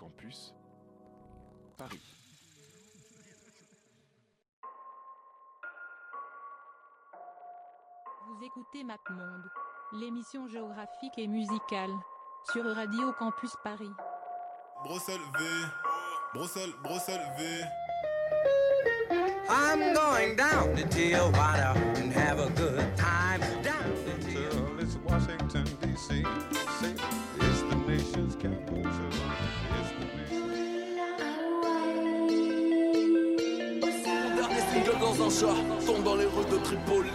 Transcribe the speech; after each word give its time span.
Campus 0.00 0.54
Paris. 1.76 2.00
Vous 8.26 8.44
écoutez 8.44 8.82
MapMonde, 8.82 9.50
l'émission 9.92 10.48
géographique 10.48 11.18
et 11.18 11.26
musicale, 11.26 11.90
sur 12.50 12.64
Radio 12.64 13.12
Campus 13.18 13.54
Paris. 13.62 13.92
Bruxelles 14.84 15.20
V, 15.38 15.44
Bruxelles, 16.32 16.72
Bruxelles 16.82 17.32
V. 17.36 17.64
I'm 19.50 19.92
going 19.92 20.34
down 20.36 20.74
to 20.76 20.84
Tijuana 20.88 21.76
and 21.96 22.10
have 22.12 22.38
a 22.38 22.48
good 22.50 22.96
time. 22.96 23.59
Un 35.30 35.40
chat, 35.40 35.86
tombe 35.86 36.04
dans 36.04 36.16
les 36.16 36.24
rues 36.24 36.50
de 36.50 36.56
Tripoli. 36.58 37.10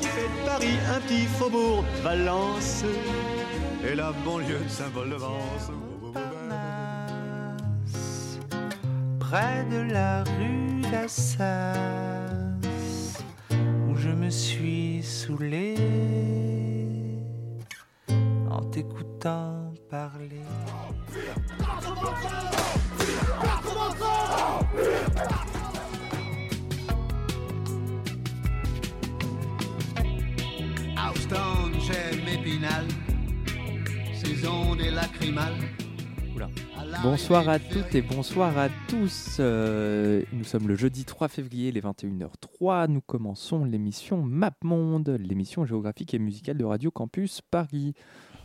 qui 0.00 0.06
fait 0.06 0.28
de 0.28 0.46
Paris 0.46 0.78
un 0.94 1.00
petit 1.00 1.26
faubourg 1.26 1.84
de 1.96 2.02
Valence 2.02 2.84
et 3.86 3.94
la 3.94 4.12
banlieue 4.24 4.58
de 4.64 4.68
Saint-Paul-de-Vence. 4.68 5.70
Près 9.20 9.64
de 9.70 9.92
la 9.92 10.24
rue 10.24 10.80
d'Assas, 10.90 12.13
en 18.50 18.62
t'écoutant 18.70 19.53
Bonsoir 37.04 37.50
à 37.50 37.58
toutes 37.58 37.94
et 37.94 38.00
bonsoir 38.00 38.56
à 38.56 38.70
tous. 38.88 39.36
Euh, 39.38 40.22
nous 40.32 40.42
sommes 40.42 40.66
le 40.66 40.74
jeudi 40.74 41.04
3 41.04 41.28
février, 41.28 41.70
les 41.70 41.82
21h03. 41.82 42.88
Nous 42.88 43.02
commençons 43.02 43.66
l'émission 43.66 44.22
MapMonde, 44.22 45.10
l'émission 45.20 45.66
géographique 45.66 46.14
et 46.14 46.18
musicale 46.18 46.56
de 46.56 46.64
Radio 46.64 46.90
Campus 46.90 47.42
Paris. 47.42 47.92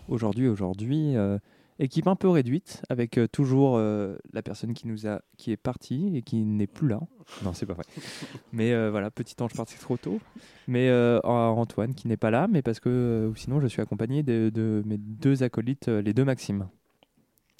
Aujourd'hui, 0.09 0.49
aujourd'hui, 0.49 1.15
euh, 1.15 1.37
équipe 1.79 2.07
un 2.07 2.17
peu 2.17 2.27
réduite, 2.27 2.81
avec 2.89 3.17
euh, 3.17 3.27
toujours 3.27 3.77
la 3.79 4.41
personne 4.43 4.73
qui 4.73 4.89
nous 4.89 5.07
a, 5.07 5.21
qui 5.37 5.53
est 5.53 5.57
partie 5.57 6.11
et 6.17 6.21
qui 6.21 6.43
n'est 6.43 6.67
plus 6.67 6.89
là. 6.89 6.99
Non, 7.45 7.53
c'est 7.53 7.65
pas 7.65 7.75
vrai. 7.75 7.85
Mais 8.51 8.89
voilà, 8.89 9.09
petit 9.09 9.41
ange 9.41 9.53
parti 9.53 9.77
trop 9.79 9.95
tôt. 9.95 10.19
Mais 10.67 10.91
Antoine 11.23 11.95
qui 11.95 12.09
n'est 12.09 12.17
pas 12.17 12.29
là, 12.29 12.49
mais 12.49 12.61
parce 12.61 12.81
que 12.81 13.31
sinon 13.37 13.61
je 13.61 13.67
suis 13.67 13.81
accompagné 13.81 14.21
de, 14.21 14.51
de 14.53 14.83
mes 14.85 14.97
deux 14.97 15.43
acolytes, 15.43 15.87
les 15.87 16.13
deux 16.13 16.25
Maximes. 16.25 16.67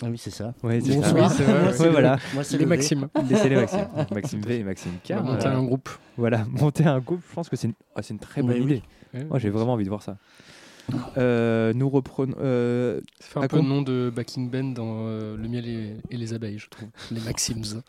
Ah 0.02 0.08
oui, 0.10 0.18
c'est 0.18 0.32
ça. 0.32 0.54
Ouais, 0.64 0.80
c'est 0.80 0.94
ça. 0.94 1.12
Bonsoir. 1.12 1.30
Oui, 1.30 1.36
c'est 1.38 1.44
vrai, 1.44 1.54
Moi, 1.60 1.68
ouais, 1.72 1.74
c'est 1.78 1.84
le- 1.86 1.90
voilà. 1.92 2.18
Moi, 2.34 2.44
c'est 2.44 2.58
Les. 2.58 2.66
Maximes. 2.66 3.08
Laissez 3.30 3.50
les 3.50 3.56
Maxime. 3.58 3.88
Maxime 4.12 4.42
V 4.42 4.60
et 4.60 4.64
Maxime 4.64 4.92
K. 5.06 5.12
Monter 5.12 5.24
Voilà. 5.42 5.58
un 5.58 5.64
groupe. 5.64 5.90
Voilà, 6.18 6.46
monter 6.50 6.86
un 6.86 7.00
groupe, 7.00 7.22
je 7.30 7.36
pense 7.36 7.50
que 7.50 7.56
c'est 7.58 7.68
une, 7.68 7.74
ah, 7.96 8.02
c'est 8.02 8.14
une 8.14 8.20
très 8.20 8.42
bonne 8.42 8.52
Oui, 8.52 8.60
oui. 8.60 8.64
idée. 8.64 8.84
Ouais, 9.14 9.26
Moi, 9.26 9.40
j'ai 9.40 9.50
vraiment 9.50 9.74
envie 9.74 9.84
de 9.84 9.90
voir 9.90 10.02
ça. 10.04 10.18
Euh, 11.18 11.72
nous 11.76 11.88
reprenons. 11.88 12.34
euh, 12.42 13.00
Ça 13.20 13.28
fait 13.28 13.38
un 13.40 13.42
peu 13.44 13.58
com- 13.58 13.62
le 13.66 13.70
nom 13.70 13.82
de 13.84 14.12
backing 14.16 14.50
band 14.50 14.64
dans 14.72 15.04
euh, 15.06 15.38
Le 15.38 15.48
miel 15.48 15.68
et, 15.68 15.94
et 16.10 16.18
les 16.18 16.34
abeilles, 16.34 16.58
je 16.58 16.68
trouve. 16.68 16.90
Les 17.12 17.20
Maxims. 17.22 17.84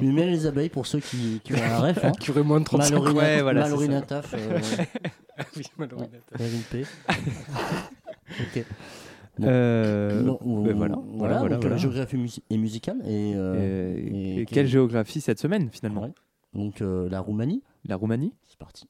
Le 0.00 0.12
miel 0.12 0.28
et 0.28 0.32
les 0.32 0.46
abeilles, 0.46 0.70
pour 0.70 0.86
ceux 0.86 1.00
qui, 1.00 1.40
qui 1.44 1.52
ont 1.52 1.62
un 1.62 1.78
ref. 1.78 2.02
Hein. 2.04 2.12
qui 2.18 2.30
aurait 2.30 2.42
moins 2.42 2.60
de 2.60 2.64
35 2.64 2.94
ans. 2.96 3.00
Malorina, 3.02 3.20
Ouais, 3.20 3.42
voilà, 3.42 3.64
c'est 3.64 3.70
Malorina 3.70 4.00
ça. 4.00 4.06
Taf, 4.06 4.34
euh, 4.34 4.58
Oui. 5.56 5.64
Kevin 6.38 6.60
P. 6.70 6.84
ok. 8.40 8.64
Bon. 9.38 9.46
euh, 9.48 10.22
Non, 10.22 10.38
on- 10.44 10.62
ben 10.62 10.76
voilà, 10.76 10.96
voilà, 10.96 11.16
voilà, 11.16 11.38
voilà, 11.38 11.54
donc 11.54 11.62
voilà. 11.62 11.76
la 11.76 11.80
géographie 11.80 12.16
mus- 12.16 12.40
est 12.50 12.56
musicale. 12.58 12.98
Et, 13.06 13.32
euh, 13.34 13.94
et, 13.96 14.00
et 14.00 14.32
et 14.32 14.36
quel- 14.44 14.46
quelle 14.54 14.66
géographie 14.66 15.20
cette 15.22 15.38
semaine, 15.40 15.68
finalement 15.72 16.02
ouais. 16.02 16.12
Donc 16.54 16.82
euh, 16.82 17.08
la 17.08 17.20
Roumanie, 17.20 17.62
La 17.88 17.96
Roumanie 17.96 18.34
c'est 18.44 18.58
parti. 18.58 18.86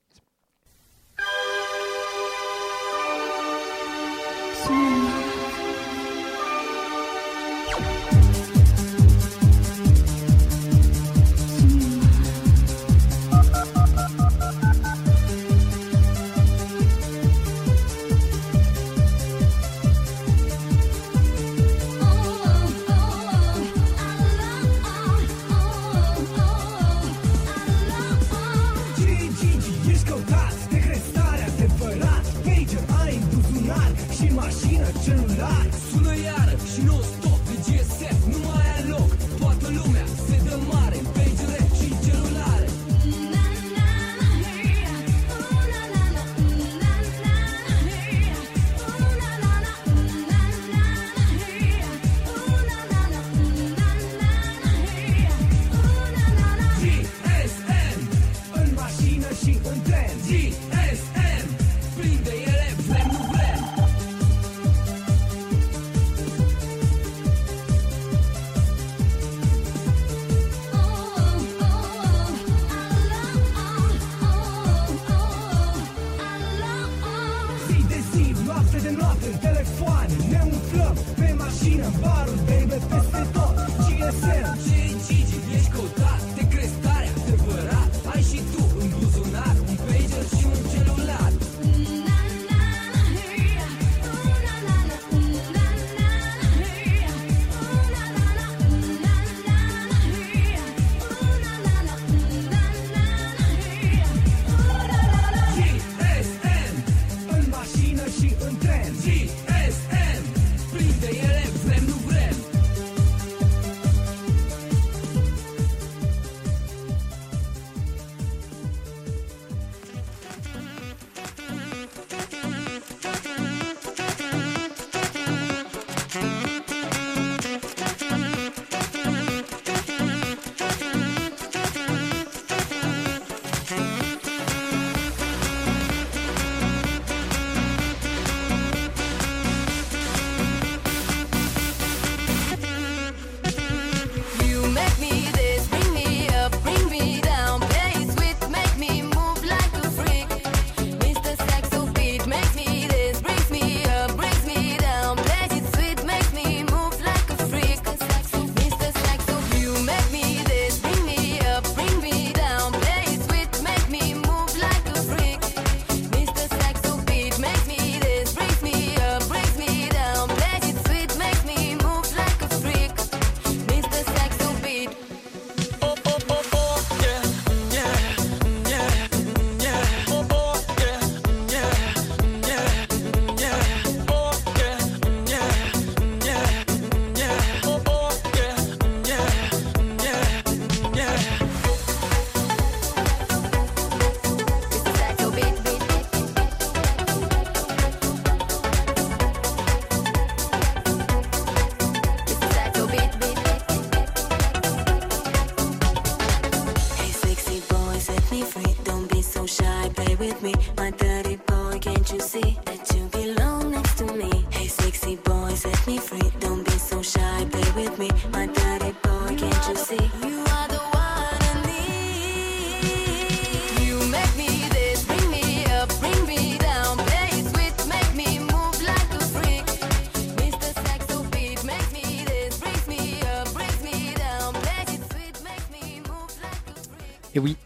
Et 237.34 237.38
oui, 237.38 237.56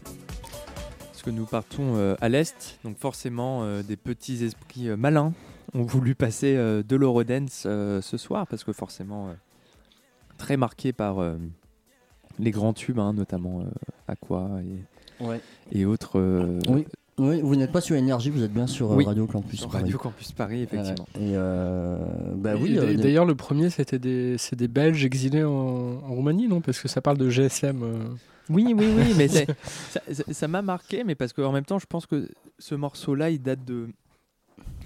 parce 1.11 1.21
que 1.23 1.29
nous 1.29 1.45
partons 1.45 1.95
euh, 1.97 2.15
à 2.21 2.29
l'est, 2.29 2.79
donc 2.83 2.97
forcément 2.97 3.63
euh, 3.63 3.83
des 3.83 3.97
petits 3.97 4.43
esprits 4.45 4.87
euh, 4.89 4.95
malins 4.97 5.33
ont 5.73 5.83
voulu 5.83 6.15
passer 6.15 6.55
euh, 6.55 6.83
de 6.83 6.95
l'Eurodance 6.95 7.63
euh, 7.65 8.01
ce 8.01 8.17
soir, 8.17 8.47
parce 8.47 8.63
que 8.63 8.71
forcément 8.71 9.27
euh, 9.27 9.33
très 10.37 10.55
marqué 10.55 10.93
par 10.93 11.19
euh, 11.19 11.35
les 12.39 12.51
grands 12.51 12.71
tubes, 12.73 12.99
hein, 12.99 13.11
notamment 13.13 13.61
euh, 13.61 13.65
Aqua 14.07 14.49
et, 14.63 15.23
Ouais. 15.23 15.41
et 15.71 15.85
autres. 15.85 16.19
euh, 16.19 16.59
Oui. 16.69 16.85
Oui, 17.19 17.41
vous 17.41 17.55
n'êtes 17.55 17.71
pas 17.71 17.81
sur 17.81 17.95
Énergie, 17.95 18.29
vous 18.29 18.43
êtes 18.43 18.53
bien 18.53 18.67
sur 18.67 18.91
Oui, 18.91 19.03
Radio 19.03 19.25
Campus 19.25 19.59
sur 19.61 19.69
Paris. 19.69 19.85
Radio 19.85 19.97
Campus 19.97 20.31
Paris, 20.33 20.61
effectivement. 20.61 21.07
Et 21.15 21.31
euh, 21.33 21.97
bah 22.35 22.53
Et 22.53 22.57
oui. 22.61 22.77
euh, 22.77 22.93
D'ailleurs, 22.95 23.25
le 23.25 23.33
premier, 23.33 23.71
c'était 23.71 23.97
des, 23.97 24.37
c'est 24.37 24.55
des 24.55 24.67
Belges 24.67 25.03
exilés 25.03 25.43
en, 25.43 25.49
en 25.51 26.13
Roumanie, 26.13 26.47
non? 26.47 26.61
Parce 26.61 26.79
que 26.79 26.87
ça 26.87 27.01
parle 27.01 27.17
de 27.17 27.27
GSM. 27.27 27.81
euh. 27.81 28.03
Oui, 28.49 28.73
oui, 28.77 28.85
oui, 28.95 29.13
mais 29.17 29.27
ça- 30.33 30.47
m'a 30.47 30.61
marqué, 30.61 31.03
mais 31.03 31.15
parce 31.15 31.33
qu'en 31.33 31.51
même 31.51 31.65
temps, 31.65 31.79
je 31.79 31.85
pense 31.85 32.05
que 32.05 32.29
ce 32.59 32.75
morceau-là, 32.75 33.29
il 33.29 33.41
date 33.41 33.63
de. 33.65 33.89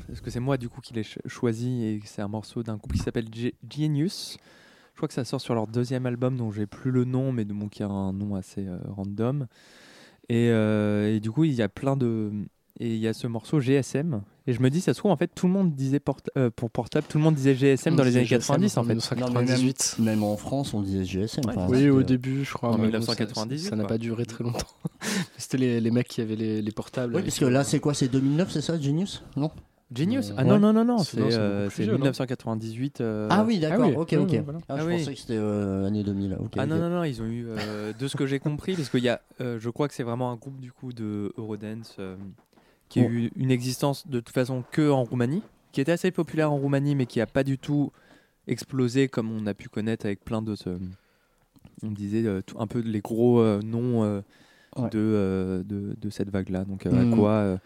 Parce 0.07 0.21
que 0.21 0.29
c'est 0.29 0.39
moi, 0.39 0.57
du 0.57 0.67
coup, 0.69 0.81
qui 0.81 0.93
l'ai 0.93 1.03
ch- 1.03 1.19
choisi, 1.27 1.83
et 1.83 2.01
c'est 2.05 2.21
un 2.21 2.27
morceau 2.27 2.63
d'un 2.63 2.75
groupe 2.77 2.93
qui 2.93 2.99
s'appelle 2.99 3.29
Ge- 3.29 3.53
Genius. 3.69 4.37
Je 4.93 4.97
crois 4.97 5.07
que 5.07 5.13
ça 5.13 5.23
sort 5.23 5.39
sur 5.39 5.55
leur 5.55 5.67
deuxième 5.67 6.05
album, 6.05 6.35
dont 6.37 6.51
j'ai 6.51 6.67
plus 6.67 6.91
le 6.91 7.05
nom, 7.05 7.31
mais 7.31 7.45
de 7.45 7.53
mon 7.53 7.69
qui 7.69 7.81
a 7.81 7.87
un 7.87 8.11
nom 8.13 8.35
assez 8.35 8.67
euh, 8.67 8.77
random. 8.89 9.47
Et, 10.29 10.49
euh, 10.49 11.15
et 11.15 11.19
du 11.19 11.31
coup, 11.31 11.43
il 11.45 11.53
y 11.53 11.61
a 11.61 11.69
plein 11.69 11.95
de. 11.95 12.31
Et 12.79 12.93
il 12.95 12.99
y 12.99 13.07
a 13.07 13.13
ce 13.13 13.27
morceau 13.27 13.59
GSM. 13.59 14.21
Et 14.47 14.53
je 14.53 14.61
me 14.61 14.69
dis, 14.71 14.81
ça 14.81 14.93
se 14.93 14.99
trouve, 14.99 15.11
en 15.11 15.15
fait, 15.17 15.27
tout 15.35 15.45
le 15.45 15.53
monde 15.53 15.75
disait 15.75 15.99
porta- 15.99 16.31
euh, 16.35 16.49
pour 16.49 16.71
portable, 16.71 17.05
tout 17.07 17.19
le 17.19 17.23
monde 17.23 17.35
disait 17.35 17.53
GSM 17.53 17.95
dans 17.95 18.03
les 18.03 18.17
années 18.17 18.25
90, 18.25 18.77
en 18.77 18.83
fait. 18.83 18.95
Non, 19.15 19.29
même, 19.29 19.47
même 19.99 20.23
en 20.23 20.35
France, 20.35 20.73
on 20.73 20.81
disait 20.81 21.05
GSM. 21.05 21.45
Ouais. 21.45 21.53
enfin, 21.55 21.67
Oui, 21.69 21.89
au 21.89 21.99
euh, 21.99 22.03
début, 22.03 22.43
je 22.43 22.53
crois. 22.53 22.69
En 22.69 22.73
mais 22.73 22.89
bon, 22.89 22.97
1998, 22.97 23.59
Ça 23.69 23.75
n'a 23.75 23.85
pas 23.85 23.99
duré 23.99 24.25
très 24.25 24.43
longtemps. 24.43 24.65
C'était 25.37 25.57
les, 25.57 25.79
les 25.79 25.91
mecs 25.91 26.07
qui 26.07 26.21
avaient 26.21 26.35
les, 26.35 26.61
les 26.61 26.71
portables. 26.71 27.15
Oui, 27.15 27.21
parce 27.21 27.37
que 27.37 27.45
là, 27.45 27.63
c'est 27.63 27.79
quoi 27.79 27.93
C'est 27.93 28.07
2009, 28.07 28.49
c'est 28.51 28.61
ça, 28.61 28.79
Genius? 28.79 29.23
Non? 29.35 29.51
Genius? 29.93 30.29
Euh, 30.31 30.35
Ah 30.37 30.43
non, 30.43 30.53
ouais. 30.53 30.59
non, 30.59 30.73
non, 30.73 30.85
non, 30.85 30.97
C'est- 30.99 31.19
non, 31.19 31.29
c'est 31.29 31.35
euh, 31.37 31.63
beaucoup 31.65 31.69
plus 31.69 31.75
c'est 31.75 31.83
jeune, 31.83 31.95
hein. 31.95 31.97
1998. 31.97 33.01
euh, 33.01 33.27
Ah 33.29 33.43
oui, 33.45 33.59
d'accord, 33.59 33.89
oui, 33.89 33.95
ok, 33.95 34.07
oui, 34.13 34.17
ok. 34.17 34.27
oui, 34.31 34.39
voilà. 34.43 34.59
Ah, 34.69 34.77
je 34.77 34.81
Ah 34.81 34.85
oui. 34.87 34.97
pensais 34.99 35.13
que 35.13 35.19
c'était 35.19 35.37
euh, 35.37 35.85
année 35.85 36.03
2000. 36.03 36.37
ok, 36.39 36.53
Ah 36.57 36.65
non, 36.65 36.77
non, 36.77 36.89
non, 36.89 37.03
ils 37.03 37.21
ont 37.21 37.25
eu, 37.25 37.45
euh, 37.47 37.91
de 37.93 38.07
ce 38.07 38.15
que 38.17 38.25
j'ai 38.25 38.39
compris, 38.39 38.75
parce 38.75 38.89
qu'il 38.89 39.03
y 39.03 39.09
a, 39.09 39.21
euh, 39.41 39.59
je 39.59 39.69
crois 39.69 39.87
que 39.87 39.93
c'est 39.93 40.03
vraiment 40.03 40.31
un 40.31 40.35
groupe 40.35 40.59
du 40.59 40.71
coup 40.71 40.93
de 40.93 41.31
Eurodance 41.37 41.97
euh, 41.99 42.15
qui 42.91 42.99
a 42.99 43.07
eu 43.07 43.31
une 43.37 43.51
existence 43.51 44.05
de 44.07 44.19
toute 44.19 44.33
façon 44.33 44.63
que 44.71 44.89
en 44.89 45.03
Roumanie, 45.03 45.41
qui 45.71 45.79
était 45.81 45.91
assez 45.93 46.11
populaire 46.11 46.51
en 46.51 46.57
Roumanie, 46.57 46.95
mais 46.95 47.05
qui 47.05 47.21
a 47.21 47.25
pas 47.25 47.43
du 47.43 47.57
tout 47.57 47.91
explosé 48.47 49.07
comme 49.07 49.31
on 49.31 49.47
a 49.47 49.53
pu 49.53 49.69
connaître 49.69 50.05
avec 50.05 50.23
plein 50.23 50.41
de, 50.41 50.55
ce- 50.55 50.77
on 51.83 51.91
disait 51.91 52.25
euh, 52.25 52.41
tout- 52.41 52.59
un 52.59 52.67
peu 52.67 52.79
les 52.79 52.99
gros 53.01 53.39
euh, 53.39 53.61
noms 53.61 54.03
euh, 54.03 54.21
Ouais. 54.77 54.89
de, 54.89 54.99
euh, 54.99 55.63
de, 55.63 55.95
de 55.99 56.09
cette 56.09 56.29
vague-là. 56.29 56.63
Donc 56.63 56.85
euh, 56.85 56.91
Mm. 56.91 57.13
Aqua. 57.13 57.59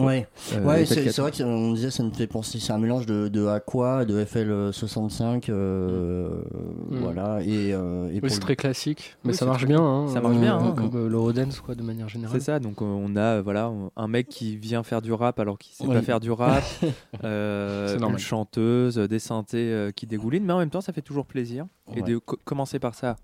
Euh, 0.00 0.04
Ouais, 0.06 0.28
euh, 0.54 0.64
ouais 0.64 0.82
FL4. 0.84 0.86
c'est 0.86 1.12
c'est 1.12 1.20
vrai 1.22 1.30
qu'on 1.32 1.72
disait 1.72 1.90
ça 1.90 2.02
me 2.02 2.10
fait 2.10 2.26
penser, 2.26 2.58
c'est 2.58 2.72
un 2.72 2.78
mélange 2.78 3.06
de, 3.06 3.28
de 3.28 3.46
Aqua, 3.46 4.04
de 4.04 4.22
FL65, 4.24 5.50
euh, 5.50 6.42
Mm. 6.90 6.98
voilà, 6.98 7.40
et, 7.42 7.72
euh, 7.72 8.08
et 8.10 8.14
Oui, 8.14 8.20
pour 8.20 8.30
c'est 8.30 8.36
le- 8.36 8.40
très 8.42 8.56
classique. 8.56 9.16
Mais 9.24 9.30
Oui, 9.32 9.36
ça 9.36 9.46
marche 9.46 9.62
très- 9.64 9.68
bien. 9.68 9.80
hein, 9.82 10.08
ça 10.08 10.20
marche 10.20 10.36
bien, 10.38 10.56
euh, 10.56 10.60
hein. 10.68 10.74
Comme 10.76 10.90
euh, 10.94 11.08
l'Eurodance, 11.08 11.60
quoi, 11.60 11.74
de 11.74 11.82
manière 11.82 12.08
générale. 12.08 12.38
C'est 12.38 12.44
ça, 12.44 12.58
donc 12.58 12.82
euh, 12.82 12.84
on 12.84 13.14
a 13.16 13.36
euh, 13.38 13.42
voilà 13.42 13.72
un 13.96 14.08
mec 14.08 14.28
qui 14.28 14.56
vient 14.56 14.82
faire 14.82 15.02
du 15.02 15.12
rap 15.12 15.38
alors 15.40 15.58
qu'il 15.58 15.74
sait 15.74 15.86
Ouais. 15.86 15.94
pas 15.94 16.02
faire 16.02 16.20
du 16.20 16.30
rap, 16.30 16.62
euh, 17.24 17.88
C'est 17.98 18.04
une 18.04 18.18
chanteuse, 18.18 18.98
euh, 18.98 19.08
des 19.08 19.18
synthés 19.18 19.58
euh, 19.72 19.90
qui 19.90 20.06
dégoulinent, 20.06 20.44
mais 20.44 20.52
en 20.52 20.58
même 20.58 20.70
temps 20.70 20.80
ça 20.80 20.92
fait 20.92 21.02
toujours 21.02 21.26
plaisir. 21.26 21.66
Et 21.96 22.02
de 22.02 22.18
co- 22.18 22.38
commencer 22.44 22.78
par 22.78 22.94
ça, 22.94 23.16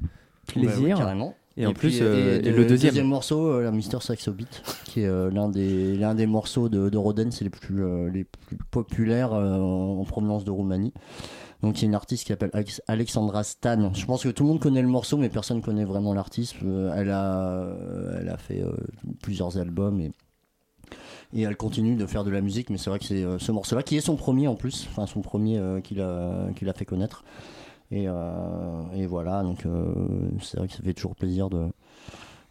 Ouais, 0.00 0.08
plaisir. 0.46 0.82
ouais, 0.96 1.02
carrément. 1.02 1.34
Et, 1.58 1.66
en 1.66 1.72
plus, 1.74 1.98
euh, 2.00 2.40
et 2.42 2.48
et 2.48 2.52
le 2.52 2.64
deuxième. 2.64 3.06
morceau, 3.06 3.46
euh, 3.46 3.62
la 3.62 3.70
Mister 3.70 3.98
Saxo 4.00 4.32
Beat, 4.32 4.62
qui 4.84 5.00
est 5.00 5.06
euh, 5.06 5.30
l'un 5.30 5.48
des 5.48 5.96
l'un 5.96 6.14
des 6.14 6.26
morceaux 6.26 6.68
de, 6.68 6.88
de 6.88 6.96
Roden, 6.98 7.30
c'est 7.30 7.44
les 7.44 7.50
plus 7.50 7.82
les 8.10 8.24
plus 8.24 8.56
populaires 8.70 9.32
en 9.32 10.04
provenance 10.04 10.44
de 10.44 10.50
Roumanie. 10.50 10.92
Donc 11.60 11.78
il 11.78 11.82
y 11.82 11.84
a 11.86 11.88
une 11.88 11.96
artiste 11.96 12.22
qui 12.24 12.28
s'appelle 12.32 12.50
Alex- 12.52 12.82
Alexandra 12.86 13.42
Stan. 13.42 13.92
Je 13.92 14.06
pense 14.06 14.22
que 14.22 14.28
tout 14.28 14.44
le 14.44 14.48
monde 14.50 14.60
connaît 14.60 14.80
le 14.80 14.86
morceau, 14.86 15.16
mais 15.16 15.28
personne 15.28 15.60
connaît 15.60 15.84
vraiment 15.84 16.14
l'artiste. 16.14 16.54
Euh, 16.64 16.94
elle 16.96 17.10
a 17.10 17.42
euh, 17.50 18.18
elle 18.20 18.28
a 18.28 18.36
fait 18.36 18.62
euh, 18.62 18.70
plusieurs 19.22 19.58
albums 19.58 20.00
et 20.00 20.12
et 21.34 21.42
elle 21.42 21.56
continue 21.56 21.96
de 21.96 22.06
faire 22.06 22.22
de 22.22 22.30
la 22.30 22.40
musique. 22.40 22.70
Mais 22.70 22.78
c'est 22.78 22.90
vrai 22.90 23.00
que 23.00 23.04
c'est 23.04 23.24
ce 23.38 23.50
morceau-là 23.50 23.82
qui 23.82 23.96
est 23.96 24.00
son 24.00 24.14
premier 24.14 24.46
en 24.46 24.54
plus, 24.54 24.86
enfin 24.90 25.06
son 25.06 25.20
premier 25.20 25.60
qu'il 25.82 26.00
a 26.00 26.48
qu'il 26.54 26.68
a 26.68 26.72
fait 26.72 26.84
connaître. 26.84 27.24
Et, 27.90 28.06
euh, 28.06 28.82
et 28.94 29.06
voilà, 29.06 29.42
donc 29.42 29.64
euh, 29.64 29.84
c'est 30.42 30.58
vrai 30.58 30.68
que 30.68 30.74
ça 30.74 30.82
fait 30.82 30.92
toujours 30.92 31.16
plaisir 31.16 31.48
de, 31.48 31.68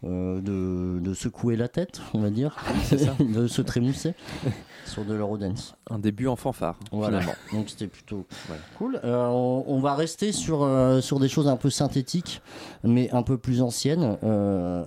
euh, 0.04 0.40
de, 0.40 1.00
de 1.00 1.14
secouer 1.14 1.56
la 1.56 1.68
tête, 1.68 2.00
on 2.12 2.20
va 2.20 2.30
dire, 2.30 2.56
de 3.20 3.46
se 3.46 3.62
trémousser 3.62 4.14
sur 4.84 5.04
de 5.04 5.14
l'Eurodance. 5.14 5.76
Un 5.90 5.98
début 6.00 6.26
en 6.26 6.34
fanfare. 6.36 6.76
Voilà, 6.90 7.20
finalement. 7.20 7.38
donc 7.52 7.68
c'était 7.70 7.86
plutôt 7.86 8.26
cool. 8.78 9.00
Euh, 9.04 9.26
on, 9.28 9.64
on 9.68 9.80
va 9.80 9.94
rester 9.94 10.32
sur, 10.32 10.62
euh, 10.62 11.00
sur 11.00 11.20
des 11.20 11.28
choses 11.28 11.46
un 11.46 11.56
peu 11.56 11.70
synthétiques, 11.70 12.42
mais 12.82 13.08
un 13.12 13.22
peu 13.22 13.38
plus 13.38 13.62
anciennes, 13.62 14.18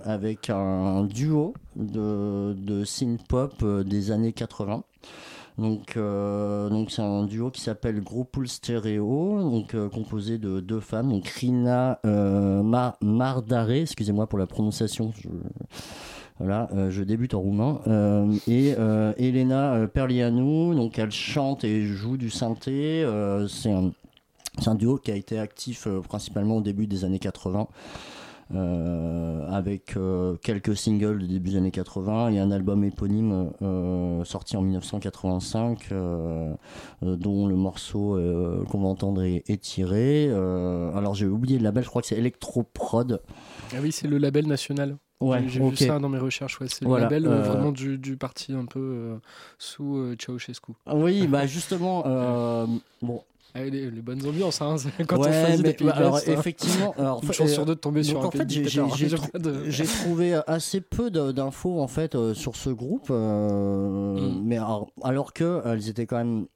avec 0.04 0.50
un 0.50 1.04
duo 1.04 1.54
de, 1.76 2.54
de 2.56 2.84
synth-pop 2.84 3.54
euh, 3.62 3.84
des 3.84 4.10
années 4.10 4.32
80. 4.32 4.82
Donc, 5.58 5.96
euh, 5.96 6.70
donc 6.70 6.90
c'est 6.90 7.02
un 7.02 7.24
duo 7.24 7.50
qui 7.50 7.60
s'appelle 7.60 8.00
Groupul 8.02 8.48
Stereo, 8.48 9.38
donc 9.42 9.74
euh, 9.74 9.88
composé 9.90 10.38
de 10.38 10.60
deux 10.60 10.80
femmes, 10.80 11.10
donc 11.10 11.26
Rina 11.28 12.00
euh, 12.06 12.62
Ma- 12.62 12.96
Mardare, 13.02 13.70
excusez-moi 13.70 14.26
pour 14.26 14.38
la 14.38 14.46
prononciation, 14.46 15.12
je, 15.20 15.28
voilà, 16.38 16.68
je 16.88 17.02
débute 17.02 17.34
en 17.34 17.40
roumain, 17.40 17.80
et 18.48 18.70
Elena 19.18 19.86
Perlianu, 19.92 20.74
donc 20.74 20.98
elle 20.98 21.12
chante 21.12 21.62
et 21.62 21.84
joue 21.84 22.16
du 22.16 22.30
synthé, 22.30 23.06
c'est 23.48 23.70
un 24.68 24.74
duo 24.74 24.96
qui 24.96 25.12
a 25.12 25.16
été 25.16 25.38
actif 25.38 25.86
principalement 26.08 26.56
au 26.56 26.60
début 26.62 26.86
des 26.86 27.04
années 27.04 27.20
80. 27.20 27.68
Euh, 28.54 29.48
avec 29.48 29.96
euh, 29.96 30.36
quelques 30.42 30.76
singles 30.76 31.18
du 31.18 31.26
début 31.28 31.50
des 31.50 31.56
années 31.56 31.70
80 31.70 32.30
et 32.30 32.38
un 32.38 32.50
album 32.50 32.84
éponyme 32.84 33.50
euh, 33.62 34.24
sorti 34.24 34.56
en 34.56 34.62
1985 34.62 35.88
euh, 35.92 36.54
euh, 37.02 37.16
dont 37.16 37.46
le 37.46 37.56
morceau 37.56 38.18
qu'on 38.70 38.80
va 38.80 38.88
entendre 38.88 39.22
est, 39.22 39.42
est 39.48 39.60
tiré. 39.60 40.30
Alors 40.30 41.14
j'ai 41.14 41.26
oublié 41.26 41.58
le 41.58 41.64
label, 41.64 41.84
je 41.84 41.88
crois 41.88 42.02
que 42.02 42.08
c'est 42.08 42.18
Electroprod. 42.18 43.20
Ah 43.72 43.76
oui, 43.82 43.92
c'est 43.92 44.08
le 44.08 44.18
label 44.18 44.46
national. 44.46 44.96
Ouais, 45.22 45.44
J'ai 45.46 45.60
vu 45.60 45.76
ça 45.76 45.98
dans 46.00 46.08
mes 46.08 46.18
recherches. 46.18 46.60
Ouais. 46.60 46.66
C'est 46.68 46.84
Voilà, 46.84 47.08
le 47.08 47.14
label 47.14 47.30
euh, 47.30 47.42
vraiment 47.42 47.70
du, 47.70 47.96
du 47.96 48.16
parti 48.16 48.52
un 48.52 48.66
peu 48.66 48.80
euh, 48.80 49.16
sous 49.56 49.96
euh, 49.96 50.16
Ceausescu. 50.18 50.72
Oui, 50.92 51.28
bah 51.28 51.46
justement, 51.46 52.02
bon, 53.02 53.22
Ah, 53.54 53.64
les, 53.64 53.90
les 53.90 54.00
bonnes 54.02 54.26
ambiances, 54.26 54.62
hein, 54.62 54.76
quand 55.06 55.18
on 55.18 55.20
Ouais, 55.22 55.30
choisit 55.44 55.62
mais, 55.62 55.72
des 55.74 55.84
bah, 55.84 55.92
alors, 55.94 56.18
effectivement, 56.26 56.94
alors, 56.98 57.20
une 57.22 57.32
chance 57.32 57.50
euh, 57.50 57.52
sur 57.54 57.66
deux 57.66 57.74
de 57.74 57.80
tomber 57.80 58.00
donc, 58.00 58.08
sur 58.08 58.22
un 58.22 58.26
en 58.26 58.30
fait, 58.30 58.48
j'ai- 58.48 58.62
de- 59.38 60.02
trouvé 60.02 60.40
assez 60.46 60.80
peu 60.80 61.10
d'infos 61.10 61.80
en 61.80 61.86
fait 61.86 62.14
euh, 62.14 62.32
sur 62.32 62.56
ce 62.56 62.70
groupe, 62.70 63.08
euh, 63.10 64.12
Mm. 64.12 64.42
mais 64.44 64.56
alors, 64.56 64.88
alors 65.02 65.32
que 65.32 65.60
elles 65.66 65.88
étaient 65.88 66.06
quand 66.06 66.16
même, 66.16 66.46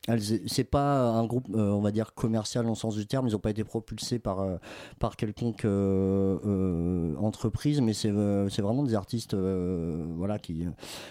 c'est 0.46 0.64
pas 0.64 1.00
un 1.10 1.24
groupe, 1.26 1.46
euh, 1.54 1.70
on 1.70 1.80
va 1.80 1.90
dire 1.90 2.14
commercial 2.14 2.64
dans 2.64 2.70
le 2.70 2.76
sens 2.76 2.94
du 2.96 3.06
terme, 3.06 3.28
ils 3.28 3.32
n'ont 3.32 3.38
pas 3.38 3.50
été 3.50 3.64
propulsés 3.64 4.18
par 4.18 4.40
euh, 4.40 4.56
par 4.98 5.16
quelconque 5.16 5.64
euh, 5.64 6.38
euh, 6.46 7.14
entreprise, 7.20 7.80
mais 7.80 7.92
c'est 7.92 8.10
euh, 8.10 8.48
vraiment 8.58 8.82
des 8.82 8.94
artistes, 8.94 9.34
euh, 9.34 10.02
voilà, 10.16 10.38
qui 10.38 10.64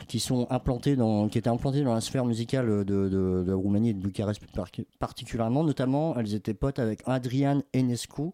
qui 0.08 0.20
sont 0.20 0.48
implantés 0.50 0.96
dans, 0.96 1.28
qui 1.28 1.38
étaient 1.38 1.50
implantés 1.50 1.84
dans 1.84 1.94
la 1.94 2.02
sphère 2.02 2.26
musicale 2.26 2.68
de, 2.68 2.84
de, 2.84 3.44
de 3.46 3.54
Roumanie 3.54 3.90
et 3.90 3.94
de 3.94 4.00
Bucarest 4.02 4.42
particulièrement. 5.00 5.64
Notamment, 5.76 6.16
elles 6.18 6.34
étaient 6.36 6.54
potes 6.54 6.80
avec 6.80 7.02
Adrian 7.06 7.62
Enescu. 7.76 8.32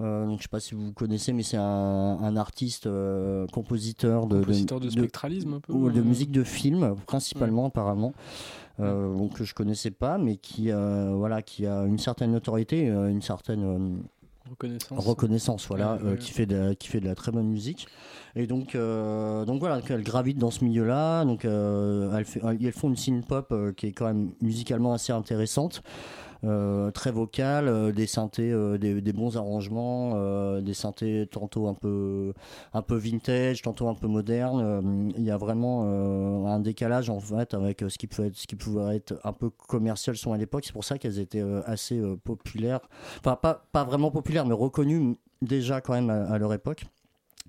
Euh, 0.00 0.24
donc, 0.24 0.38
je 0.38 0.44
sais 0.44 0.48
pas 0.48 0.60
si 0.60 0.74
vous 0.74 0.94
connaissez, 0.94 1.34
mais 1.34 1.42
c'est 1.42 1.58
un, 1.58 1.62
un 1.62 2.36
artiste, 2.38 2.86
euh, 2.86 3.46
compositeur 3.48 4.26
de, 4.26 4.38
Compositeur 4.38 4.80
de 4.80 4.88
spectralisme, 4.88 5.52
un 5.52 5.60
peu, 5.60 5.74
ou 5.74 5.90
de 5.90 6.00
musique 6.00 6.30
de 6.30 6.42
film, 6.42 6.96
principalement 7.06 7.66
apparemment. 7.66 8.14
Euh, 8.78 9.14
donc 9.14 9.34
que 9.34 9.44
je 9.44 9.52
connaissais 9.52 9.90
pas, 9.90 10.16
mais 10.16 10.36
qui 10.36 10.70
voilà, 10.70 11.42
qui 11.42 11.66
a 11.66 11.84
une 11.84 11.98
certaine 11.98 12.32
notoriété, 12.32 12.86
une 12.86 13.20
certaine 13.20 14.00
Reconnaissance. 14.50 15.06
reconnaissance 15.06 15.66
voilà 15.68 15.94
Ouais, 15.94 16.12
euh, 16.12 16.16
qui 16.16 16.32
fait 16.32 16.46
de 16.46 16.56
la, 16.56 16.74
qui 16.74 16.88
fait 16.88 17.00
de 17.00 17.06
la 17.06 17.14
très 17.14 17.30
bonne 17.30 17.46
musique. 17.46 17.86
Et 18.34 18.46
donc 18.46 18.74
euh, 18.74 19.44
donc 19.44 19.60
voilà 19.60 19.80
elle 19.88 20.02
gravite 20.02 20.38
dans 20.38 20.50
ce 20.50 20.64
milieu 20.64 20.84
là 20.84 21.24
donc 21.24 21.44
euh, 21.44 22.24
fait 22.24 22.40
elles 22.60 22.72
font 22.72 22.88
une 22.88 22.96
synth 22.96 23.26
pop 23.26 23.54
qui 23.76 23.86
est 23.86 23.92
quand 23.92 24.06
même 24.06 24.32
musicalement 24.40 24.92
assez 24.92 25.12
intéressante 25.12 25.82
très 26.90 27.10
vocales, 27.12 27.68
euh, 27.68 27.92
des 27.92 28.06
synthés, 28.06 28.50
euh, 28.50 28.78
des, 28.78 29.00
des 29.00 29.12
bons 29.12 29.36
arrangements, 29.36 30.12
euh, 30.14 30.60
des 30.60 30.74
synthés 30.74 31.28
tantôt 31.30 31.68
un 31.68 31.74
peu, 31.74 32.32
un 32.72 32.82
peu 32.82 32.96
vintage, 32.96 33.62
tantôt 33.62 33.88
un 33.88 33.94
peu 33.94 34.06
moderne. 34.08 34.60
Euh, 34.62 35.10
Il 35.16 35.24
y 35.24 35.30
a 35.30 35.36
vraiment 35.36 35.82
euh, 35.84 36.46
un 36.46 36.60
décalage 36.60 37.10
en 37.10 37.20
fait 37.20 37.54
avec 37.54 37.82
euh, 37.82 37.88
ce 37.88 37.98
qui 37.98 38.06
pouvait 38.06 38.28
être, 38.28 38.36
ce 38.36 38.46
qui 38.46 38.56
pouvait 38.56 38.96
être 38.96 39.20
un 39.24 39.32
peu 39.32 39.50
commercial 39.50 40.16
son 40.16 40.32
à 40.32 40.38
l'époque. 40.38 40.64
C'est 40.64 40.72
pour 40.72 40.84
ça 40.84 40.98
qu'elles 40.98 41.18
étaient 41.18 41.40
euh, 41.42 41.62
assez 41.66 41.98
euh, 41.98 42.16
populaires, 42.16 42.80
enfin 43.18 43.36
pas, 43.36 43.66
pas 43.72 43.84
vraiment 43.84 44.10
populaires, 44.10 44.46
mais 44.46 44.54
reconnues 44.54 45.16
déjà 45.42 45.80
quand 45.80 45.94
même 45.94 46.10
à 46.10 46.38
leur 46.38 46.52
époque. 46.52 46.84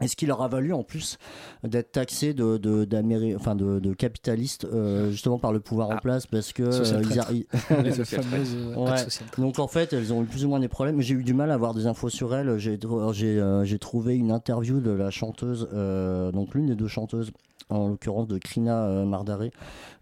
Et 0.01 0.08
ce 0.08 0.15
qui 0.15 0.25
leur 0.25 0.41
a 0.41 0.48
valu 0.48 0.74
en 0.74 0.84
plus 0.84 1.17
d'être 1.63 1.91
taxés 1.91 2.34
de, 2.34 2.58
de, 2.58 2.86
d'Améri- 2.86 3.36
enfin 3.36 3.55
de, 3.55 3.79
de 3.79 3.93
capitalistes 3.93 4.65
euh, 4.65 5.12
justement 5.12 5.38
par 5.38 5.53
le 5.53 5.60
pouvoir 5.60 5.89
en 5.89 5.98
place 5.98 6.25
parce 6.27 6.53
que 6.53 6.63
euh, 6.63 7.01
ils 7.03 7.08
traître. 7.10 7.31
arri- 7.31 7.46
Les 7.84 7.91
fameuses, 8.05 8.55
euh, 8.55 8.75
Ouais. 8.75 8.96
Donc 9.38 9.60
en 9.60 9.67
fait 9.67 9.93
elles 9.93 10.12
ont 10.12 10.24
eu 10.24 10.25
plus 10.25 10.43
ou 10.46 10.50
moins 10.50 10.60
des 10.60 10.67
problèmes. 10.67 11.01
J'ai 11.01 11.13
eu 11.13 11.24
du 11.24 11.34
mal 11.34 11.51
à 11.51 11.53
avoir 11.53 11.74
des 11.74 11.86
infos 11.88 12.10
sur 12.10 12.34
elles. 12.36 12.58
J'ai 12.58 12.77
tr- 12.77 13.13
j'ai 13.13 13.39
euh, 13.39 13.63
j'ai 13.63 13.79
trouvé 13.79 14.15
une 14.15 14.31
interview 14.31 14.79
de 14.79 14.91
la 14.91 15.12
chanteuse, 15.12 15.67
euh, 15.74 16.31
donc 16.31 16.55
l'une 16.55 16.65
des 16.67 16.75
deux 16.75 16.88
chanteuses, 16.88 17.31
en 17.70 17.89
l'occurrence 17.89 18.27
de 18.27 18.38
Krina 18.38 18.86
euh, 18.86 19.05
Mardaré, 19.05 19.51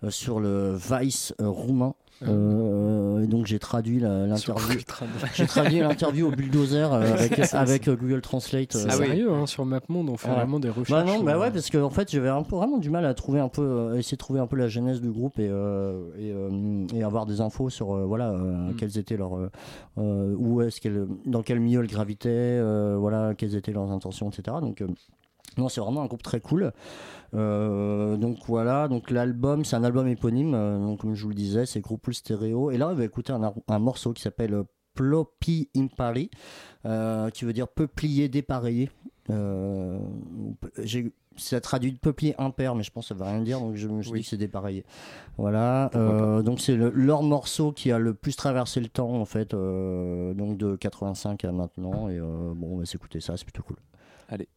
euh, 0.04 0.10
sur 0.10 0.40
le 0.40 0.76
Vice 0.76 1.34
euh, 1.42 1.48
roumain. 1.50 1.94
Euh, 2.28 3.24
et 3.24 3.28
donc 3.28 3.46
j'ai 3.46 3.60
traduit 3.60 4.00
l'interview. 4.00 4.80
J'ai 5.34 5.46
traduit 5.48 5.80
l'interview 5.80 6.28
au 6.28 6.32
bulldozer 6.32 6.92
euh, 6.94 7.14
avec, 7.54 7.88
euh, 7.88 7.96
Google 7.96 8.22
Translate. 8.22 8.74
C'est 8.74 8.88
euh, 8.88 8.92
sérieux, 8.92 9.32
hein, 9.32 9.46
sur 9.46 9.66
MapMonde, 9.66 10.10
on 10.10 10.18
fait 10.18 10.28
Ouais. 10.30 10.36
vraiment 10.36 10.60
des 10.60 10.70
recherches. 10.70 10.90
Bah 10.90 11.04
non, 11.04 11.24
bah 11.24 11.36
euh, 11.36 11.40
ouais, 11.40 11.52
parce 11.52 11.70
qu'en 11.70 11.84
en 11.84 11.90
fait, 11.90 12.12
j'avais 12.12 12.30
vraiment 12.50 12.78
du 12.78 12.90
mal 12.90 13.06
à 13.06 13.14
trouver 13.14 13.40
un 13.40 13.48
peu, 13.50 13.62
euh, 13.62 13.98
essayer 13.98 14.16
de 14.18 14.20
trouver 14.20 14.40
un 14.40 14.48
peu 14.48 14.58
la 14.58 14.68
genèse 14.68 15.02
du 15.02 15.10
groupe 15.12 15.40
et, 15.40 15.48
euh, 15.50 16.10
et, 16.18 16.32
euh, 16.34 16.86
et 16.94 17.04
avoir 17.04 17.26
des 17.26 17.40
infos 17.42 17.70
sur, 17.70 17.96
euh, 17.96 18.04
voilà, 18.06 18.32
euh, 18.32 18.70
Mm. 18.72 18.76
quels 18.76 18.98
étaient 18.98 19.18
leurs, 19.18 19.38
euh, 19.38 19.50
euh, 19.98 20.36
où 20.38 20.62
est-ce 20.62 20.82
qu'elles, 20.82 21.08
dans 21.26 21.42
quel 21.42 21.60
milieu 21.60 21.80
elles 21.82 21.88
gravitaient, 21.88 22.30
euh, 22.30 22.98
voilà, 23.00 23.34
quelles 23.36 23.56
étaient 23.56 23.72
leurs 23.72 23.92
intentions, 23.92 24.30
etc. 24.30 24.58
Donc, 24.62 24.82
euh, 24.82 24.88
non, 25.58 25.68
c'est 25.70 25.82
vraiment 25.82 26.02
un 26.02 26.06
groupe 26.06 26.22
très 26.24 26.40
cool. 26.42 26.72
Euh, 27.34 28.18
donc 28.18 28.38
voilà, 28.48 28.88
donc 28.88 29.12
l'album, 29.12 29.64
c'est 29.66 29.76
un 29.76 29.84
album 29.84 30.08
éponyme, 30.08 30.54
euh, 30.56 30.80
donc 30.80 31.02
comme 31.02 31.14
je 31.16 31.24
vous 31.24 31.30
le 31.30 31.36
disais, 31.36 31.66
c'est 31.66 31.80
Groupe 31.82 32.12
Stéréo. 32.12 32.72
Et 32.72 32.78
là, 32.78 32.90
on 32.90 32.96
va 32.96 33.04
écouter 33.06 33.34
un, 33.34 33.80
morceau 33.80 34.14
qui 34.14 34.22
s'appelle 34.22 34.54
euh, 34.54 34.64
Plopi 34.96 35.70
Impari, 35.76 36.30
qui 37.34 37.46
veut 37.46 37.54
dire 37.54 37.68
peuplier 37.68 38.28
dépareillé. 38.30 38.90
J'ai- 40.84 41.14
ça 41.38 41.62
traduit 41.62 41.94
de 41.94 41.98
peuplier 42.00 42.36
impair, 42.38 42.76
mais 42.76 42.84
je 42.84 42.92
pense 42.92 43.06
que 43.08 43.16
ça 43.16 43.24
veut 43.24 43.30
rien 43.30 43.42
dire, 43.42 43.60
donc 43.62 43.76
je 43.76 43.88
me 43.88 44.02
suis 44.02 44.12
Oui. 44.12 44.20
dit 44.20 44.24
que 44.26 44.30
c'est 44.32 44.36
dépareillé. 44.38 44.84
Voilà, 45.38 45.90
euh, 45.96 46.42
donc 46.42 46.60
c'est 46.60 46.76
le- 46.76 46.90
leur 46.90 47.24
morceau 47.24 47.72
qui 47.72 47.94
a 47.94 48.00
le 48.00 48.14
plus 48.14 48.36
traversé 48.36 48.82
le 48.82 48.90
temps, 48.90 49.14
en 49.14 49.24
fait, 49.24 49.54
euh, 49.54 50.34
donc 50.34 50.58
de 50.58 50.76
85 50.76 51.46
à 51.46 51.52
maintenant. 51.54 52.10
Et 52.10 52.18
euh, 52.20 52.54
bon, 52.56 52.74
on 52.74 52.78
va 52.80 52.86
s'écouter 52.86 53.22
ça, 53.22 53.38
c'est 53.38 53.46
plutôt 53.46 53.64
cool. 53.64 53.78
Allez. 54.28 54.50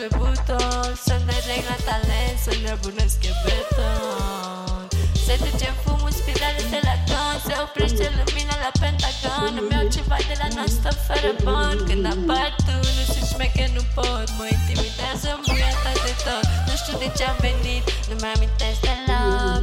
Pe 0.00 0.08
buton 0.16 0.90
Să-mi 1.06 1.26
dereg 1.28 1.62
la 1.70 1.78
talent 1.88 2.36
Să 2.44 2.52
nebunesc 2.64 3.18
e 3.30 3.32
beton. 3.44 4.82
Se 5.24 5.34
duce 5.44 5.70
fumul, 5.82 6.12
spirale 6.20 6.62
de 6.74 6.80
la 6.88 6.96
ton 7.10 7.34
Se 7.46 7.54
oprește 7.64 8.04
lumina 8.16 8.54
la 8.64 8.70
pentagon. 8.82 9.52
Îmi 9.60 9.72
iau 9.74 9.86
ceva 9.96 10.18
de 10.30 10.34
la 10.42 10.48
non-stop 10.56 10.98
fără 11.08 11.30
bon 11.46 11.76
Când 11.88 12.04
apar 12.12 12.50
tu, 12.66 12.76
nu 12.96 13.04
sunt 13.12 13.26
șmecher, 13.32 13.70
nu 13.78 13.84
pot 13.96 14.28
Mă 14.38 14.46
intimidează 14.56 15.30
muia 15.44 15.72
ta 15.82 15.92
de 16.06 16.14
tot. 16.26 16.44
Nu 16.68 16.74
știu 16.80 16.94
de 17.02 17.08
ce 17.16 17.22
am 17.32 17.38
venit, 17.46 17.84
nu 18.08 18.14
mi-amintesc 18.22 18.80
deloc. 18.86 19.62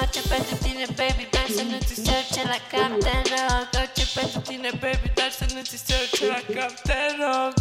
Orice 0.00 0.22
pentru 0.32 0.54
tine, 0.64 0.84
baby, 0.98 1.24
doar 1.34 1.48
să 1.56 1.62
nu 1.70 1.78
ți 1.86 1.94
se 2.04 2.12
urce 2.20 2.42
la 2.52 2.60
cap, 2.70 2.92
te 3.04 3.16
rog 3.32 3.66
Orice 3.80 4.04
pentru 4.18 4.38
tine, 4.48 4.70
baby, 4.82 5.08
doar 5.16 5.32
să 5.38 5.44
nu 5.54 5.60
ți 5.70 5.78
se 5.84 5.94
urce 6.02 6.24
la 6.34 6.40
cap, 6.54 6.72
te 6.88 7.00
rog 7.20 7.52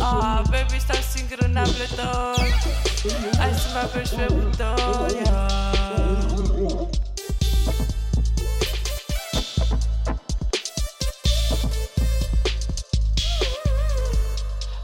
Ah, 0.00 0.42
baby, 0.50 0.80
stau 0.80 0.98
singur 1.14 1.38
în 1.40 1.56
ableton 1.56 2.48
Hai 3.38 3.50
să 3.52 3.68
mă 3.72 3.78
apeși 3.78 4.14
pe 4.14 4.26
buton, 4.32 5.14
yeah. 5.24 5.64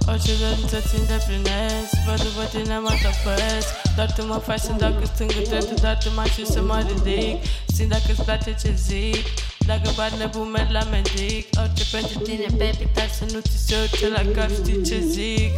Orice 0.08 0.32
dorință 0.40 0.80
ți 0.80 0.98
îndeplinesc 0.98 1.92
Vă 2.06 2.14
după 2.16 2.44
tine 2.50 2.78
mă 2.78 2.92
topesc. 3.02 3.68
Doar 3.96 4.12
tu 4.12 4.26
mă 4.26 4.38
faci 4.46 4.60
să 4.60 4.72
dacă 4.78 5.04
stâng 5.14 5.32
tu 5.32 5.74
Doar 5.80 5.98
tu 6.02 6.10
mă 6.14 6.24
și 6.34 6.46
să 6.46 6.62
mă 6.62 6.84
ridic. 6.88 7.44
Simt 7.66 7.88
dacă 7.88 8.10
îți 8.10 8.22
place 8.22 8.56
ce 8.62 8.74
zic 8.76 9.26
dacă 9.66 9.90
bat 9.96 10.18
nebun 10.18 10.50
merg 10.50 10.70
la 10.70 10.84
medic. 10.84 11.46
Orice 11.62 11.84
pentru 11.90 12.18
tine, 12.18 12.46
baby, 12.50 12.86
dar 12.94 13.08
să 13.18 13.24
nu 13.32 13.40
ți 13.40 13.66
se 13.66 13.74
urce 13.82 14.08
la 14.08 14.22
cap 14.34 14.50
Știi 14.50 14.84
ce 14.84 15.00
zic? 15.00 15.52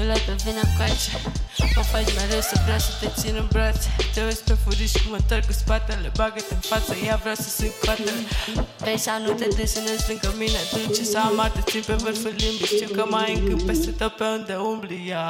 Îl 0.00 0.10
ai 0.10 0.22
pe 0.26 0.34
vina 0.44 0.66
coace 0.76 1.10
Mă 1.76 1.82
faci 1.82 2.14
mereu 2.14 2.40
să 2.40 2.60
vreau 2.64 2.78
să 2.78 2.92
te 3.00 3.08
țin 3.20 3.34
în 3.42 3.48
brațe. 3.52 3.88
Te 4.14 4.20
uiți 4.24 4.44
pe 4.44 4.54
furiș 4.64 4.92
cum 4.92 5.10
mă 5.10 5.16
întorc 5.16 5.46
cu 5.46 5.52
spatele. 5.52 6.12
Bagă-te 6.16 6.54
în 6.54 6.60
față, 6.60 6.92
ia 7.04 7.16
vreau 7.22 7.34
să 7.34 7.48
sunt 7.58 7.72
coatele 7.84 8.20
Vrei 8.78 8.98
sau 8.98 9.16
nu 9.22 9.32
te 9.32 9.46
desenezi 9.56 10.04
lângă 10.08 10.34
mine 10.38 10.60
Dulce 10.72 11.02
sau 11.02 11.24
amar, 11.26 11.50
te 11.50 11.60
țin 11.70 11.82
pe 11.86 11.94
vârful 11.94 12.34
limbii 12.42 12.72
Știu 12.74 12.88
că 12.96 13.04
mai 13.08 13.34
încât 13.34 13.66
peste 13.66 13.90
tot 13.90 14.12
pe 14.16 14.24
unde 14.24 14.54
umbli 14.54 15.06
ia. 15.06 15.26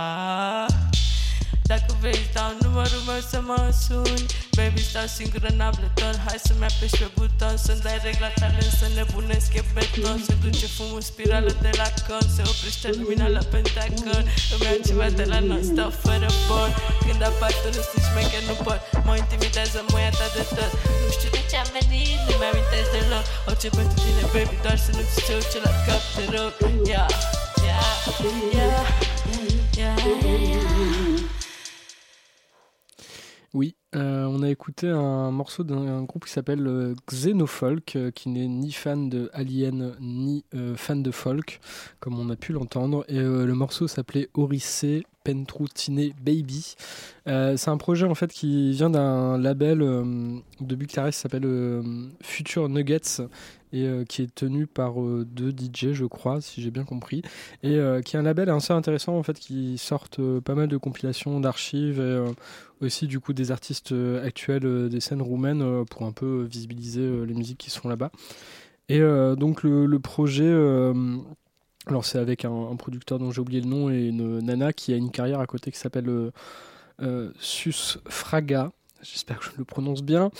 Dacă 1.72 1.90
vrei 2.00 2.18
îți 2.22 2.32
dau 2.36 2.50
numărul 2.64 3.02
meu 3.08 3.20
să 3.32 3.38
mă 3.48 3.60
suni. 3.84 4.24
Baby 4.56 4.82
stau 4.90 5.06
singur 5.18 5.42
în 5.52 5.60
ableton 5.68 6.14
Hai 6.24 6.38
să-mi 6.46 6.66
apeși 6.70 6.96
pe 7.02 7.08
buton. 7.16 7.54
Să-mi 7.64 7.82
dai 7.86 7.98
regla 8.06 8.30
talent 8.40 8.72
Să 8.80 8.86
nebunesc 8.98 9.50
e 9.60 9.62
beton. 9.74 10.18
Se 10.26 10.34
duce 10.44 10.66
fumul 10.76 11.02
spirală 11.10 11.50
de 11.64 11.70
la 11.80 11.88
con 12.06 12.26
Se 12.34 12.42
oprește 12.52 12.88
lumina 12.98 13.26
la 13.36 13.42
pentagon 13.52 14.24
Îmi 14.52 14.64
iau 14.66 14.78
ceva 14.88 15.08
de 15.20 15.24
la 15.32 15.38
non-stop 15.48 15.92
fără 16.06 16.28
bon 16.48 16.70
Când 17.06 17.20
apar 17.28 17.52
tu 17.62 17.68
nu 17.76 17.82
sunt 17.90 18.02
șmecher, 18.06 18.42
nu 18.50 18.56
pot 18.66 18.80
Mă 19.06 19.14
intimidează 19.22 19.78
muia 19.90 20.10
ta 20.18 20.26
de 20.36 20.44
tot. 20.56 20.72
Nu 21.02 21.08
știu 21.16 21.30
de 21.36 21.42
ce 21.50 21.56
am 21.62 21.68
venit 21.76 22.18
Nu 22.26 22.34
mi-amintesc 22.40 22.88
deloc. 22.94 23.24
Orice 23.48 23.68
pentru 23.78 23.96
tine 24.04 24.24
baby 24.34 24.56
Doar 24.64 24.78
să 24.84 24.90
nu 24.96 25.02
ți 25.10 25.16
se 25.26 25.32
urce 25.38 25.58
la 25.66 25.72
cap 25.86 26.02
te 26.14 26.24
rog. 26.34 26.52
Yeah, 26.92 27.10
yeah, 27.66 27.86
yeah 28.56 28.82
Yeah, 29.76 29.96
yeah 30.12 30.73
Oui, 33.54 33.76
euh, 33.94 34.24
on 34.24 34.42
a 34.42 34.50
écouté 34.50 34.88
un 34.88 35.30
morceau 35.30 35.62
d'un 35.62 36.02
groupe 36.02 36.24
qui 36.24 36.32
s'appelle 36.32 36.66
euh, 36.66 36.96
Xenofolk, 37.06 37.94
euh, 37.94 38.10
qui 38.10 38.28
n'est 38.28 38.48
ni 38.48 38.72
fan 38.72 39.08
de 39.08 39.30
Alien 39.32 39.94
ni 40.00 40.44
fan 40.74 41.04
de 41.04 41.12
folk, 41.12 41.60
comme 42.00 42.18
on 42.18 42.30
a 42.30 42.36
pu 42.36 42.52
l'entendre. 42.52 43.04
Et 43.06 43.20
le 43.20 43.54
morceau 43.54 43.86
s'appelait 43.86 44.28
Oryssey 44.34 45.04
Pentrutine 45.22 46.12
Baby. 46.20 46.74
C'est 47.26 47.68
un 47.68 47.76
projet 47.76 48.06
en 48.06 48.14
fait 48.14 48.32
qui 48.32 48.72
vient 48.72 48.90
d'un 48.90 49.38
label 49.38 49.78
de 49.78 50.74
Bucarest 50.74 51.16
qui 51.16 51.22
s'appelle 51.22 51.82
Future 52.22 52.68
Nuggets 52.68 53.22
et 53.74 53.86
euh, 53.86 54.04
qui 54.04 54.22
est 54.22 54.34
tenu 54.34 54.66
par 54.66 55.02
euh, 55.02 55.26
deux 55.28 55.50
DJ, 55.50 55.92
je 55.92 56.06
crois, 56.06 56.40
si 56.40 56.62
j'ai 56.62 56.70
bien 56.70 56.84
compris, 56.84 57.22
et 57.62 57.76
euh, 57.76 58.00
qui 58.00 58.16
est 58.16 58.18
un 58.18 58.22
label 58.22 58.48
assez 58.48 58.72
intéressant 58.72 59.18
en 59.18 59.22
fait 59.22 59.38
qui 59.38 59.76
sortent 59.76 60.20
pas 60.40 60.54
mal 60.54 60.68
de 60.68 60.76
compilations 60.76 61.40
d'archives 61.40 62.00
et 62.00 62.84
aussi 62.84 63.06
du 63.06 63.20
coup 63.20 63.32
des 63.32 63.50
artistes 63.50 63.94
actuels 64.22 64.88
des 64.88 65.00
scènes 65.00 65.22
roumaines 65.22 65.84
pour 65.86 66.02
un 66.06 66.12
peu 66.12 66.44
visibiliser 66.44 67.26
les 67.26 67.34
musiques 67.34 67.58
qui 67.58 67.70
sont 67.70 67.88
là-bas. 67.88 68.10
Et 68.88 69.00
donc 69.36 69.62
le, 69.62 69.98
projet, 69.98 70.52
alors 71.86 72.04
c'est 72.04 72.18
avec 72.18 72.44
un, 72.44 72.76
producteur 72.76 73.18
dont 73.18 73.30
j'ai 73.30 73.40
oublié 73.40 73.60
le 73.60 73.68
nom 73.68 73.90
et 73.90 74.06
une 74.06 74.40
nana 74.40 74.72
qui 74.72 74.92
a 74.92 74.96
une 74.96 75.10
carrière 75.10 75.40
à 75.40 75.46
côté 75.46 75.70
qui 75.70 75.78
s'appelle 75.78 76.08
euh, 76.08 76.30
euh, 77.02 77.30
Sus 77.38 77.98
Fraga. 78.06 78.72
J'espère 79.04 79.38
que 79.38 79.44
je 79.44 79.50
le 79.56 79.64
prononce 79.64 80.02
bien. 80.02 80.30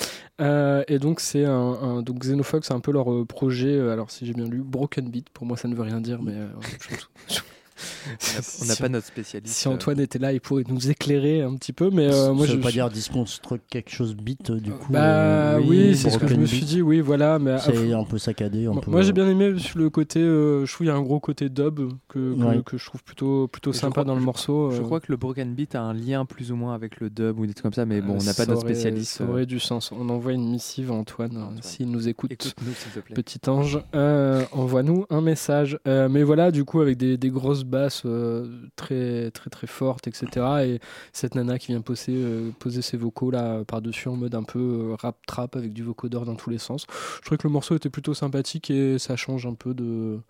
Euh, 0.41 0.83
et 0.89 0.99
donc 0.99 1.21
c'est 1.21 1.45
un, 1.45 2.03
donc 2.03 2.19
Xenofox, 2.19 2.67
c'est 2.67 2.75
un 2.75 2.81
peu 2.81 2.93
leur 2.93 3.13
euh, 3.13 3.25
projet. 3.25 3.69
euh, 3.69 3.93
alors 3.93 4.11
si 4.11 4.27
j'ai 4.27 4.33
bien 4.33 4.47
lu, 4.47 4.63
Broken 4.63 5.09
Beat. 5.09 5.29
Pour 5.31 5.47
moi, 5.47 5.57
ça 5.57 5.69
ne 5.69 5.75
veut 5.75 5.83
rien 5.83 6.01
dire, 6.01 6.23
mais 6.23 6.35
On 7.77 8.37
n'a- 8.37 8.43
Si 8.75 8.83
pas 8.83 8.89
notre 8.89 9.07
spécialiste, 9.07 9.55
Si 9.55 9.69
euh. 9.69 9.73
Antoine 9.73 10.01
était 10.01 10.19
là, 10.19 10.33
il 10.33 10.41
pourrait 10.41 10.65
nous 10.69 10.91
éclairer 10.91 11.43
un 11.43 11.55
petit 11.57 11.73
peu. 11.73 11.91
Mais 11.91 12.13
euh, 12.13 12.33
moi, 12.33 12.47
ça 12.47 12.53
je 12.53 12.57
veut 12.57 12.63
pas 12.63 12.71
dire 12.71 12.89
disconstruct 12.91 13.65
quelque 13.71 13.91
chose 13.91 14.15
beat 14.15 14.53
du 14.53 14.71
coup. 14.71 14.93
Bah 14.93 15.55
euh, 15.57 15.61
oui, 15.65 15.97
c'est 15.97 16.11
ce 16.11 16.19
que 16.19 16.27
je 16.27 16.35
me 16.37 16.47
suis 16.47 16.65
dit, 16.65 16.83
oui, 16.83 17.01
voilà. 17.01 17.39
Mais 17.39 17.59
C'est 17.59 17.93
un 17.93 18.05
peu 18.05 18.19
saccadé. 18.19 18.67
Un 18.67 18.73
Moi, 18.73 18.83
peu... 18.83 18.91
moi, 18.91 19.03
j'ai 19.03 19.13
bien 19.13 19.29
aimé 19.29 19.53
le 19.75 19.91
côté, 19.91 20.21
euh, 20.21 20.65
je 20.67 20.73
trouve 20.73 20.87
il 20.87 20.89
y 20.89 20.93
a 20.93 20.97
un 20.97 21.03
gros 21.03 21.21
côté 21.21 21.49
dub 21.49 21.77
que, 22.09 22.35
que, 22.35 22.45
Ouais. 22.45 22.61
que 22.65 22.77
je 22.79 22.85
trouve 22.87 23.03
plutôt, 23.03 23.49
plutôt 23.49 23.71
Et 23.71 23.75
sympa 23.75 23.91
crois- 23.93 24.05
dans 24.05 24.15
le 24.15 24.21
je- 24.21 24.25
morceau. 24.27 24.71
Je 24.71 24.81
euh. 24.81 24.85
crois 24.85 25.01
que 25.01 25.07
le 25.11 25.17
broken 25.17 25.55
beat 25.55 25.75
a 25.75 25.83
un 25.83 25.95
lien 25.95 26.25
plus 26.25 26.53
ou 26.53 26.57
moins 26.57 26.75
avec 26.75 27.01
le 27.01 27.11
dub 27.11 27.39
ou 27.39 27.47
des 27.47 27.55
trucs 27.55 27.63
comme 27.65 27.73
ça, 27.73 27.87
mais 27.87 28.01
bon, 28.01 28.15
Euh, 28.15 28.19
on 28.21 28.25
n'a 28.25 28.35
pas 28.35 28.47
notre 28.47 28.61
spécialiste. 28.61 29.13
Ça 29.19 29.25
euh. 29.25 29.29
aurait 29.29 29.47
du 29.47 29.59
sens. 29.61 29.91
On 29.93 30.09
envoie 30.09 30.33
une 30.33 30.49
missive 30.51 30.91
à 30.91 30.95
Antoine, 30.95 31.37
euh, 31.37 31.59
s'il 31.63 31.91
nous 31.91 32.09
écoute. 32.09 32.33
Écoute-nous, 32.33 32.73
s'il 32.75 32.93
te 32.93 33.01
plaît. 33.01 33.15
Petit 33.15 33.41
ange, 33.49 33.79
euh, 33.95 34.45
envoie-nous 34.53 35.07
un 35.11 35.21
message. 35.21 35.79
Euh, 35.89 36.09
mais 36.09 36.23
voilà, 36.23 36.51
du 36.51 36.65
coup, 36.65 36.81
avec 36.81 36.97
des, 36.99 37.17
des 37.17 37.31
grosses 37.31 37.64
basses 37.65 38.03
euh, 38.07 38.67
très, 38.77 39.31
très, 39.31 39.51
très 39.51 39.67
fortes, 39.67 40.07
etc. 40.07 40.27
Et 40.65 40.81
cette 41.13 41.35
nana 41.35 41.59
qui 41.59 41.69
vient 41.73 41.81
poser, 41.81 42.13
euh, 42.15 42.51
poser 42.59 42.83
ses 42.83 42.97
vocaux 42.97 43.31
là 43.31 43.65
par-dessus 43.65 44.09
en 44.09 44.17
mode 44.17 44.35
un 44.35 44.43
peu 44.45 44.59
euh, 44.59 44.95
rap-trap 44.95 45.57
avec 45.57 45.73
du 45.73 45.83
vocodeur 45.83 46.25
dans 46.25 46.37
tous 46.37 46.51
les 46.51 46.59
sens. 46.59 46.87
Je 47.17 47.21
trouvais 47.23 47.39
que 47.39 47.47
le 47.47 47.53
morceau 47.53 47.75
était 47.77 47.91
plutôt 47.91 48.15
sympathique 48.15 48.71
et 48.71 48.99
ça 48.99 49.17
change 49.17 49.47
un 49.47 49.55
peu 49.55 49.75
de, 49.75 50.21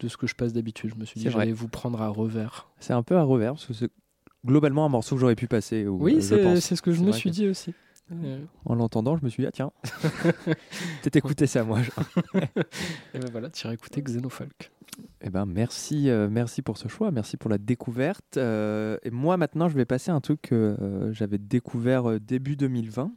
de 0.00 0.08
ce 0.08 0.16
que 0.16 0.26
je 0.26 0.34
passe 0.34 0.52
d'habitude. 0.52 0.90
Je 0.94 1.00
me 1.00 1.04
suis 1.04 1.18
dit, 1.20 1.26
j'allais 1.30 1.52
vous 1.52 1.68
prendre 1.68 2.00
à 2.02 2.08
revers. 2.08 2.68
C'est 2.80 2.92
un 2.92 3.02
peu 3.02 3.16
à 3.16 3.22
revers, 3.22 3.52
parce 3.54 3.66
que 3.66 3.72
c'est 3.74 3.90
globalement 4.46 4.84
un 4.86 4.88
morceau 4.88 5.14
que 5.16 5.20
j'aurais 5.20 5.34
pu 5.36 5.46
passer. 5.46 5.86
ou- 5.86 5.98
Oui, 6.02 6.22
c'est 6.22 6.76
ce 6.76 6.82
que 6.82 6.92
je 6.92 7.02
me 7.02 7.12
suis 7.12 7.30
que- 7.30 7.34
dit 7.34 7.48
aussi. 7.48 7.74
Euh, 8.24 8.40
En 8.64 8.74
l'entendant, 8.74 9.16
je 9.16 9.24
me 9.24 9.28
suis 9.28 9.42
dit, 9.44 9.46
ah 9.46 9.52
tiens, 9.52 9.70
peut-être 10.44 11.16
écouter 11.16 11.46
ça, 11.46 11.62
moi. 11.62 11.78
Et 13.14 13.18
ben 13.18 13.30
voilà, 13.30 13.50
tu 13.50 13.64
iras 13.64 13.74
écouter 13.74 14.02
Xenofolk. 14.02 14.70
Eh 15.22 15.30
ben 15.30 15.46
merci, 15.46 16.08
euh, 16.08 16.28
merci 16.30 16.62
pour 16.62 16.76
ce 16.78 16.88
choix, 16.88 17.10
merci 17.10 17.36
pour 17.36 17.50
la 17.50 17.58
découverte. 17.58 18.36
Euh, 18.36 18.96
et 19.02 19.10
moi 19.10 19.36
maintenant, 19.36 19.68
je 19.68 19.74
vais 19.76 19.84
passer 19.84 20.10
à 20.10 20.14
un 20.14 20.20
truc 20.20 20.42
que 20.42 20.76
euh, 20.80 21.12
j'avais 21.12 21.38
découvert 21.38 22.18
début 22.20 22.56
2020. 22.56 23.12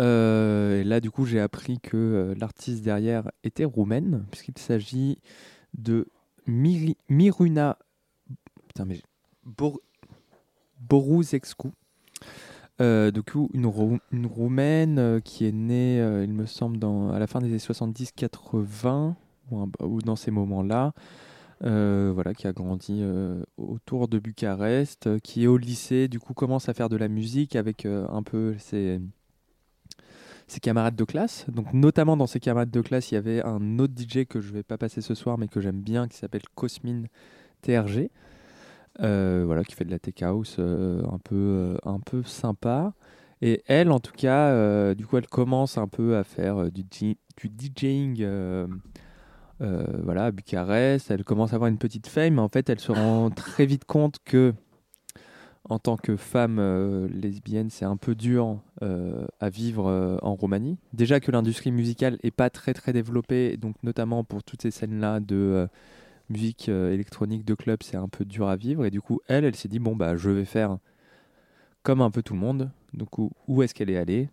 Euh, 0.00 0.80
et 0.80 0.84
là, 0.84 1.00
du 1.00 1.10
coup, 1.10 1.26
j'ai 1.26 1.40
appris 1.40 1.78
que 1.80 2.34
l'artiste 2.38 2.82
derrière 2.82 3.30
était 3.44 3.64
roumaine, 3.64 4.24
puisqu'il 4.30 4.56
s'agit 4.58 5.18
de 5.76 6.06
Miruna 6.46 7.78
putain, 8.68 8.86
du 12.78 13.22
coup, 13.22 13.50
une, 13.52 13.66
Rou- 13.66 13.98
une 14.10 14.26
roumaine 14.26 15.20
qui 15.22 15.44
est 15.44 15.52
née, 15.52 15.98
il 16.24 16.32
me 16.32 16.46
semble, 16.46 16.78
à 17.12 17.18
la 17.18 17.26
fin 17.26 17.40
des 17.40 17.48
années 17.48 17.58
70-80, 17.58 19.14
ou, 19.50 20.02
dans 20.02 20.16
ces 20.16 20.30
moments-là, 20.30 20.92
euh, 21.62 22.10
voilà, 22.14 22.32
qui 22.32 22.46
a 22.46 22.52
grandi 22.52 23.00
euh, 23.02 23.42
autour 23.58 24.08
de 24.08 24.18
Bucarest, 24.18 25.06
euh, 25.06 25.18
qui 25.18 25.44
est 25.44 25.46
au 25.46 25.58
lycée, 25.58 26.08
du 26.08 26.18
coup 26.18 26.32
commence 26.32 26.70
à 26.70 26.74
faire 26.74 26.88
de 26.88 26.96
la 26.96 27.08
musique 27.08 27.54
avec 27.54 27.84
un 27.84 28.22
peu 28.22 28.56
ses, 28.58 28.98
camarades 30.62 30.96
de 30.96 31.04
classe. 31.04 31.44
Donc, 31.50 31.72
notamment 31.74 32.16
dans 32.16 32.26
ses 32.26 32.40
camarades 32.40 32.70
de 32.70 32.80
classe, 32.80 33.10
il 33.10 33.14
y 33.14 33.18
avait 33.18 33.42
un 33.42 33.78
autre 33.78 33.92
DJ 33.96 34.24
que 34.24 34.40
je 34.40 34.52
vais 34.52 34.62
pas 34.62 34.78
passer 34.78 35.02
ce 35.02 35.14
soir, 35.14 35.36
mais 35.36 35.48
que 35.48 35.60
j'aime 35.60 35.80
bien, 35.80 36.08
qui 36.08 36.16
s'appelle 36.16 36.42
Cosmine 36.54 37.08
TRG. 37.62 38.10
Voilà, 38.98 39.62
qui 39.64 39.74
fait 39.74 39.84
de 39.84 39.90
la 39.90 39.98
tech 39.98 40.22
house 40.22 40.58
un, 40.58 41.18
peu, 41.22 41.76
un 41.84 42.00
peu 42.00 42.22
sympa. 42.22 42.94
Et 43.42 43.62
elle, 43.66 43.90
en 43.90 44.00
tout 44.00 44.12
cas, 44.12 44.94
du 44.94 45.06
coup, 45.06 45.18
elle 45.18 45.28
commence 45.28 45.78
un 45.78 45.88
peu 45.88 46.16
à 46.16 46.24
faire 46.24 46.70
du 46.72 46.84
DJing 46.84 48.24
euh, 49.60 49.84
voilà, 50.02 50.26
à 50.26 50.30
Bucarest. 50.30 51.10
Elle 51.10 51.24
commence 51.24 51.52
à 51.52 51.56
avoir 51.56 51.68
une 51.68 51.78
petite 51.78 52.06
fame, 52.06 52.34
mais 52.34 52.40
en 52.40 52.48
fait, 52.48 52.68
elle 52.70 52.80
se 52.80 52.92
rend 52.92 53.30
très 53.34 53.66
vite 53.66 53.84
compte 53.84 54.16
que, 54.24 54.54
en 55.68 55.78
tant 55.78 55.96
que 55.96 56.16
femme 56.16 56.58
euh, 56.58 57.08
lesbienne, 57.08 57.70
c'est 57.70 57.84
un 57.84 57.96
peu 57.96 58.14
dur 58.14 58.60
euh, 58.82 59.26
à 59.40 59.50
vivre 59.50 59.88
euh, 59.88 60.16
en 60.22 60.34
Roumanie. 60.34 60.78
Déjà 60.92 61.20
que 61.20 61.30
l'industrie 61.30 61.70
musicale 61.70 62.18
est 62.22 62.30
pas 62.30 62.50
très 62.50 62.74
très 62.74 62.92
développée, 62.92 63.56
donc 63.56 63.76
notamment 63.82 64.24
pour 64.24 64.42
toutes 64.42 64.62
ces 64.62 64.70
scènes-là 64.70 65.20
de 65.20 65.36
euh, 65.36 65.66
musique 66.30 66.68
euh, 66.68 66.92
électronique 66.92 67.44
de 67.44 67.54
club, 67.54 67.82
c'est 67.82 67.96
un 67.96 68.08
peu 68.08 68.24
dur 68.24 68.48
à 68.48 68.56
vivre. 68.56 68.84
Et 68.84 68.90
du 68.90 69.00
coup, 69.00 69.20
elle, 69.28 69.44
elle 69.44 69.56
s'est 69.56 69.68
dit 69.68 69.78
bon 69.78 69.94
bah 69.94 70.16
je 70.16 70.30
vais 70.30 70.44
faire 70.46 70.78
comme 71.82 72.00
un 72.00 72.10
peu 72.10 72.22
tout 72.22 72.34
le 72.34 72.40
monde. 72.40 72.70
Donc 72.94 73.18
où, 73.18 73.30
où 73.46 73.62
est-ce 73.62 73.74
qu'elle 73.74 73.90
est 73.90 73.98
allée? 73.98 74.28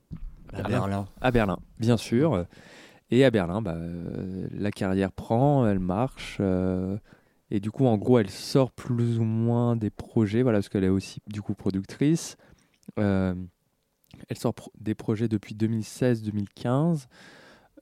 À 0.53 0.63
Berlin. 0.63 1.07
À 1.21 1.31
Berlin, 1.31 1.59
bien 1.79 1.97
sûr. 1.97 2.45
Et 3.09 3.23
à 3.23 3.31
Berlin, 3.31 3.61
bah, 3.61 3.75
euh, 3.75 4.47
la 4.51 4.71
carrière 4.71 5.11
prend, 5.11 5.65
elle 5.67 5.79
marche. 5.79 6.37
euh, 6.39 6.97
et 7.49 7.59
du 7.59 7.71
coup, 7.71 7.85
en 7.85 7.97
gros, 7.97 8.19
elle 8.19 8.29
sort 8.29 8.71
plus 8.71 9.19
ou 9.19 9.23
moins 9.23 9.77
des 9.77 9.89
projets, 9.89 10.41
voilà, 10.43 10.57
parce 10.57 10.67
qu'elle 10.69 10.83
est 10.83 10.89
aussi 10.89 11.21
du 11.27 11.41
coup 11.41 11.53
productrice. 11.53 12.35
Euh, 12.99 13.33
elle 14.27 14.37
sort 14.37 14.53
des 14.79 14.95
projets 14.95 15.29
depuis 15.29 15.55
2016-2015. 15.55 17.05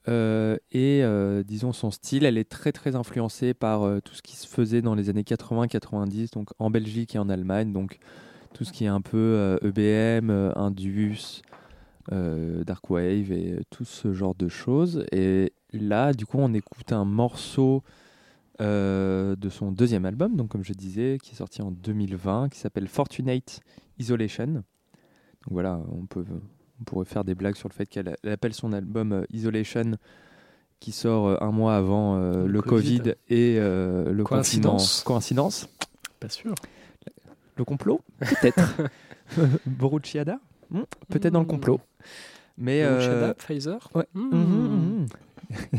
Euh, 0.08 0.56
et 0.70 1.02
disons 1.44 1.72
son 1.72 1.90
style, 1.90 2.24
elle 2.24 2.38
est 2.38 2.48
très 2.48 2.70
très 2.70 2.94
influencée 2.94 3.54
par 3.54 3.82
tout 4.04 4.14
ce 4.14 4.22
qui 4.22 4.36
se 4.36 4.46
faisait 4.46 4.82
dans 4.82 4.94
les 4.94 5.10
années 5.10 5.24
80-90, 5.24 6.32
donc 6.32 6.50
en 6.60 6.70
Belgique 6.70 7.16
et 7.16 7.18
en 7.18 7.28
Allemagne, 7.28 7.72
donc 7.72 7.98
tout 8.56 8.64
ce 8.64 8.72
qui 8.72 8.84
est 8.84 8.88
un 8.88 9.02
peu 9.02 9.58
EBM, 9.62 10.30
euh, 10.30 10.50
Indus, 10.56 11.42
euh, 12.12 12.64
Dark 12.64 12.88
Wave 12.90 13.32
et 13.32 13.52
euh, 13.52 13.60
tout 13.70 13.84
ce 13.84 14.12
genre 14.12 14.34
de 14.34 14.48
choses. 14.48 15.04
Et 15.12 15.52
là, 15.72 16.12
du 16.12 16.26
coup, 16.26 16.38
on 16.38 16.52
écoute 16.54 16.92
un 16.92 17.04
morceau 17.04 17.82
euh, 18.60 19.36
de 19.36 19.48
son 19.48 19.70
deuxième 19.70 20.06
album, 20.06 20.36
donc 20.36 20.48
comme 20.48 20.64
je 20.64 20.72
disais, 20.72 21.18
qui 21.22 21.32
est 21.32 21.36
sorti 21.36 21.62
en 21.62 21.70
2020, 21.70 22.48
qui 22.50 22.58
s'appelle 22.58 22.88
Fortunate 22.88 23.60
Isolation. 23.98 24.46
Donc 24.46 24.64
voilà, 25.50 25.80
on 25.92 26.06
peut, 26.06 26.24
on 26.80 26.84
pourrait 26.84 27.04
faire 27.04 27.24
des 27.24 27.34
blagues 27.34 27.56
sur 27.56 27.68
le 27.68 27.74
fait 27.74 27.86
qu'elle 27.86 28.16
elle 28.22 28.32
appelle 28.32 28.54
son 28.54 28.72
album 28.72 29.12
euh, 29.12 29.24
Isolation, 29.30 29.96
qui 30.80 30.92
sort 30.92 31.26
euh, 31.26 31.36
un 31.40 31.50
mois 31.50 31.76
avant 31.76 32.16
Le 32.16 32.46
le, 32.46 32.62
Covid. 32.62 32.98
Covid, 32.98 33.14
et 33.28 33.58
le 33.58 34.22
Coïncidence. 34.24 35.02
Coïncidence 35.02 35.68
Pas 36.20 36.28
sûr. 36.28 36.54
Le 37.56 37.64
complot 37.64 38.00
Peut-être. 38.20 38.76
Borucciada 39.66 40.38
Hmm, 40.70 40.82
Peut-être 41.08 41.32
dans 41.32 41.40
le 41.40 41.46
complot. 41.46 41.80
Mais 42.58 42.82
euh, 42.82 43.34
Pfizer 43.34 43.90
ouais. 43.94 44.06
Hmm. 44.14 44.30
Mhm, 44.34 45.06
mhm. 45.52 45.78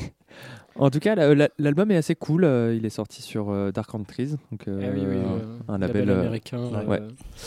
en 0.76 0.90
tout 0.92 1.00
cas, 1.00 1.16
la- 1.16 1.34
la- 1.34 1.50
l'album 1.58 1.90
est 1.92 1.96
assez 1.98 2.14
cool. 2.16 2.44
euh, 2.44 2.76
il 2.76 2.86
est 2.86 2.90
sorti 2.92 3.22
sur 3.24 3.50
euh, 3.50 3.72
Dark 3.72 3.90
Countries, 3.90 4.36
donc 4.52 4.64
oui, 4.68 4.74
oui, 4.76 5.18
un- 5.68 5.78
label, 5.80 6.10
américain 6.12 6.60
ouais, 6.88 7.02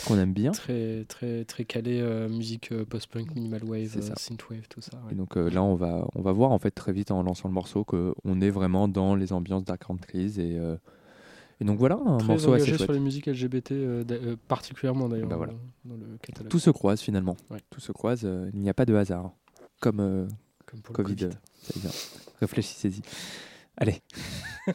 qu'on 0.05 0.17
aime 0.19 0.33
bien. 0.33 0.51
Très, 0.51 1.05
très, 1.07 1.45
très 1.45 1.63
calé 1.63 2.01
musique 2.29 2.73
post-punk, 2.85 3.33
minimal 3.35 3.63
wave, 3.63 3.97
synthwave, 4.17 4.67
tout 4.69 4.81
ça. 4.81 4.97
ouais. 5.05 5.13
Et 5.13 5.15
donc 5.15 5.35
là, 5.37 5.63
on 5.63 5.75
va, 5.75 6.05
on 6.15 6.21
va 6.21 6.31
voir 6.33 6.51
en 6.51 6.59
fait 6.59 6.71
très 6.71 6.91
vite 6.91 7.11
en 7.11 7.23
lançant 7.23 7.47
le 7.47 7.53
morceau 7.53 7.83
qu'on 7.85 8.41
est 8.41 8.49
vraiment 8.49 8.87
dans 8.89 9.15
les 9.15 9.31
ambiances 9.33 9.63
Dark 9.63 9.85
Countries 9.85 10.39
et, 10.39 10.59
et 11.61 11.63
donc 11.63 11.77
voilà 11.79 11.95
un 12.05 12.17
Très 12.17 12.27
morceau 12.27 12.53
assez 12.53 12.63
engagé 12.63 12.71
chouette. 12.71 12.81
sur 12.81 12.91
les 12.93 12.99
musiques 12.99 13.27
LGBT, 13.27 13.71
euh, 13.71 14.03
euh, 14.11 14.35
particulièrement 14.47 15.07
d'ailleurs, 15.07 15.29
Bah 15.29 15.37
voilà. 15.37 15.53
dans, 15.85 15.95
dans 15.95 16.01
le 16.01 16.17
catalogue. 16.21 16.49
Tout 16.51 16.59
se 16.59 16.71
croise 16.71 16.99
finalement. 16.99 17.37
Ouais. 17.49 17.59
Tout 17.69 17.79
se 17.79 17.91
croise. 17.91 18.21
euh, 18.25 18.49
il 18.53 18.59
n'y 18.59 18.69
a 18.69 18.73
pas 18.73 18.85
de 18.85 18.95
hasard. 18.95 19.31
Comme, 19.79 20.27
Comme 20.65 20.81
pour 20.81 20.97
le 20.97 21.03
COVID. 21.03 21.29
Réfléchissez-y. 22.39 23.01
Allez. 23.77 24.01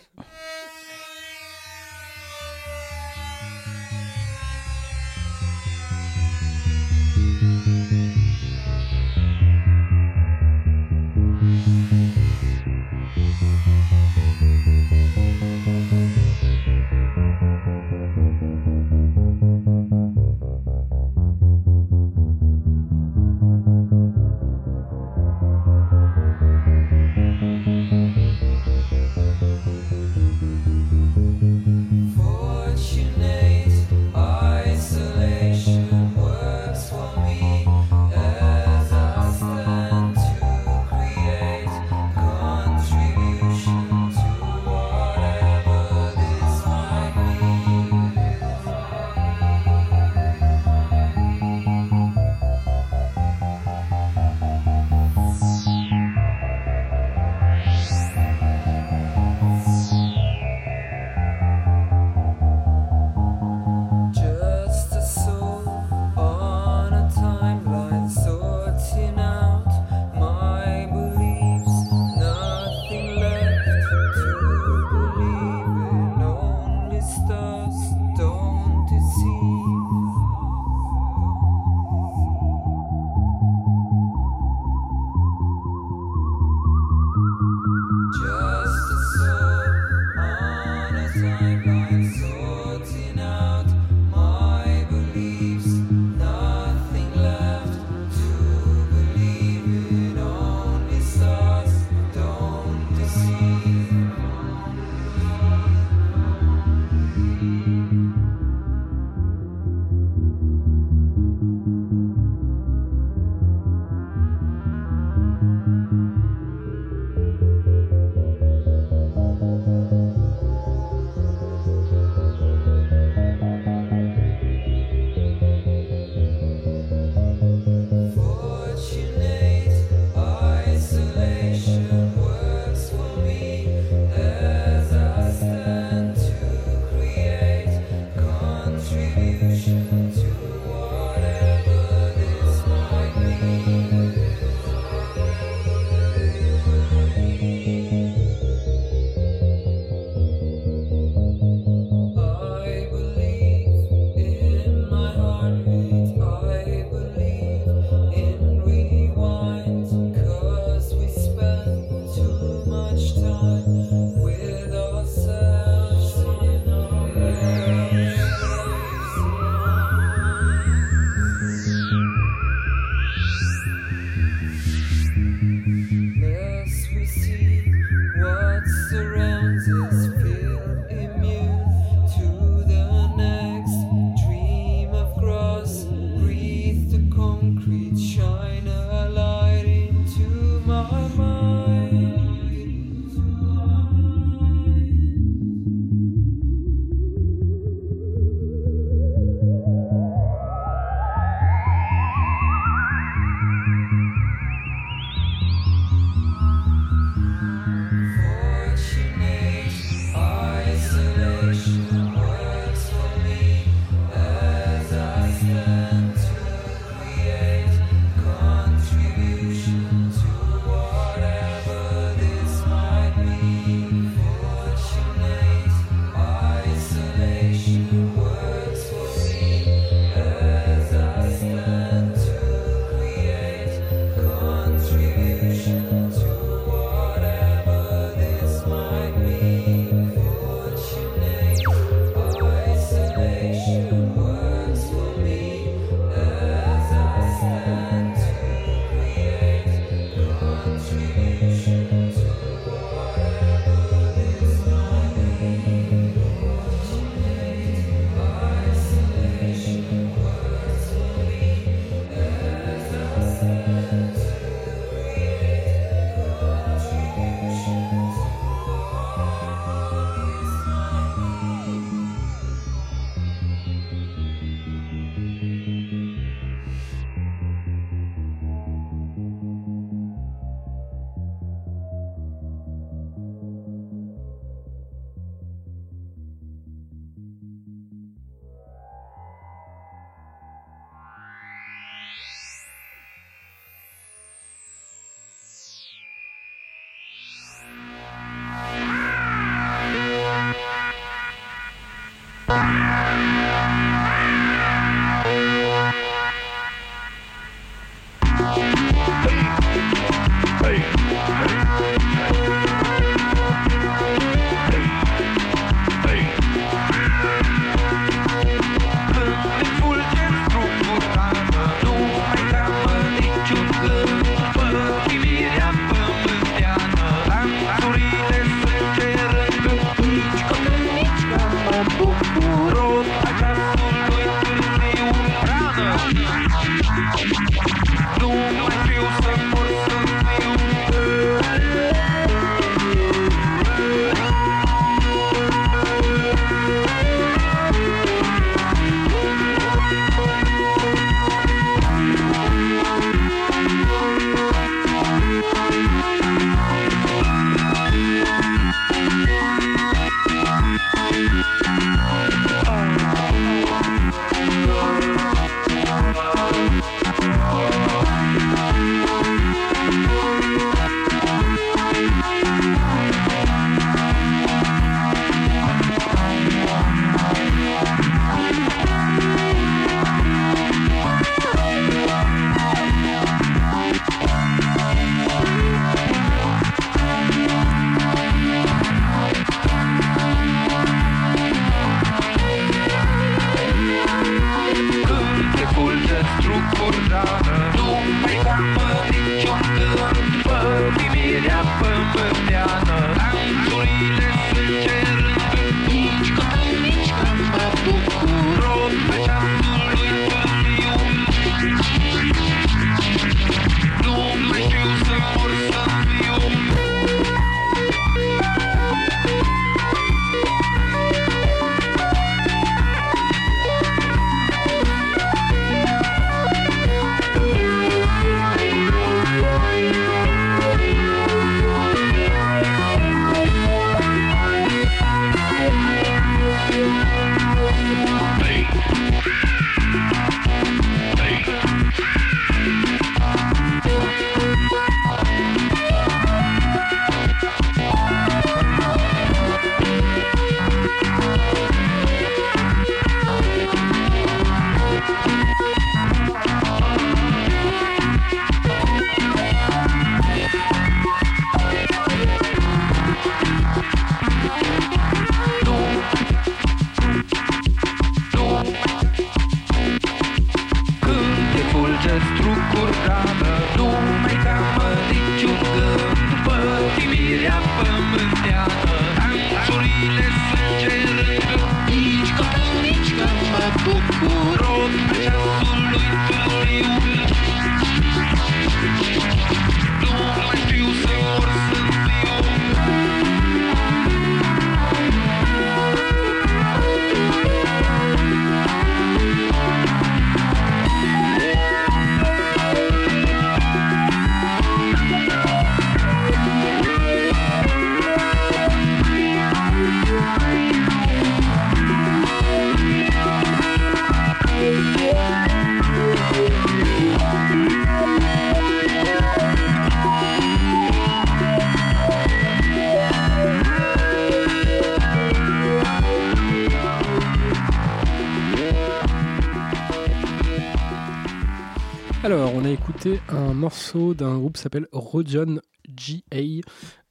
Écouté 532.97 533.21
un 533.29 533.53
morceau 533.53 534.15
d'un 534.15 534.39
groupe 534.39 534.55
qui 534.55 534.63
s'appelle 534.63 534.87
Rodion 534.91 535.61
GA. 535.87 536.63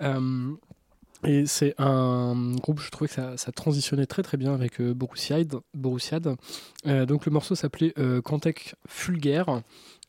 Euh, 0.01 0.55
et 1.23 1.45
c'est 1.45 1.75
un 1.77 2.55
groupe, 2.55 2.79
je 2.79 2.89
trouvais 2.89 3.07
que 3.07 3.13
ça, 3.13 3.51
transitionnait 3.51 4.07
très 4.07 4.23
très 4.23 4.37
bien 4.37 4.55
avec 4.55 4.81
euh. 4.81 4.95
Euh, 6.87 7.05
donc 7.05 7.25
le 7.27 7.31
morceau 7.31 7.53
s'appelait 7.53 7.93
euh, 7.99 8.19
Cantec 8.19 8.73
Fulgaire. 8.87 9.61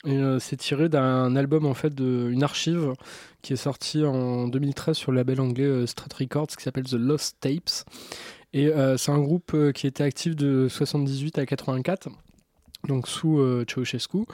Et 0.06 0.16
euh, 0.16 0.38
c'est 0.38 0.56
tiré 0.56 0.88
d'un 0.88 1.36
album, 1.36 1.66
en 1.66 1.74
fait, 1.74 1.94
d'une 1.94 2.42
archive 2.42 2.94
qui 3.42 3.52
est 3.52 3.56
sorti 3.56 4.02
en 4.02 4.48
2013 4.48 4.96
sur 4.96 5.12
le 5.12 5.18
label 5.18 5.42
anglais 5.42 5.64
euh, 5.64 5.86
Strat 5.86 6.08
Records 6.18 6.48
qui 6.56 6.62
s'appelle 6.62 6.84
The 6.84 6.94
Lost 6.94 7.36
Tapes. 7.40 7.84
Et 8.52 8.68
euh, 8.68 8.96
c'est 8.96 9.12
un 9.12 9.18
groupe 9.18 9.52
euh, 9.52 9.72
qui 9.72 9.86
était 9.86 10.04
actif 10.04 10.34
de 10.34 10.68
78 10.68 11.38
à 11.38 11.44
84, 11.44 12.08
donc 12.86 13.08
sous 13.08 13.38
euh, 13.38 13.64
Ceausescu, 13.68 14.24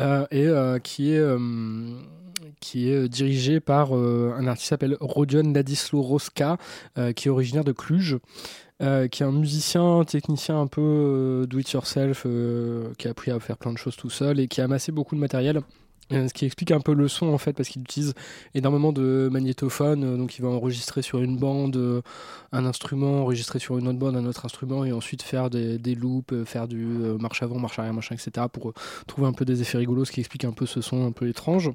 euh, 0.00 0.26
et 0.30 0.46
euh, 0.46 0.78
qui 0.78 1.12
est, 1.12 1.24
qui 2.60 2.90
est 2.90 3.08
dirigé 3.08 3.60
par 3.60 3.92
un 3.92 4.46
artiste 4.46 4.76
qui 4.76 4.96
Rodion 5.00 5.52
Ladislau 5.52 6.02
Roska, 6.02 6.56
qui 7.14 7.28
est 7.28 7.30
originaire 7.30 7.64
de 7.64 7.72
Cluj. 7.72 8.18
qui 8.80 9.22
est 9.22 9.22
un 9.22 9.32
musicien, 9.32 10.04
technicien 10.04 10.60
un 10.60 10.66
peu 10.66 10.80
euh, 10.82 11.46
do-it-yourself, 11.46 12.24
euh, 12.26 12.92
qui 12.98 13.06
a 13.06 13.10
appris 13.10 13.30
à 13.30 13.40
faire 13.40 13.56
plein 13.56 13.72
de 13.72 13.78
choses 13.78 13.96
tout 13.96 14.10
seul 14.10 14.40
et 14.40 14.48
qui 14.48 14.60
a 14.60 14.64
amassé 14.64 14.92
beaucoup 14.92 15.14
de 15.14 15.20
matériel. 15.20 15.60
Euh, 16.12 16.28
ce 16.28 16.34
qui 16.34 16.44
explique 16.44 16.70
un 16.70 16.80
peu 16.80 16.92
le 16.92 17.08
son 17.08 17.28
en 17.28 17.38
fait 17.38 17.54
parce 17.54 17.70
qu'il 17.70 17.80
utilise 17.80 18.12
énormément 18.54 18.92
de 18.92 19.30
magnétophones 19.32 20.04
euh, 20.04 20.16
donc 20.18 20.36
il 20.36 20.42
va 20.42 20.48
enregistrer 20.48 21.00
sur 21.00 21.20
une 21.20 21.38
bande 21.38 21.76
euh, 21.76 22.02
un 22.52 22.66
instrument 22.66 23.22
enregistrer 23.22 23.58
sur 23.58 23.78
une 23.78 23.88
autre 23.88 23.98
bande 23.98 24.14
un 24.14 24.26
autre 24.26 24.44
instrument 24.44 24.84
et 24.84 24.92
ensuite 24.92 25.22
faire 25.22 25.48
des, 25.48 25.78
loops 25.94 26.44
faire 26.44 26.68
du 26.68 26.84
marche 27.18 27.42
avant 27.42 27.58
marche 27.58 27.78
arrière 27.78 27.94
machin 27.94 28.16
etc 28.16 28.48
pour 28.52 28.74
trouver 29.06 29.26
un 29.26 29.32
peu 29.32 29.46
des 29.46 29.62
effets 29.62 29.78
rigolos 29.78 30.04
ce 30.04 30.12
qui 30.12 30.20
explique 30.20 30.44
un 30.44 30.52
peu 30.52 30.66
ce 30.66 30.80
son 30.80 31.06
un 31.06 31.12
peu 31.12 31.28
étrange. 31.28 31.70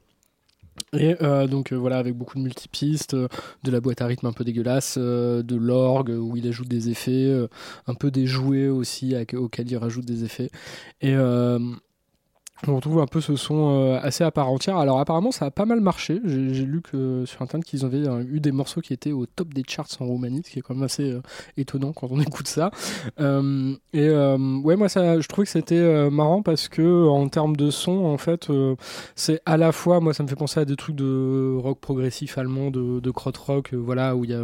Et 0.94 1.16
donc 1.50 1.74
voilà 1.74 1.98
avec 1.98 2.16
beaucoup 2.16 2.38
de 2.38 2.44
multipistes 2.44 3.14
de 3.14 3.72
la 3.72 3.82
boîte 3.82 4.02
à 4.02 4.06
rythme 4.06 4.28
un 4.28 4.32
peu 4.32 4.46
dégueulasse 4.46 4.98
de 4.98 5.56
l'orgue 5.56 6.12
où 6.12 6.38
il 6.38 6.48
ajoute 6.48 6.70
des 6.70 6.90
effets 6.90 7.30
un 7.88 7.94
peu 7.96 8.12
des 8.12 8.26
jouets 8.26 8.70
aussi 8.70 9.14
avec- 9.14 9.34
auxquels 9.34 9.70
il 9.70 9.78
rajoute 9.78 10.06
des 10.06 10.24
effets. 10.24 10.50
Et 11.02 11.16
on 12.68 12.76
retrouve 12.76 13.00
un 13.00 13.08
peu 13.08 13.22
ce 13.22 13.36
son 13.36 13.70
euh, 13.72 14.00
assez 14.02 14.24
à 14.24 14.32
part 14.32 14.50
entière. 14.50 14.78
Alors 14.78 15.00
apparemment 15.00 15.32
ça 15.32 15.46
a 15.46 15.52
pas 15.52 15.66
mal 15.66 15.80
marché. 15.80 16.20
J'ai 16.26 16.66
lu 16.66 16.82
que 16.82 17.24
sur 17.26 17.42
internet 17.42 17.66
qu'ils 17.66 17.86
avaient 17.86 18.08
euh, 18.08 18.24
eu 18.30 18.40
des 18.40 18.52
morceaux 18.52 18.82
qui 18.82 18.94
étaient 18.94 19.14
au 19.14 19.26
top 19.26 19.54
des 19.54 19.64
charts 19.68 19.88
en 20.00 20.06
Roumanie, 20.06 20.42
ce 20.46 20.52
qui 20.52 20.60
est 20.60 20.62
quand 20.62 20.74
même 20.74 20.84
assez 20.84 21.12
euh, 21.12 21.22
étonnant 21.56 21.94
quand 21.94 22.08
on 22.12 22.20
écoute 22.20 22.48
ça. 22.48 22.72
Euh, 23.20 23.74
et 23.94 24.08
euh, 24.08 24.60
ouais 24.62 24.76
moi 24.76 24.90
ça, 24.90 25.20
je 25.20 25.28
trouvais 25.28 25.46
que 25.46 25.52
c'était 25.52 25.76
euh, 25.76 26.10
marrant 26.10 26.42
parce 26.42 26.68
que 26.68 27.08
en 27.08 27.30
termes 27.30 27.56
de 27.56 27.70
son 27.70 28.06
en 28.06 28.18
fait 28.18 28.50
euh, 28.50 28.76
c'est 29.16 29.42
à 29.46 29.56
la 29.56 29.72
fois 29.72 30.02
moi 30.02 30.14
ça 30.14 30.24
me 30.24 30.28
fait 30.28 30.36
penser 30.36 30.60
à 30.60 30.66
des 30.66 30.76
trucs 30.76 30.96
de 30.96 31.56
rock 31.58 31.80
progressif 31.80 32.38
allemand, 32.38 32.72
de, 32.72 33.00
de 33.00 33.12
crot 33.12 33.32
rock, 33.46 33.74
euh, 33.74 33.78
voilà 33.78 34.16
où 34.16 34.26
il 34.26 34.32
y 34.32 34.34
a 34.34 34.44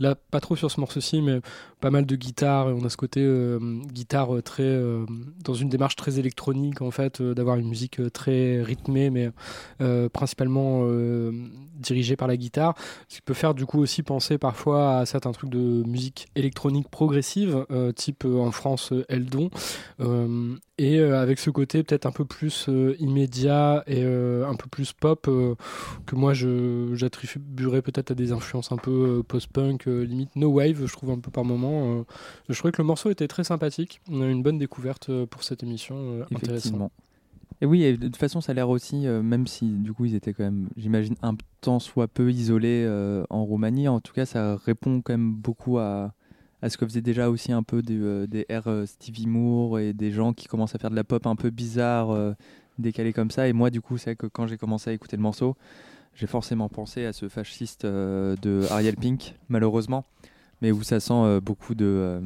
là 0.00 0.16
pas 0.30 0.40
trop 0.40 0.56
sur 0.56 0.70
ce 0.70 0.80
morceau-ci 0.80 1.22
mais 1.22 1.40
pas 1.84 1.90
mal 1.90 2.06
de 2.06 2.16
guitare 2.16 2.70
et 2.70 2.72
on 2.72 2.82
a 2.86 2.88
ce 2.88 2.96
côté 2.96 3.20
euh, 3.22 3.58
guitare 3.92 4.34
euh, 4.34 4.40
très 4.40 4.62
euh, 4.62 5.04
dans 5.44 5.52
une 5.52 5.68
démarche 5.68 5.96
très 5.96 6.18
électronique 6.18 6.80
en 6.80 6.90
fait 6.90 7.20
euh, 7.20 7.34
d'avoir 7.44 7.58
une 7.58 7.68
musique 7.68 8.00
euh, 8.00 8.10
très 8.10 8.62
rythmée 8.62 9.10
mais 9.10 9.30
euh, 9.82 10.08
principalement 10.08 10.84
euh, 10.84 11.30
dirigée 11.74 12.16
par 12.16 12.26
la 12.26 12.36
guitare 12.36 12.74
ce 13.08 13.16
qui 13.16 13.22
peut 13.22 13.34
faire 13.34 13.54
du 13.54 13.66
coup 13.66 13.78
aussi 13.78 14.02
penser 14.02 14.38
parfois 14.38 14.98
à 14.98 15.06
certains 15.06 15.32
trucs 15.32 15.50
de 15.50 15.82
musique 15.86 16.28
électronique 16.34 16.88
progressive 16.88 17.66
type 17.96 18.24
en 18.24 18.50
France 18.50 18.92
Eldon. 19.08 19.50
Et 20.78 20.98
avec 21.00 21.38
ce 21.38 21.50
côté 21.50 21.82
peut-être 21.82 22.06
un 22.06 22.12
peu 22.12 22.24
plus 22.24 22.68
immédiat 22.98 23.84
et 23.86 24.02
un 24.04 24.54
peu 24.54 24.68
plus 24.70 24.92
pop 24.92 25.28
que 26.06 26.14
moi 26.14 26.32
j'attribuerais 26.32 27.82
peut-être 27.82 28.12
à 28.12 28.14
des 28.14 28.32
influences 28.32 28.72
un 28.72 28.76
peu 28.76 29.22
post-punk 29.26 29.86
limite 29.86 30.34
no 30.36 30.48
wave 30.48 30.86
je 30.86 30.92
trouve 30.92 31.10
un 31.10 31.18
peu 31.18 31.30
par 31.30 31.44
moment 31.44 32.04
je 32.48 32.56
trouvais 32.56 32.72
que 32.72 32.80
le 32.80 32.86
morceau 32.86 33.10
était 33.10 33.28
très 33.28 33.44
sympathique. 33.44 34.00
Une 34.08 34.42
bonne 34.42 34.58
découverte 34.58 35.10
pour 35.26 35.42
cette 35.42 35.62
émission 35.62 36.22
intéressant 36.34 36.54
Effectivement. 36.54 36.90
Et 37.64 37.66
oui, 37.66 37.96
de 37.96 38.08
toute 38.08 38.18
façon, 38.18 38.42
ça 38.42 38.52
a 38.52 38.54
l'air 38.54 38.68
aussi, 38.68 39.06
euh, 39.06 39.22
même 39.22 39.46
si 39.46 39.64
du 39.64 39.94
coup 39.94 40.04
ils 40.04 40.14
étaient 40.14 40.34
quand 40.34 40.44
même, 40.44 40.68
j'imagine, 40.76 41.14
un 41.22 41.34
temps 41.62 41.78
soit 41.78 42.08
peu 42.08 42.30
isolés 42.30 42.84
euh, 42.86 43.24
en 43.30 43.42
Roumanie, 43.42 43.88
en 43.88 44.00
tout 44.00 44.12
cas, 44.12 44.26
ça 44.26 44.56
répond 44.56 45.00
quand 45.00 45.14
même 45.14 45.32
beaucoup 45.32 45.78
à, 45.78 46.12
ce 46.68 46.76
que 46.76 46.84
faisait 46.84 47.00
déjà 47.00 47.30
aussi 47.30 47.52
un 47.52 47.62
peu 47.62 47.80
des, 47.80 47.96
euh, 47.98 48.26
airs 48.50 48.68
euh, 48.68 48.84
Stevie 48.84 49.26
Moore 49.26 49.78
et 49.78 49.94
des 49.94 50.10
gens 50.10 50.34
qui 50.34 50.46
commencent 50.46 50.74
à 50.74 50.78
faire 50.78 50.90
de 50.90 50.94
la 50.94 51.04
pop 51.04 51.26
un 51.26 51.36
peu 51.36 51.48
bizarre, 51.48 52.34
décalée 52.78 53.14
comme 53.14 53.30
ça. 53.30 53.48
Et 53.48 53.54
moi, 53.54 53.70
du 53.70 53.80
coup, 53.80 53.96
c'est 53.96 54.14
que 54.14 54.26
quand 54.26 54.46
j'ai 54.46 54.58
commencé 54.58 54.90
à 54.90 54.92
écouter 54.92 55.16
le 55.16 55.22
morceau, 55.22 55.56
j'ai 56.14 56.26
forcément 56.26 56.68
pensé 56.68 57.06
à 57.06 57.14
ce 57.14 57.30
fasciste 57.30 57.86
de 57.86 58.70
Ariel 58.70 58.96
Pink, 58.96 59.36
malheureusement, 59.48 60.04
mais 60.60 60.70
où 60.70 60.82
ça 60.82 61.00
sent 61.00 61.40
beaucoup 61.40 61.74
de. 61.74 62.20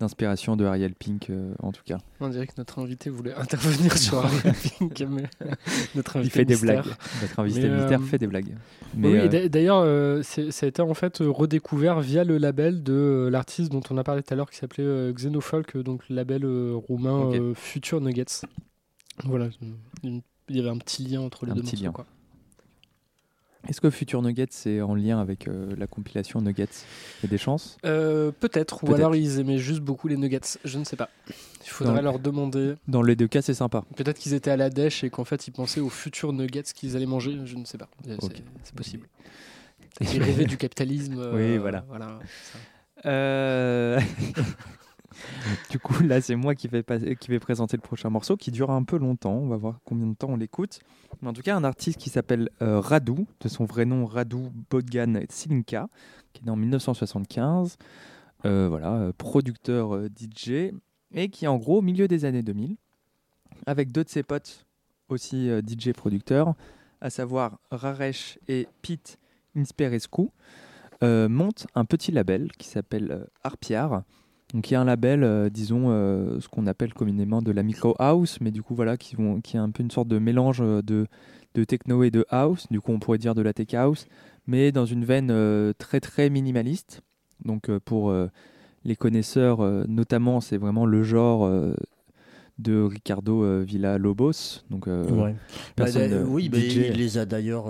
D'inspiration 0.00 0.56
de 0.56 0.64
Ariel 0.64 0.94
Pink 0.94 1.28
euh, 1.30 1.52
en 1.60 1.72
tout 1.72 1.82
cas. 1.84 1.98
on 2.20 2.28
dirait 2.28 2.46
que 2.46 2.52
notre 2.58 2.78
invité 2.78 3.10
voulait 3.10 3.34
intervenir 3.36 3.96
sur 3.98 4.18
Ariel 4.24 4.54
Pink 4.78 5.00
mais 5.10 5.24
notre 5.94 6.16
Il 6.16 6.18
invité 6.20 6.38
fait 6.38 6.44
des 6.44 6.54
mystère. 6.54 6.82
blagues. 6.84 6.94
Notre 7.22 7.40
invité 7.40 7.68
Mais, 7.68 7.76
mystère 7.76 8.00
euh, 8.00 8.04
fait 8.04 8.18
des 8.18 8.26
blagues. 8.26 8.56
Oui, 8.94 9.00
Mais 9.00 9.18
euh, 9.20 9.28
d'a- 9.28 9.48
d'ailleurs, 9.48 10.24
ça 10.24 10.66
a 10.66 10.68
été 10.68 10.82
en 10.82 10.94
fait 10.94 11.18
redécouvert 11.20 12.00
via 12.00 12.24
le 12.24 12.38
label 12.38 12.82
de 12.82 13.28
l'artiste 13.30 13.72
dont 13.72 13.82
on 13.90 13.98
a 13.98 14.04
parlé 14.04 14.22
tout 14.22 14.32
à 14.32 14.36
l'heure, 14.36 14.50
qui 14.50 14.56
s'appelait 14.56 15.12
Xenofolk, 15.12 15.76
donc 15.78 16.08
le 16.08 16.16
label 16.16 16.46
roumain 16.74 17.30
Future 17.54 18.00
Nuggets. 18.00 18.46
Voilà, 19.24 19.48
il 20.04 20.22
y 20.48 20.60
avait 20.60 20.68
un 20.70 20.78
petit 20.78 21.02
lien 21.04 21.20
entre 21.22 21.44
les 21.44 21.52
Un 21.52 21.56
deux 21.56 21.62
petit 21.62 21.76
morceaux. 21.76 21.84
lien. 21.86 21.92
Quoi. 21.92 22.06
Est-ce 23.66 23.80
que 23.80 23.90
Future 23.90 24.22
Nuggets 24.22 24.46
c'est 24.50 24.80
en 24.80 24.94
lien 24.94 25.20
avec 25.20 25.48
euh, 25.48 25.74
la 25.76 25.86
compilation 25.86 26.40
Nuggets 26.40 26.68
a 27.24 27.26
des 27.26 27.38
chances? 27.38 27.76
Euh, 27.84 28.30
Peut-être, 28.30 28.84
ou 28.84 28.94
alors 28.94 29.16
ils 29.16 29.40
aimaient 29.40 29.58
juste 29.58 29.80
beaucoup 29.80 30.06
les 30.08 30.16
nuggets, 30.16 30.40
je 30.64 30.78
ne 30.78 30.84
sais 30.84 30.96
pas. 30.96 31.08
Il 31.28 31.68
faudrait 31.68 31.96
Dans- 31.96 32.02
leur 32.02 32.18
demander. 32.18 32.74
Dans 32.86 33.02
les 33.02 33.16
deux 33.16 33.26
cas, 33.28 33.42
c'est 33.42 33.54
sympa. 33.54 33.84
Peut-être 33.96 34.18
qu'ils 34.18 34.34
étaient 34.34 34.50
à 34.50 34.56
la 34.56 34.70
dèche 34.70 35.02
et 35.04 35.10
qu'en 35.10 35.24
fait 35.24 35.48
ils 35.48 35.52
pensaient 35.52 35.80
aux 35.80 35.88
futurs 35.90 36.32
nuggets 36.32 36.62
qu'ils 36.62 36.94
allaient 36.96 37.06
manger, 37.06 37.36
je 37.44 37.56
ne 37.56 37.64
sais 37.64 37.78
pas. 37.78 37.88
C'est- 38.04 38.22
Ok. 38.24 38.42
C'est 38.62 38.74
possible. 38.74 39.06
Qu'ils 40.06 40.22
rêvaient 40.22 40.44
du 40.46 40.56
capitalisme. 40.56 41.18
euh, 41.18 41.34
Oui, 41.34 41.58
voilà. 41.58 41.84
voilà 41.88 42.18
ça. 42.52 42.58
Euh, 43.08 44.00
du 45.70 45.78
coup, 45.78 46.02
là, 46.02 46.20
c'est 46.20 46.36
moi 46.36 46.54
qui 46.54 46.68
vais, 46.68 46.82
présenter 46.82 47.76
le 47.76 47.82
prochain 47.82 48.10
morceau 48.10 48.36
qui 48.36 48.50
dure 48.50 48.70
un 48.70 48.82
peu 48.82 48.98
longtemps. 48.98 49.34
On 49.34 49.48
va 49.48 49.56
voir 49.56 49.80
combien 49.84 50.06
de 50.06 50.14
temps 50.14 50.28
on 50.30 50.36
l'écoute. 50.36 50.80
Mais 51.22 51.28
en 51.28 51.32
tout 51.32 51.42
cas, 51.42 51.56
un 51.56 51.64
artiste 51.64 51.98
qui 51.98 52.10
s'appelle 52.10 52.50
euh, 52.62 52.80
Radu, 52.80 53.26
de 53.40 53.48
son 53.48 53.64
vrai 53.64 53.84
nom 53.84 54.06
Radu 54.06 54.48
Bogdan 54.70 55.24
Silinka, 55.28 55.88
qui 56.32 56.42
est 56.42 56.46
né 56.46 56.50
en 56.50 56.56
1975. 56.56 57.76
Euh, 58.44 58.68
voilà, 58.68 58.94
euh, 58.94 59.12
producteur 59.16 60.04
DJ, 60.16 60.72
et 61.12 61.28
qui 61.28 61.46
en 61.48 61.56
gros 61.56 61.78
au 61.78 61.82
milieu 61.82 62.06
des 62.06 62.24
années 62.24 62.42
2000, 62.42 62.76
avec 63.66 63.90
deux 63.90 64.04
de 64.04 64.08
ses 64.08 64.22
potes 64.22 64.66
aussi 65.08 65.48
DJ 65.66 65.92
producteurs, 65.92 66.54
à 67.00 67.10
savoir 67.10 67.58
Raresh 67.70 68.38
et 68.46 68.68
Pete 68.82 69.18
Insperescu, 69.56 70.28
euh, 71.02 71.28
monte 71.28 71.66
un 71.74 71.84
petit 71.84 72.12
label 72.12 72.50
qui 72.58 72.68
s'appelle 72.68 73.26
Arpiar. 73.42 74.02
Donc 74.54 74.70
il 74.70 74.74
y 74.74 74.76
a 74.76 74.80
un 74.80 74.84
label, 74.84 75.24
euh, 75.24 75.50
disons, 75.50 75.86
euh, 75.90 76.40
ce 76.40 76.48
qu'on 76.48 76.66
appelle 76.66 76.94
communément 76.94 77.42
de 77.42 77.52
la 77.52 77.62
micro 77.62 77.94
house, 77.98 78.40
mais 78.40 78.50
du 78.50 78.62
coup 78.62 78.74
voilà, 78.74 78.96
qui, 78.96 79.14
vont, 79.14 79.40
qui 79.40 79.56
est 79.56 79.60
un 79.60 79.70
peu 79.70 79.82
une 79.82 79.90
sorte 79.90 80.08
de 80.08 80.18
mélange 80.18 80.60
euh, 80.62 80.80
de, 80.82 81.06
de 81.54 81.64
techno 81.64 82.02
et 82.02 82.10
de 82.10 82.24
house. 82.30 82.66
Du 82.70 82.80
coup 82.80 82.92
on 82.92 82.98
pourrait 82.98 83.18
dire 83.18 83.34
de 83.34 83.42
la 83.42 83.52
tech 83.52 83.74
house, 83.74 84.06
mais 84.46 84.72
dans 84.72 84.86
une 84.86 85.04
veine 85.04 85.30
euh, 85.30 85.72
très 85.76 86.00
très 86.00 86.30
minimaliste. 86.30 87.02
Donc 87.44 87.70
pour 87.78 88.12
les 88.84 88.96
connaisseurs, 88.96 89.60
notamment, 89.86 90.40
c'est 90.40 90.56
vraiment 90.56 90.86
le 90.86 91.04
genre 91.04 91.48
de 92.58 92.82
Ricardo 92.82 93.44
euh, 93.44 93.62
Villa-Lobos. 93.62 94.64
Donc 94.70 94.88
euh, 94.88 95.08
Ouais. 95.10 95.32
Bah, 95.32 95.84
personne, 95.84 96.12
euh, 96.12 96.24
oui, 96.24 96.48
bah, 96.48 96.58
il 96.58 96.92
les 96.92 97.18
a 97.18 97.24
d'ailleurs. 97.24 97.66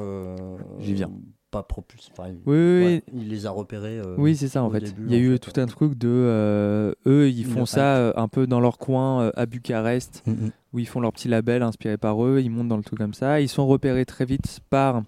J'y 0.80 0.94
viens. 0.94 1.10
Pas 1.50 1.62
propulsés. 1.62 2.10
enfin, 2.12 2.28
Oui, 2.30 2.38
oui, 2.46 2.84
ouais, 2.84 3.02
oui. 3.12 3.20
il 3.22 3.28
les 3.30 3.46
a 3.46 3.50
repérés. 3.50 3.98
euh, 4.00 4.14
Oui, 4.18 4.36
c'est 4.36 4.48
ça 4.48 4.62
en 4.62 4.70
fait. 4.70 4.80
début, 4.80 5.04
il 5.06 5.12
y 5.12 5.16
a 5.16 5.18
eu 5.18 5.32
fait. 5.32 5.38
tout 5.38 5.58
un 5.60 5.66
truc 5.66 5.96
de. 5.96 6.06
euh, 6.08 6.92
eux, 7.06 7.30
ils 7.30 7.46
font 7.46 7.64
ça 7.64 7.96
euh, 7.96 8.12
un 8.16 8.28
peu 8.28 8.46
dans 8.46 8.60
leur 8.60 8.76
coin 8.76 9.30
à 9.34 9.46
Bucarest, 9.46 10.22
Mhm. 10.26 10.50
où 10.74 10.78
ils 10.78 10.86
font 10.86 11.00
leur 11.00 11.12
petit 11.12 11.28
label 11.28 11.62
inspiré 11.62 11.96
par 11.96 12.22
eux. 12.22 12.40
Ils 12.42 12.50
montent 12.50 12.68
dans 12.68 12.76
le 12.76 12.82
truc 12.82 12.98
comme 12.98 13.14
ça. 13.14 13.40
Ils 13.40 13.48
sont 13.48 13.66
repérés 13.66 14.04
très 14.04 14.26
vite 14.26 14.60
par. 14.68 15.02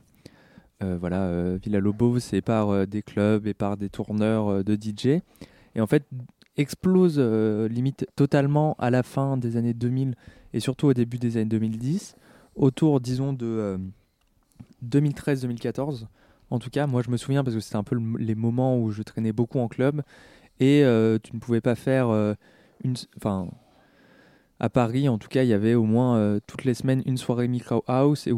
voilà, 0.80 1.57
Villa 1.59 1.78
Lobos 1.78 2.18
et 2.32 2.41
par 2.41 2.86
des 2.86 3.03
clubs 3.03 3.47
et 3.47 3.53
par 3.53 3.76
des 3.76 3.91
tourneurs 3.91 4.64
de 4.64 4.74
DJ. 4.76 5.20
Et 5.74 5.80
en 5.82 5.86
fait, 5.86 6.05
explose 6.57 7.18
limite 7.18 8.07
totalement 8.16 8.76
à 8.78 8.88
la 8.88 9.03
fin 9.03 9.36
des 9.36 9.59
années 9.59 9.74
2000 9.74 10.14
et 10.55 10.61
surtout 10.61 10.86
au 10.86 10.95
début 10.95 11.18
des 11.18 11.36
années 11.36 11.45
2010, 11.51 12.16
autour, 12.57 13.01
disons, 13.01 13.34
de 13.34 13.45
euh, 13.47 13.76
2013-2014. 14.86 16.07
En 16.51 16.59
tout 16.59 16.70
cas, 16.70 16.86
moi 16.86 17.03
je 17.03 17.11
me 17.11 17.16
souviens 17.16 17.44
parce 17.44 17.55
que 17.55 17.61
c'était 17.61 17.76
un 17.76 17.84
peu 17.84 17.94
le- 17.94 18.18
les 18.18 18.34
moments 18.34 18.78
où 18.78 18.90
je 18.90 19.03
traînais 19.03 19.32
beaucoup 19.32 19.61
en 19.61 19.68
club 19.68 20.03
et 20.59 20.84
euh, 20.84 21.18
tu 21.22 21.34
ne 21.34 21.40
pouvais 21.40 21.61
pas 21.61 21.74
faire 21.74 22.11
euh, 22.11 22.34
une, 22.84 22.94
enfin, 23.16 23.48
à 24.59 24.68
Paris, 24.68 25.09
en 25.09 25.16
tout 25.16 25.28
cas, 25.28 25.42
il 25.42 25.48
y 25.48 25.55
avait 25.55 25.74
au 25.74 25.84
moins 25.84 26.16
euh, 26.16 26.40
toutes 26.46 26.64
les 26.64 26.74
semaines 26.74 27.03
une 27.07 27.16
soirée 27.16 27.48
Micro 27.48 27.82
House 27.86 28.26
et, 28.26 28.32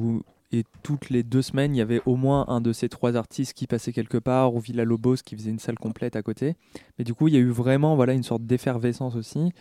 toutes 0.82 1.08
les 1.08 1.22
deux 1.22 1.40
semaines, 1.40 1.74
il 1.74 1.78
y 1.78 1.80
avait 1.80 2.02
au 2.04 2.14
moins 2.14 2.44
un 2.48 2.60
de 2.60 2.74
ces 2.74 2.90
trois 2.90 3.16
artistes 3.16 3.54
qui 3.54 3.66
passait 3.66 3.90
quelque 3.90 4.18
part 4.18 4.54
ou 4.54 4.60
Villa 4.60 4.84
Lobos 4.84 5.16
qui 5.24 5.34
faisait 5.34 5.50
une 5.50 5.58
salle 5.58 5.78
complète 5.78 6.14
à 6.14 6.22
côté. 6.22 6.56
Mais 6.98 7.04
du 7.04 7.14
coup, 7.14 7.28
il 7.28 7.34
y 7.34 7.38
a 7.38 7.40
eu 7.40 7.48
vraiment 7.48 7.96
voilà, 7.96 8.12
une 8.12 8.22
sorte 8.22 8.44
d'effervescence 8.44 9.16
aussi. 9.16 9.52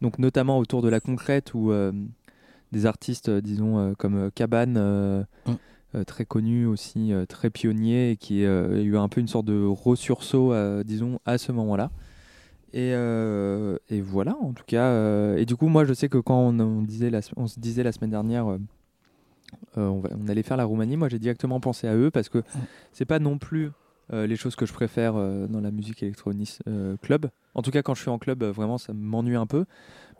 Donc, 0.00 0.18
notamment 0.18 0.58
autour 0.58 0.80
de 0.80 0.88
la 0.88 1.00
concrète 1.00 1.52
où 1.52 1.70
des 2.72 2.86
artistes, 2.86 3.28
disons, 3.28 3.94
comme 3.98 4.30
Cabane, 4.34 5.26
Mm. 5.46 5.54
Euh, 5.94 6.04
très 6.04 6.24
connu 6.24 6.66
aussi, 6.66 7.12
euh, 7.12 7.26
très 7.26 7.50
pionnier, 7.50 8.12
et 8.12 8.16
qui 8.16 8.44
euh, 8.44 8.78
a 8.78 8.80
eu 8.80 8.96
un 8.96 9.08
peu 9.08 9.20
une 9.20 9.28
sorte 9.28 9.46
de 9.46 9.64
ressursaut, 9.64 10.52
disons, 10.84 11.18
à 11.24 11.38
ce 11.38 11.52
moment-là. 11.52 11.90
Et, 12.74 12.90
et 12.90 14.00
voilà, 14.02 14.36
en 14.42 14.52
tout 14.52 14.64
cas. 14.66 15.34
et 15.36 15.46
du 15.46 15.56
coup, 15.56 15.68
moi, 15.68 15.84
je 15.84 15.94
sais 15.94 16.08
que 16.08 16.18
quand 16.18 16.38
on, 16.38 16.60
on 16.60 16.82
disait 16.82 17.10
la, 17.10 17.20
on 17.36 17.46
se 17.46 17.58
disait 17.58 17.82
la 17.82 17.92
semaine 17.92 18.10
dernière, 18.10 18.46
euh, 18.48 18.58
on, 19.76 20.00
va- 20.00 20.10
on 20.22 20.28
allait 20.28 20.42
faire 20.42 20.56
la 20.56 20.64
Roumanie, 20.64 20.96
moi, 20.96 21.08
j'ai 21.08 21.18
directement 21.18 21.60
pensé 21.60 21.88
à 21.88 21.94
eux 21.96 22.10
parce 22.10 22.28
que 22.28 22.42
c'est 22.92 23.04
pas 23.06 23.18
non 23.18 23.38
plus 23.38 23.70
euh, 24.12 24.26
les 24.26 24.36
choses 24.36 24.56
que 24.56 24.66
je 24.66 24.72
préfère 24.72 25.16
euh, 25.16 25.46
dans 25.46 25.60
la 25.60 25.70
musique 25.70 26.02
électronique 26.02 26.58
club. 27.02 27.30
En 27.54 27.62
tout 27.62 27.70
cas, 27.70 27.82
quand 27.82 27.94
je 27.94 28.02
suis 28.02 28.10
en 28.10 28.18
club, 28.18 28.44
vraiment, 28.44 28.78
ça 28.78 28.92
m'ennuie 28.92 29.36
un 29.36 29.46
peu. 29.46 29.64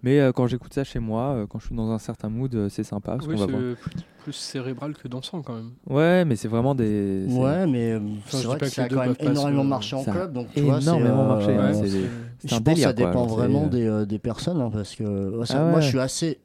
Mais 0.02 0.20
euh, 0.20 0.32
quand 0.32 0.46
j'écoute 0.46 0.72
ça 0.74 0.84
chez 0.84 0.98
moi, 1.00 1.22
euh, 1.34 1.46
quand 1.48 1.58
je 1.58 1.66
suis 1.66 1.74
dans 1.74 1.90
un 1.90 1.98
certain 1.98 2.28
mood, 2.28 2.54
euh, 2.54 2.68
c'est 2.68 2.84
sympa. 2.84 3.12
Parce 3.12 3.26
Oui, 3.26 3.34
qu'on 3.34 3.40
va 3.40 3.46
c'est 3.46 3.50
voir. 3.52 3.62
plus, 3.62 3.76
plus 4.22 4.32
cérébral 4.32 4.94
que 4.94 5.08
dansant 5.08 5.42
quand 5.42 5.54
même. 5.54 5.70
Ouais, 5.88 6.24
mais 6.24 6.36
c'est 6.36 6.48
vraiment 6.48 6.74
des. 6.74 7.26
c'est- 7.28 7.34
Ouais, 7.36 7.66
mais 7.66 7.92
euh, 7.92 8.00
je 8.26 8.30
c'est 8.30 8.36
dis 8.38 8.44
vrai 8.46 8.58
pas 8.58 8.66
que 8.66 8.70
que 8.70 8.74
ça 8.76 8.82
a 8.82 8.84
les 8.84 8.90
deux 8.90 8.96
quand 8.96 9.02
même 9.02 9.16
peuvent 9.16 9.26
pas 9.26 9.32
énormément 9.32 9.62
se- 9.64 9.68
marché 9.68 9.96
en 9.96 10.02
Ça 10.04 10.10
a 10.12 10.14
club. 10.14 10.32
Donc, 10.32 10.46
tu 10.54 10.60
vois, 10.60 10.80
c'est, 10.80 10.86
énormément 10.86 11.24
euh, 11.24 11.28
marché. 11.28 11.46
ouais, 11.48 11.58
ouais, 11.58 11.74
c'est- 11.74 11.88
c'est- 11.88 11.98
Je 11.98 12.48
c'est 12.48 12.54
un 12.54 12.58
pense 12.58 12.58
que 12.58 12.62
délire. 12.70 12.88
ça 12.88 12.92
dépend 12.92 13.26
quoi, 13.26 13.36
vraiment 13.36 13.66
des, 13.66 13.86
euh, 13.86 14.06
des 14.06 14.18
personnes, 14.20 14.60
hein, 14.60 14.70
parce 14.72 14.94
que 14.94 15.02
euh, 15.02 15.44
ça- 15.44 15.66
Ah 15.66 15.70
moi 15.70 15.80
je 15.80 15.88
suis 15.88 15.98
assez 15.98 16.38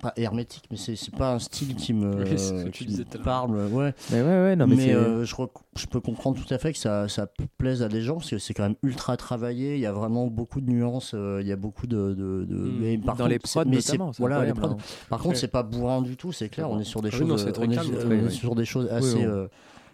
pas 0.00 0.12
hermétique, 0.16 0.64
mais 0.70 0.76
c'est 0.76 0.96
c'est 0.96 1.14
pas 1.14 1.32
un 1.34 1.38
style 1.38 1.74
qui 1.76 1.92
me, 1.92 2.24
Oui, 2.24 2.38
ce 2.38 2.64
qui 3.02 3.18
parle. 3.18 3.50
Ouais. 3.72 3.94
Mais 4.10 4.20
ouais, 4.22 4.26
ouais, 4.26 4.56
non, 4.56 4.66
mais, 4.66 4.76
mais 4.76 4.94
euh, 4.94 5.24
je, 5.24 5.86
peux 5.86 6.00
comprendre 6.00 6.38
tout 6.42 6.52
à 6.54 6.58
fait 6.58 6.72
que 6.72 6.78
ça, 6.78 7.08
ça 7.08 7.28
plaise 7.58 7.82
à 7.82 7.88
des 7.88 8.00
gens 8.02 8.16
parce 8.16 8.30
que 8.30 8.38
c'est 8.38 8.54
quand 8.54 8.62
même 8.64 8.76
ultra 8.82 9.16
travaillé. 9.16 9.74
Il 9.74 9.80
y 9.80 9.86
a 9.86 9.92
vraiment 9.92 10.26
beaucoup 10.26 10.60
de 10.60 10.70
nuances. 10.70 11.12
euh, 11.14 11.38
il 11.42 11.46
y 11.48 11.52
a 11.52 11.56
beaucoup 11.56 11.86
de. 11.86 12.14
de, 12.14 12.44
de- 12.44 12.56
Mm. 12.56 12.78
mais 12.80 12.98
par 12.98 13.14
dans 13.16 13.24
contre, 13.24 13.28
les 13.30 13.40
c'est- 13.44 13.60
prods 13.60 13.70
mais 13.70 13.80
c'est- 13.80 13.92
notamment. 13.92 14.10
Voilà, 14.18 14.44
les 14.44 14.52
prods. 14.54 14.68
hein. 14.70 14.76
Par 15.08 15.20
contre, 15.20 15.36
c'est 15.36 15.48
pas 15.48 15.62
bourrin 15.62 16.02
du 16.02 16.16
tout, 16.16 16.32
c'est 16.32 16.48
clair. 16.48 16.70
On 16.70 16.78
est 16.80 16.84
sur 16.84 17.02
des 17.02 17.10
Ah 17.12 17.16
choses. 17.16 17.46
euh, 17.46 17.52
on 17.58 17.70
est, 17.70 17.74
sur- 17.74 17.84
oui, 17.92 17.98
on 18.06 18.10
est 18.12 18.22
oui. 18.24 18.30
sur 18.32 18.54
des 18.54 18.64
choses 18.64 18.88
assez. 18.90 19.24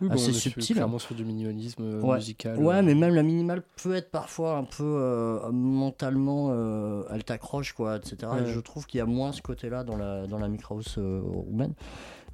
Oui. 0.01 0.09
bon, 0.09 0.15
assez 0.15 0.27
on 0.27 0.31
est 0.31 0.33
sur- 0.35 0.53
subtil. 0.53 0.77
Clairement 0.77 0.99
sur 0.99 1.15
du 1.15 1.25
minimalisme 1.25 1.83
euh, 1.83 2.01
Ouais. 2.03 2.17
musical. 2.17 2.59
Ouais, 2.59 2.77
euh, 2.77 2.83
mais 2.83 2.95
même 2.95 3.15
la 3.15 3.23
minimale 3.23 3.63
peut 3.83 3.95
être 3.95 4.11
parfois 4.11 4.57
un 4.57 4.65
peu 4.65 4.83
euh, 4.85 5.51
mentalement, 5.53 6.49
euh, 6.51 7.03
elle 7.13 7.25
t'accroche, 7.25 7.73
quoi, 7.73 7.97
etc. 7.97 8.17
Et 8.23 8.43
Ouais. 8.43 8.47
je 8.47 8.61
trouve 8.61 8.87
qu'il 8.87 8.99
y 8.99 9.01
a 9.01 9.07
moins 9.07 9.33
ce 9.33 9.43
côté-là 9.43 9.85
dans 9.85 9.97
la, 9.97 10.27
dans 10.27 10.39
la 10.39 10.49
micro 10.49 10.77
house 10.77 10.97
euh, 10.99 11.21
roumaine. 11.25 11.73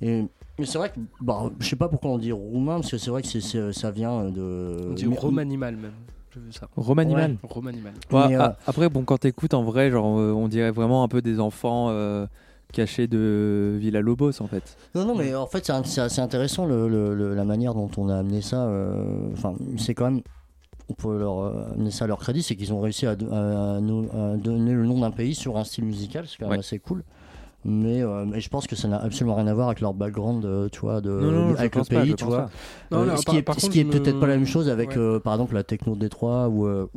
Et, 0.01 0.25
mais 0.59 0.67
c'est 0.67 0.79
vrai 0.79 0.91
que, 0.91 0.99
bah, 1.21 1.51
je 1.61 1.69
sais 1.69 1.77
pas 1.77 1.89
pourquoi 1.89 2.11
on 2.11 2.19
dit 2.19 2.33
roumain, 2.33 2.77
parce 2.81 2.91
que 2.91 2.99
c'est 2.99 3.11
vrai 3.11 3.23
que 3.23 3.29
c'est, 3.29 3.41
c'est- 3.41 3.73
ça 3.73 3.91
vient 3.91 4.25
de. 4.31 4.89
On 4.91 4.95
dit 4.95 5.07
romanimal 5.07 5.77
même. 5.77 5.93
Vu 6.35 6.51
ça. 6.51 6.67
Romanimal. 6.77 7.37
Romanimal. 7.43 7.93
Ouais, 8.11 8.35
euh, 8.37 8.49
Après, 8.67 8.89
bon, 8.89 9.05
quand 9.05 9.19
t'écoutes 9.19 9.53
en 9.53 9.63
vrai, 9.65 9.91
genre, 9.91 10.07
on 10.07 10.49
dirait 10.49 10.71
vraiment 10.71 11.03
un 11.05 11.09
peu 11.09 11.21
des 11.21 11.39
enfants 11.41 11.89
euh, 11.91 12.27
cachés 12.73 13.07
de 13.07 13.77
Villa 13.79 14.01
Lobos 14.01 14.41
en 14.43 14.47
fait. 14.49 14.77
Non, 14.95 15.05
non, 15.05 15.15
mais 15.15 15.35
en 15.35 15.47
fait, 15.47 15.67
c'est, 15.85 16.01
assez 16.01 16.21
intéressant 16.21 16.67
le, 16.67 16.89
le- 16.89 17.15
le- 17.15 17.35
la 17.35 17.45
manière 17.45 17.75
dont 17.75 17.91
on 17.97 18.09
a 18.09 18.17
amené 18.17 18.41
ça. 18.43 18.65
euh, 18.67 19.29
Enfin, 19.33 19.55
c'est 19.79 19.95
quand 19.95 20.11
même. 20.11 20.23
On 20.89 20.95
peut 20.95 21.17
leur 21.19 21.39
euh, 21.41 21.73
amener 21.75 21.91
ça 21.91 22.05
à 22.05 22.09
leur 22.09 22.19
crédit, 22.19 22.43
c'est 22.43 22.57
qu'ils 22.57 22.73
ont 22.73 22.81
réussi 22.81 23.07
à, 23.07 23.15
do- 23.15 23.33
à- 23.33 23.77
à 23.77 23.81
nous- 23.81 24.09
à 24.13 24.37
donner 24.37 24.73
le 24.73 24.85
nom 24.85 25.01
d'un 25.01 25.11
pays 25.13 25.35
sur 25.35 25.57
un 25.57 25.65
style 25.65 25.85
musical, 25.85 26.25
c'est 26.27 26.37
quand 26.39 26.47
même 26.47 26.53
Ouais. 26.53 26.59
assez 26.59 26.79
cool. 26.81 27.03
Mais, 27.65 28.03
euh, 28.03 28.25
mais 28.27 28.41
je 28.41 28.49
pense 28.49 28.67
que 28.67 28.75
ça 28.75 28.89
n'a 28.89 28.99
absolument 29.01 29.37
rien 29.37 29.47
à 29.47 29.55
voir 29.55 29.69
avec 29.69 29.81
leur 29.81 29.95
background, 29.95 30.45
euh, 30.45 30.69
tu 30.69 30.81
vois, 30.81 31.01
de, 31.01 31.11
Non, 31.11 31.31
non, 31.31 31.51
je 31.55 31.59
avec 31.61 31.77
le 31.77 31.83
pas, 31.85 32.01
pays, 32.03 32.15
tu 32.17 32.25
vois. 32.25 32.51
Non, 32.91 33.03
Euh, 33.03 33.07
là, 33.07 33.17
ce 33.17 33.23
par- 33.23 33.33
qui 33.35 33.39
est, 33.39 33.43
par 33.43 33.55
ce 33.55 33.61
contre, 33.61 33.73
qui 33.75 33.79
est 33.81 33.85
peut-être 33.85 34.17
me- 34.17 34.21
pas 34.21 34.27
la 34.27 34.35
même 34.37 34.47
chose 34.47 34.69
avec, 34.69 34.91
Ouais. 34.91 34.99
euh, 34.99 35.21
par 35.21 35.35
exemple, 35.35 35.55
la 35.55 35.63
techno 35.63 35.95
de 35.95 36.01
Détroit 36.01 36.49
ou, 36.49 36.67
ou, 36.67 36.89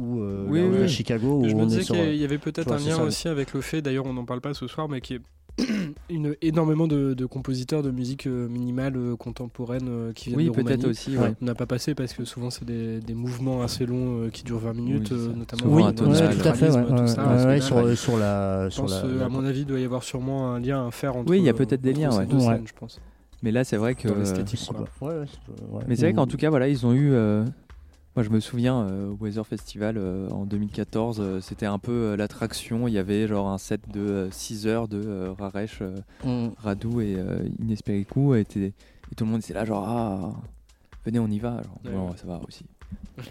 Oui, 0.47 0.61
la- 0.61 0.67
oui. 0.81 0.89
Chicago, 0.89 1.41
où 1.41 1.47
Je 1.47 1.53
me 1.53 1.61
on 1.61 1.63
est 1.65 1.67
disais 1.67 1.83
sur. 1.83 1.93
qu'il 1.93 2.15
y 2.15 2.23
avait 2.23 2.39
peut-être 2.39 2.71
un 2.71 2.77
lien 2.77 2.95
ça. 2.95 3.03
aussi 3.03 3.27
avec 3.27 3.53
le 3.53 3.61
fait, 3.61 3.83
d'ailleurs 3.83 4.07
on 4.07 4.13
n'en 4.13 4.25
parle 4.25 4.41
pas 4.41 4.55
ce 4.55 4.65
soir, 4.65 4.89
mais 4.89 5.01
qui 5.01 5.13
est 5.13 5.21
une, 6.09 6.35
énormément 6.41 6.87
de, 6.87 7.13
de 7.13 7.25
compositeurs 7.25 7.81
de 7.81 7.91
musique 7.91 8.27
euh, 8.27 8.47
minimale 8.49 8.93
euh, 8.97 9.15
contemporaine 9.15 9.87
euh, 9.87 10.11
qui 10.13 10.29
viennent 10.29 10.39
Oui, 10.39 10.45
de 10.45 10.51
peut-être 10.51 10.67
Roumanie. 10.81 10.85
aussi. 10.85 11.17
ouais. 11.17 11.33
On 11.41 11.45
n'a 11.45 11.55
pas 11.55 11.65
passé 11.65 11.95
parce 11.95 12.13
que 12.13 12.25
souvent 12.25 12.49
c'est 12.49 12.65
des, 12.65 12.99
des 12.99 13.13
mouvements 13.13 13.61
assez 13.61 13.85
longs 13.85 14.23
euh, 14.25 14.29
qui 14.29 14.43
durent 14.43 14.59
20 14.59 14.73
minutes, 14.73 15.09
Oui, 15.11 15.17
euh, 15.17 15.33
notamment 15.33 15.73
Oui, 15.73 15.83
tout 15.95 16.03
à 16.03 16.13
fait, 16.13 16.25
ouais, 16.25 16.31
spectralisme, 16.33 16.85
tout 16.87 16.93
ouais, 17.01 17.07
ça, 17.07 17.27
ouais, 17.27 17.37
c'est 17.37 17.45
ouais, 17.45 17.59
dingue. 17.59 17.61
sur, 17.61 17.97
sur 17.97 18.17
la. 18.17 18.65
Je 18.69 18.73
Sur 18.73 18.83
pense, 18.83 18.91
la, 18.91 19.05
euh, 19.09 19.25
à 19.25 19.29
mon 19.29 19.45
avis, 19.45 19.61
il 19.61 19.65
doit 19.65 19.79
y 19.79 19.85
avoir 19.85 20.03
sûrement 20.03 20.51
un 20.53 20.59
lien 20.59 20.87
à 20.87 20.91
faire 20.91 21.15
entre, 21.15 21.29
Oui, 21.31 21.37
il 21.39 21.43
y 21.45 21.49
a 21.49 21.53
peut-être 21.53 21.81
des 21.81 21.93
liens, 21.93 22.15
ouais. 22.17 22.25
deux 22.25 22.35
Ouais. 22.37 22.43
scènes, 22.55 22.67
je 22.67 22.73
pense. 22.73 22.99
Mais 23.43 23.51
là, 23.51 23.63
c'est 23.63 23.77
vrai 23.77 23.95
que. 23.95 24.07
Dans 24.07 24.15
l'esthétique, 24.15 24.59
ouais, 25.01 25.07
ouais. 25.09 25.25
Mais 25.87 25.95
c'est 25.95 26.03
vrai 26.03 26.13
qu'en 26.13 26.27
tout 26.27 26.37
cas, 26.37 26.49
voilà, 26.49 26.67
ils 26.67 26.85
ont 26.85 26.93
eu. 26.93 27.11
euh, 27.13 27.43
Moi, 28.15 28.23
je 28.23 28.29
me 28.29 28.39
souviens 28.39 28.81
euh, 28.87 29.09
au 29.11 29.17
Weather 29.19 29.45
Festival 29.45 29.97
euh, 29.97 30.29
en 30.29 30.45
2014, 30.45 31.17
euh, 31.19 31.41
c'était 31.41 31.65
un 31.65 31.79
peu 31.79 31.91
euh, 31.91 32.15
l'attraction. 32.15 32.87
Il 32.87 32.93
y 32.93 32.97
avait 32.97 33.27
genre 33.27 33.49
un 33.49 33.57
set 33.57 33.81
de 33.91 34.29
6 34.31 34.67
heures 34.67 34.87
de 34.87 35.01
euh, 35.05 35.33
Raresh, 35.37 35.79
euh, 35.81 35.95
Mm. 36.23 36.53
Radou 36.57 37.01
et 37.01 37.15
euh, 37.17 37.39
Inès 37.61 37.81
Péricou. 37.81 38.33
Et, 38.35 38.41
et 38.55 38.73
tout 39.17 39.25
le 39.25 39.31
monde 39.31 39.41
était 39.41 39.53
là, 39.53 39.65
genre, 39.65 39.85
ah, 39.87 40.31
venez, 41.05 41.19
on 41.19 41.27
y 41.27 41.39
va. 41.39 41.61
Genre, 41.63 41.77
Ouais, 41.83 41.91
bon, 41.91 42.09
ouais. 42.11 42.17
ça 42.17 42.25
va 42.25 42.39
aussi. 42.47 42.65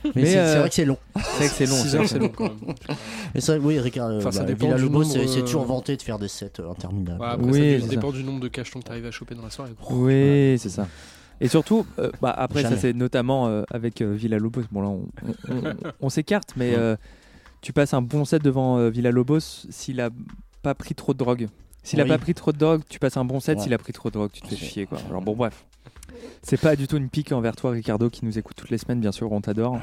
Mais, 0.05 0.11
Mais, 0.17 0.25
c'est, 0.27 0.33
c'est 0.33 0.39
euh, 0.39 0.59
vrai 0.61 0.69
que 0.69 0.75
c'est 0.75 0.85
long. 0.85 0.99
C'est 1.17 1.21
vrai 1.37 1.47
que 1.49 1.55
c'est 1.55 1.67
long. 1.67 1.77
Six 1.77 1.89
c'est 1.89 1.95
heures, 1.97 2.03
vrai 2.03 2.09
c'est 2.09 2.19
long 2.19 2.29
quand 2.29 2.45
même. 2.45 2.75
Mais 3.35 3.41
c'est 3.41 3.57
vrai, 3.57 3.67
oui, 3.67 3.79
Ricard, 3.81 4.11
Enfin, 4.17 4.33
ça 4.33 4.41
bah, 4.41 4.47
dépend 4.47 4.67
Villa 4.67 4.77
du 4.79 4.83
Lobos, 4.85 5.03
nombre, 5.03 5.13
c'est, 5.15 5.27
c'est 5.29 5.39
euh, 5.41 5.45
toujours 5.45 5.65
vanté 5.65 5.97
de 5.97 6.03
faire 6.03 6.19
des 6.19 6.29
sets 6.29 6.53
euh, 6.61 6.71
interminables. 6.71 7.21
Ouais, 7.21 7.27
après, 7.29 7.47
Oui, 7.51 7.81
ça 7.81 7.89
dépend 7.89 8.13
du 8.13 8.23
nombre 8.23 8.41
de 8.41 8.49
cachetons 8.49 8.81
que 8.81 8.85
tu 8.87 8.91
arrives 8.91 9.07
à 9.07 9.11
choper 9.11 9.35
dans 9.35 9.43
la 9.43 9.51
soirée. 9.51 9.73
Oui, 9.91 10.57
c'est 10.59 10.69
ça. 10.71 10.89
Et 11.41 11.49
surtout, 11.49 11.85
euh, 11.99 12.11
bah, 12.23 12.31
après, 12.31 12.63
Jamais. 12.63 12.77
ça 12.77 12.81
c'est 12.83 12.93
notamment 12.93 13.49
euh, 13.49 13.63
avec 13.71 14.01
euh, 14.01 14.13
Villa 14.15 14.39
Lobos. 14.39 14.63
Bon, 14.71 14.83
là, 14.83 14.89
on, 14.89 15.07
on- 15.51 15.55
on- 15.69 15.75
on 16.01 16.09
s'écarte, 16.09 16.55
mais 16.57 16.75
euh, 16.77 16.97
tu 17.61 17.73
passes 17.73 17.93
un 17.95 18.03
bon 18.03 18.25
set 18.25 18.43
devant 18.43 18.89
Villa 18.89 19.11
Lobos 19.11 19.41
s'il 19.41 20.01
a 20.01 20.11
pas 20.63 20.75
pris 20.75 20.95
trop 20.95 21.13
de 21.13 21.19
drogue. 21.19 21.49
S'il 21.83 22.01
a 22.01 22.05
Oui. 22.05 22.09
pas 22.09 22.19
pris 22.19 22.35
trop 22.35 22.53
de 22.53 22.57
drogue, 22.59 22.83
tu 22.89 22.99
passes 22.99 23.17
un 23.19 23.25
bon 23.25 23.41
set. 23.41 23.59
Ouais. 23.59 23.65
S'il 23.65 23.75
a 23.75 23.79
pris 23.79 23.93
trop 23.93 24.09
de 24.09 24.15
drogue, 24.15 24.31
tu 24.33 24.41
te 24.43 24.49
fais 24.49 24.57
chier. 24.57 24.87
Quoi. 24.87 24.99
Alors, 25.11 25.21
bon, 25.23 25.35
bref. 25.35 25.67
C'est 26.43 26.61
pas 26.61 26.77
du 26.77 26.87
tout 26.87 26.97
une 26.97 27.09
pique 27.11 27.33
envers 27.33 27.57
toi, 27.57 27.73
Ricardo, 27.73 28.09
qui 28.09 28.25
nous 28.25 28.39
écoute 28.39 28.57
toutes 28.57 28.71
les 28.71 28.79
semaines, 28.79 29.01
bien 29.01 29.13
sûr, 29.13 29.31
on 29.33 29.41
t'adore. 29.41 29.79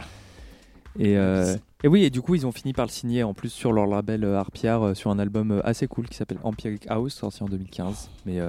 Et, 0.99 1.13
et 1.13 1.87
oui, 1.87 2.03
et 2.03 2.09
du 2.09 2.21
coup, 2.21 2.35
ils 2.35 2.45
ont 2.47 2.51
fini 2.51 2.73
par 2.73 2.85
le 2.85 2.91
signer 2.91 3.23
en 3.23 3.33
plus 3.33 3.49
sur 3.49 3.71
leur 3.73 3.85
label 3.87 4.23
Harpiar 4.25 4.95
sur 4.95 5.09
un 5.11 5.19
album 5.19 5.61
assez 5.63 5.87
cool 5.87 6.07
qui 6.07 6.15
s'appelle 6.17 6.39
Empiric 6.43 6.85
House, 6.89 7.13
sorti 7.13 7.43
en 7.43 7.47
2015. 7.47 8.09
Mais 8.25 8.39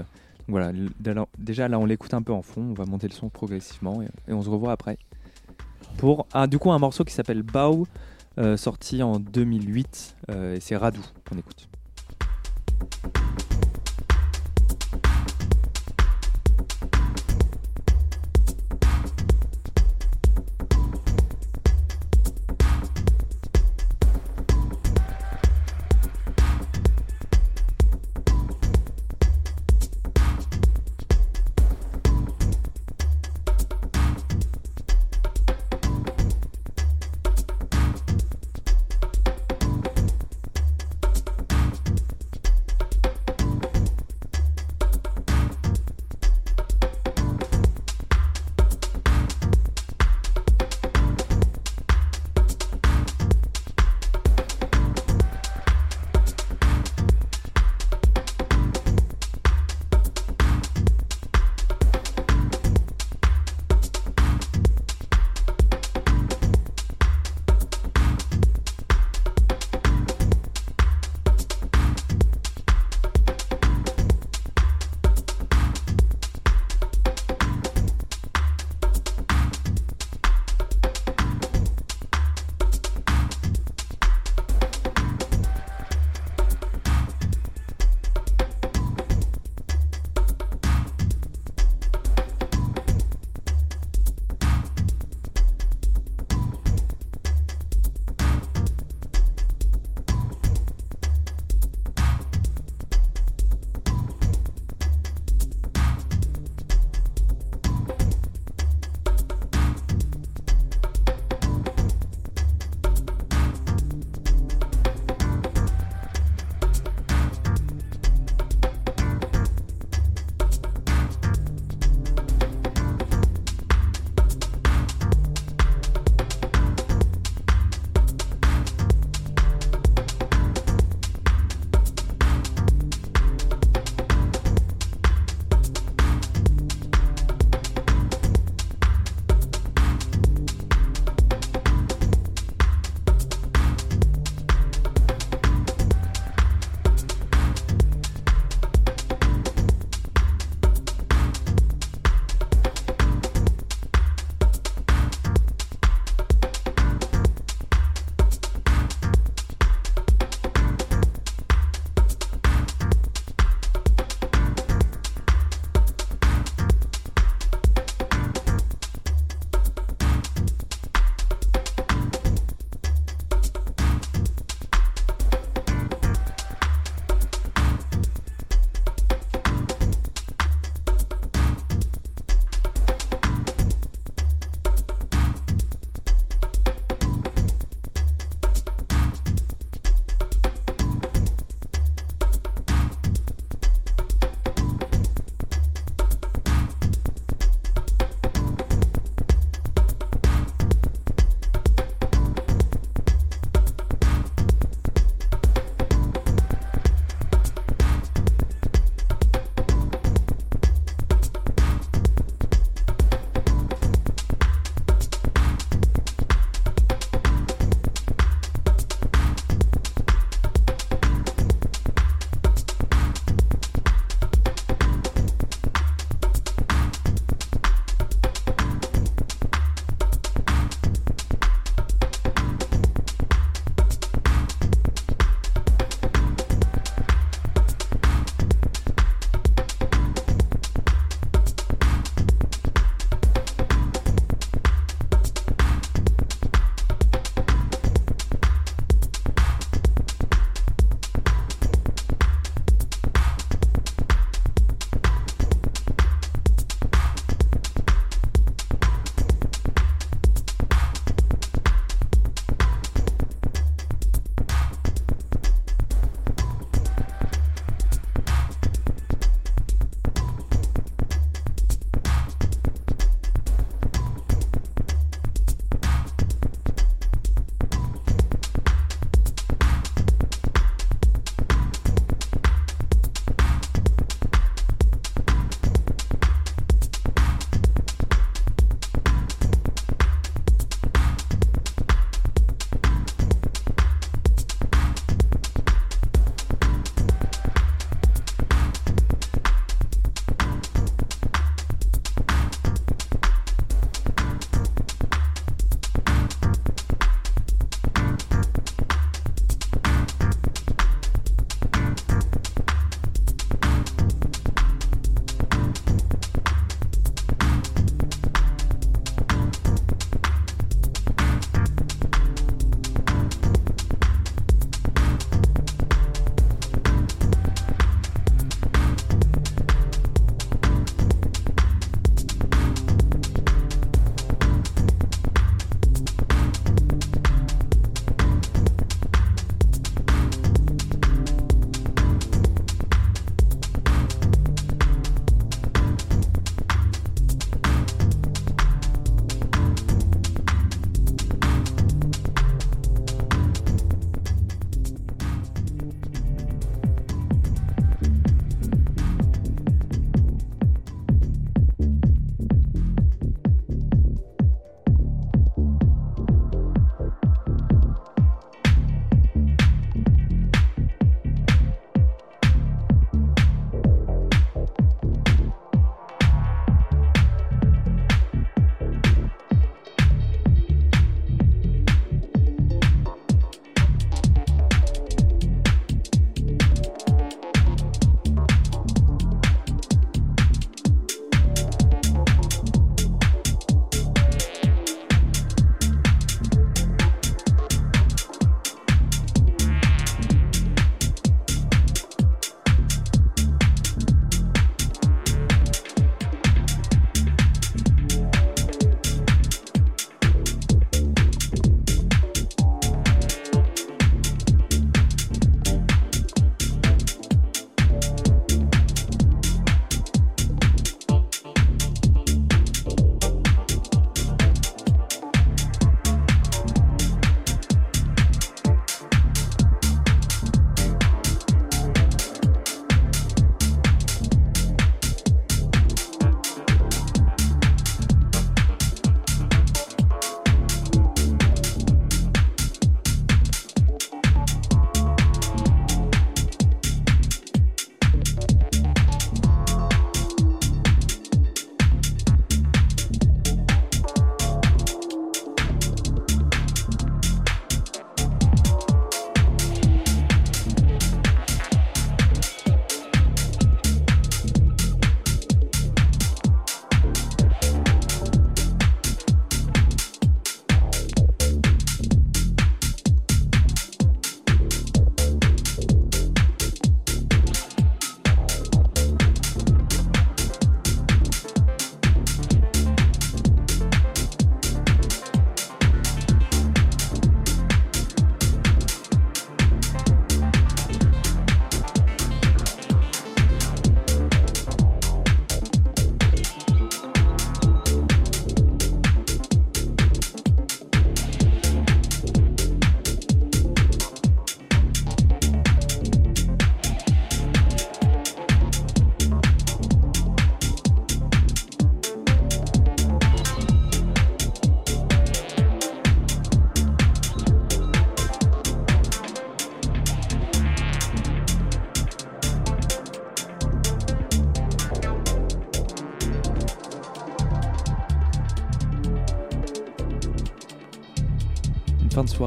voilà, 0.48 0.72
déjà- 1.38 1.68
là, 1.68 1.78
on 1.78 1.84
l'écoute 1.84 2.14
un 2.14 2.22
peu 2.22 2.32
en 2.32 2.42
fond, 2.42 2.62
on 2.62 2.74
va 2.74 2.84
monter 2.84 3.08
le 3.08 3.12
son 3.14 3.28
progressivement 3.28 4.02
et, 4.02 4.32
on 4.32 4.42
se 4.42 4.48
revoit 4.50 4.72
après. 4.72 4.98
Pour 5.98 6.26
un, 6.32 6.46
du 6.46 6.58
coup 6.58 6.72
un 6.72 6.78
morceau 6.78 7.04
qui 7.04 7.12
s'appelle 7.14 7.42
Bao, 7.42 7.86
euh, 8.38 8.56
sorti 8.56 9.02
en 9.02 9.18
2008, 9.18 10.16
euh, 10.30 10.56
et 10.56 10.60
c'est 10.60 10.76
Radou 10.76 11.02
qu'on 11.28 11.38
écoute. 11.38 11.68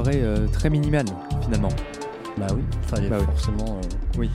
Soirée 0.06 0.22
euh, 0.22 0.46
très 0.48 0.70
minimale 0.70 1.06
finalement. 1.42 1.68
Bah 2.38 2.46
oui, 2.54 2.62
fallait 2.82 3.08
Bah 3.08 3.18
forcément 3.20 3.78
euh, 3.78 4.18
Oui. 4.18 4.30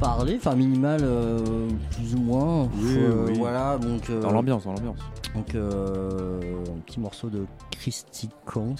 parler, 0.00 0.36
enfin 0.38 0.54
minimal 0.54 1.00
euh, 1.02 1.68
plus 1.90 2.14
ou 2.14 2.18
moins. 2.20 2.64
Oui, 2.80 2.96
oui. 3.28 3.38
Voilà, 3.38 3.78
donc. 3.78 4.10
Dans 4.20 4.30
l'ambiance, 4.30 4.64
dans 4.64 4.72
l'ambiance. 4.74 4.98
Donc 5.34 5.54
un 5.54 6.80
petit 6.86 7.00
morceau 7.00 7.28
de 7.28 7.44
Christy 7.72 8.28
Cons, 8.46 8.74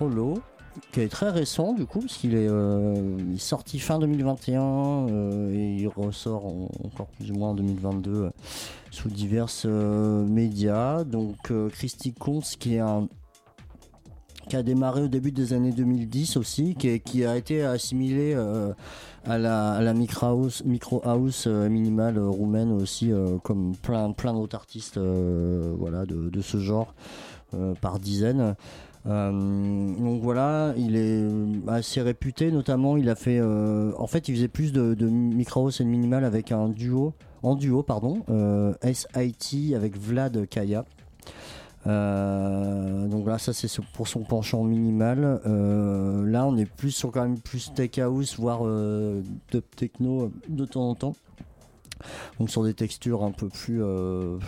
Hollow, 0.00 0.38
qui 0.92 1.00
est 1.00 1.08
très 1.08 1.30
récent 1.30 1.72
du 1.74 1.84
coup, 1.86 2.00
parce 2.00 2.16
qu'il 2.16 2.34
est, 2.34 2.48
euh, 2.48 3.18
sorti 3.38 3.78
fin 3.80 3.98
2021 3.98 4.62
euh, 4.62 5.52
et 5.54 5.74
il 5.76 5.88
ressort 5.88 6.46
en- 6.46 6.68
encore 6.84 7.06
plus 7.08 7.30
ou 7.30 7.34
moins 7.34 7.50
en 7.50 7.54
2022 7.54 8.10
euh, 8.12 8.30
sous 8.90 9.08
divers 9.08 9.48
médias. 9.66 11.04
Donc 11.04 11.52
Christy 11.72 12.12
Cons 12.14 12.40
qui 12.58 12.76
est 12.76 12.80
un 12.80 13.08
qui 14.50 14.56
a 14.56 14.64
démarré 14.64 15.02
au 15.02 15.08
début 15.08 15.30
des 15.30 15.52
années 15.52 15.70
2010 15.70 16.36
aussi, 16.36 16.74
qui, 16.74 17.24
a 17.24 17.36
été 17.36 17.62
assimilé 17.62 18.34
euh, 18.34 18.72
à 19.24 19.38
la, 19.38 19.74
à 19.74 19.80
la 19.80 19.94
micro 19.94 20.26
house, 20.26 20.64
micro 20.64 21.00
house 21.04 21.44
euh, 21.46 21.68
minimale 21.68 22.18
euh, 22.18 22.28
roumaine 22.28 22.72
aussi, 22.72 23.12
comme 23.44 23.76
plein, 23.76 24.10
plein 24.10 24.32
d'autres 24.32 24.56
artistes 24.56 24.98
voilà, 24.98 26.04
de, 26.04 26.40
ce 26.40 26.58
genre 26.58 26.94
par 27.80 28.00
dizaines. 28.00 28.56
Donc 29.04 30.20
voilà, 30.22 30.74
il 30.76 30.96
est 30.96 31.24
assez 31.68 32.02
réputé, 32.02 32.50
notamment 32.50 32.96
il 32.96 33.08
a 33.08 33.14
fait, 33.14 33.40
en 33.40 34.06
fait 34.08 34.28
il 34.28 34.34
faisait 34.34 34.48
plus 34.48 34.72
de, 34.72 35.06
micro 35.06 35.66
house 35.66 35.80
et 35.80 35.84
de 35.84 35.88
minimal 35.88 36.24
avec 36.24 36.50
un 36.50 36.68
duo, 36.68 37.14
en 37.44 37.54
duo 37.54 37.84
pardon, 37.84 38.24
SIT 38.82 39.74
avec 39.76 39.96
Vlad 39.96 40.48
Kaya. 40.48 40.84
Euh, 41.86 43.06
donc 43.08 43.26
là, 43.26 43.38
ça 43.38 43.52
c'est 43.52 43.68
ce- 43.68 43.80
pour 43.94 44.06
son 44.08 44.20
penchant 44.20 44.62
minimal. 44.64 45.40
Euh, 45.46 46.24
là, 46.26 46.46
on 46.46 46.56
est 46.56 46.66
plus 46.66 46.90
sur 46.90 47.10
quand 47.10 47.22
même 47.22 47.38
plus 47.40 47.72
tech 47.74 47.98
house, 47.98 48.38
voire 48.38 48.60
euh, 48.66 49.22
techno 49.76 50.24
euh, 50.24 50.32
de 50.48 50.64
temps 50.66 50.88
en 50.90 50.94
temps. 50.94 51.14
Donc 52.38 52.50
sur 52.50 52.64
des 52.64 52.74
textures 52.74 53.24
un 53.24 53.30
peu 53.32 53.48
plus, 53.48 53.82
euh, 53.82 54.38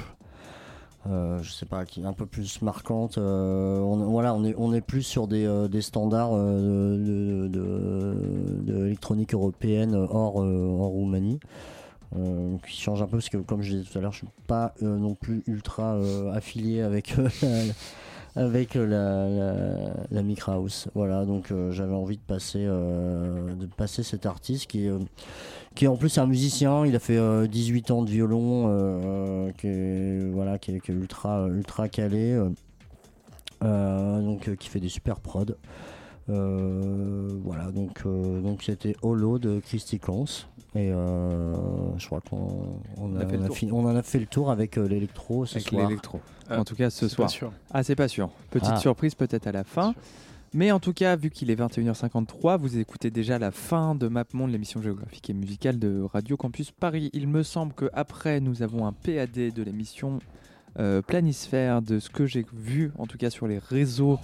euh, 1.09 1.43
je 1.43 1.51
sais 1.53 1.67
pas, 1.67 1.85
un 2.05 2.13
peu 2.13 2.27
plus 2.27 2.63
marquantes. 2.63 3.19
Euh, 3.19 3.79
on, 3.81 3.97
voilà, 4.11 4.35
on 4.35 4.45
est 4.45 4.55
on 4.57 4.73
est 4.73 4.81
plus 4.81 5.03
sur 5.03 5.27
des, 5.27 5.45
euh, 5.47 5.69
des 5.69 5.83
standards 5.83 6.31
euh, 6.35 7.49
de, 7.49 7.49
européenne 9.35 9.95
hors 9.95 10.43
euh, 10.43 10.67
hors 10.79 10.91
Roumanie. 10.91 11.41
Euh, 12.19 12.57
qui 12.67 12.79
change 12.79 13.01
un 13.01 13.07
peu 13.07 13.13
parce 13.13 13.31
que 13.31 13.39
comme 13.39 13.63
je 13.63 13.71
disais 13.73 13.91
tout 13.91 13.97
à 13.97 14.03
l'heure 14.03 14.13
je 14.13 14.19
suis 14.19 14.29
pas 14.47 14.75
euh, 14.83 14.99
non 14.99 15.15
plus 15.15 15.43
ultra 15.47 15.95
euh, 15.95 16.31
affilié 16.33 16.83
avec 16.83 17.17
la, 17.17 17.31
avec 18.37 18.75
la, 18.75 19.29
la, 20.11 20.23
Micra 20.23 20.55
House. 20.55 20.89
Voilà 20.95 21.25
donc 21.25 21.51
j'avais 21.71 21.95
envie 21.95 22.19
de 22.19 22.23
passer 22.23 22.67
de 22.67 23.67
passer 23.79 24.03
cet 24.03 24.27
artiste 24.27 24.67
qui 24.67 24.91
qui 25.75 25.87
en 25.87 25.97
plus 25.97 26.19
un 26.19 26.27
musicien. 26.27 26.85
Il 26.85 26.95
a 26.97 26.99
fait 26.99 27.17
euh, 27.17 27.47
18 27.47 27.91
ans 27.93 28.03
de 28.03 28.11
violon 28.11 29.51
qui 29.57 29.69
est 29.69 30.31
voilà 30.33 30.59
qui 30.59 30.73
est, 30.73 30.89
ultra 30.89 31.47
ultra 31.49 31.89
calé 31.89 32.39
donc 33.63 34.55
qui 34.57 34.69
fait 34.69 34.81
des 34.81 34.91
super 34.91 35.19
prods 35.19 35.55
voilà, 36.29 37.71
donc 37.73 38.03
euh, 38.07 38.41
donc 38.41 38.63
c'était 38.63 38.95
Holo 39.03 39.39
de 39.39 39.61
Christy 39.61 39.99
Cons 39.99 40.25
et 40.75 40.91
euh, 40.91 41.55
je 41.99 42.07
crois 42.07 42.21
qu'on 42.21 42.81
on 42.97 43.15
en 43.15 43.17
a 43.97 44.03
fait 44.03 44.19
le 44.19 44.27
tour 44.27 44.51
avec 44.51 44.79
euh, 44.79 44.87
l'électro 44.89 45.45
ce 45.47 45.57
Avec 45.57 45.69
soir. 45.69 45.89
l'électro. 45.89 46.21
En 46.51 46.65
tout 46.65 46.75
cas, 46.75 46.91
ce 46.91 47.09
c'est 47.09 47.15
soir. 47.15 47.27
pas 47.29 47.33
sûr. 47.33 47.53
Ah, 47.73 47.83
c'est 47.83 47.97
pas 47.97 48.09
sûr. 48.09 48.31
Petite 48.51 48.73
Ah. 48.75 48.79
surprise 48.79 49.15
peut-être 49.15 49.47
à 49.47 49.53
la 49.53 49.65
fin. 49.65 49.95
Mais 50.55 50.71
en 50.71 50.81
tout 50.81 50.93
cas, 50.93 51.17
vu 51.17 51.31
qu'il 51.31 51.51
est 51.51 51.55
21h53, 51.55 52.59
vous 52.59 52.77
écoutez 52.77 53.11
déjà 53.11 53.39
la 53.39 53.51
fin 53.51 53.95
de 53.95 54.07
MapMonde, 54.07 54.51
l'émission 54.51 54.83
géographique 54.83 55.31
et 55.31 55.33
musicale 55.33 55.79
de 55.79 56.03
Radio 56.13 56.37
Campus 56.37 56.71
Paris. 56.73 57.09
Il 57.15 57.27
me 57.27 57.43
semble 57.43 57.73
qu'après, 57.73 58.39
nous 58.41 58.63
avons 58.63 58.87
un 58.87 58.93
PAD 58.93 59.31
de 59.33 59.63
l'émission 59.63 60.19
euh, 60.79 61.01
Planisphère, 61.01 61.81
de 61.81 61.99
ce 61.99 62.11
que 62.11 62.27
j'ai 62.27 62.45
vu, 62.53 62.93
en 62.99 63.07
tout 63.07 63.17
cas 63.17 63.31
sur 63.31 63.47
les 63.47 63.59
réseaux. 63.59 64.19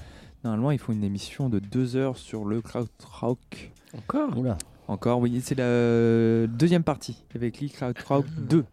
Normalement, 0.45 0.70
il 0.70 0.78
faut 0.78 0.93
une 0.93 1.05
émission 1.05 1.49
de 1.49 1.59
deux 1.59 1.97
heures 1.97 2.16
sur 2.16 2.45
le 2.45 2.61
krautrock. 2.61 3.72
Encore 3.97 4.36
Oula. 4.36 4.57
Encore, 4.86 5.20
oui, 5.20 5.41
c'est 5.43 5.57
la 5.57 6.47
deuxième 6.47 6.84
partie 6.84 7.24
avec 7.34 7.61
Lee 7.61 7.70
Krautrock 7.70 8.26
2. 8.49 8.64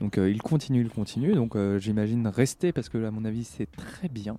Donc 0.00 0.18
euh, 0.18 0.30
il 0.30 0.42
continue, 0.42 0.80
il 0.80 0.90
continue. 0.90 1.32
Donc 1.34 1.56
euh, 1.56 1.78
j'imagine 1.78 2.26
rester 2.26 2.72
parce 2.72 2.88
que 2.88 3.02
à 3.04 3.10
mon 3.10 3.24
avis 3.24 3.44
c'est 3.44 3.70
très 3.70 4.08
bien. 4.08 4.36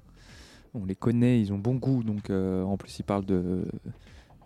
On 0.74 0.86
les 0.86 0.96
connaît, 0.96 1.40
ils 1.40 1.54
ont 1.54 1.58
bon 1.58 1.76
goût. 1.76 2.04
Donc 2.04 2.30
euh, 2.30 2.64
en 2.64 2.78
plus 2.78 3.00
ils 3.00 3.04
parlent 3.04 3.26
de 3.26 3.66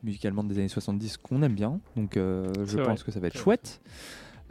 musicalement 0.04 0.44
des 0.44 0.58
années 0.58 0.68
70 0.68 1.18
qu'on 1.18 1.42
aime 1.42 1.54
bien. 1.54 1.80
Donc 1.96 2.18
euh, 2.18 2.48
je 2.66 2.78
pense 2.78 3.00
vrai. 3.00 3.06
que 3.06 3.12
ça 3.12 3.20
va 3.20 3.28
être 3.28 3.38
chouette. 3.38 3.82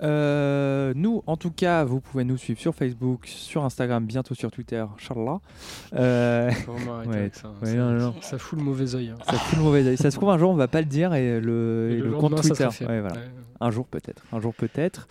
Euh, 0.02 0.92
nous, 0.94 1.22
en 1.26 1.36
tout 1.36 1.50
cas, 1.50 1.84
vous 1.84 2.00
pouvez 2.00 2.24
nous 2.24 2.36
suivre 2.36 2.60
sur 2.60 2.74
Facebook, 2.74 3.26
sur 3.26 3.64
Instagram, 3.64 4.04
bientôt 4.06 4.34
sur 4.34 4.50
Twitter, 4.50 4.84
Inch'Allah. 4.96 5.40
Euh, 5.94 6.50
ouais, 6.50 7.16
avec 7.16 7.34
ça. 7.34 7.48
ouais, 7.62 7.66
ça, 7.70 7.74
non, 7.76 7.92
non. 7.92 8.14
ça 8.20 8.38
fout 8.38 8.58
le 8.58 8.64
mauvais 8.64 8.94
oeil. 8.94 9.08
hein. 9.10 9.16
ça 9.26 9.32
fout 9.34 9.58
le 9.58 9.64
mauvais 9.64 9.86
œil. 9.86 9.96
Ça 9.96 10.10
se 10.10 10.16
trouve 10.16 10.30
un 10.30 10.38
jour 10.38 10.50
on 10.50 10.54
va 10.54 10.68
pas 10.68 10.80
le 10.80 10.86
dire 10.86 11.14
et 11.14 11.40
le, 11.40 11.88
Et 11.90 11.94
et 11.94 11.96
le 11.98 12.04
le 12.04 12.10
lendemain, 12.10 12.28
compte 12.36 12.42
Twitter. 12.42 12.68
Ouais, 12.86 13.00
voilà. 13.00 13.16
Un 13.60 13.70
jour 13.70 13.86
peut-être. 13.86 14.22
Un 14.32 14.40
jour 14.40 14.54
peut-être. 14.54 15.08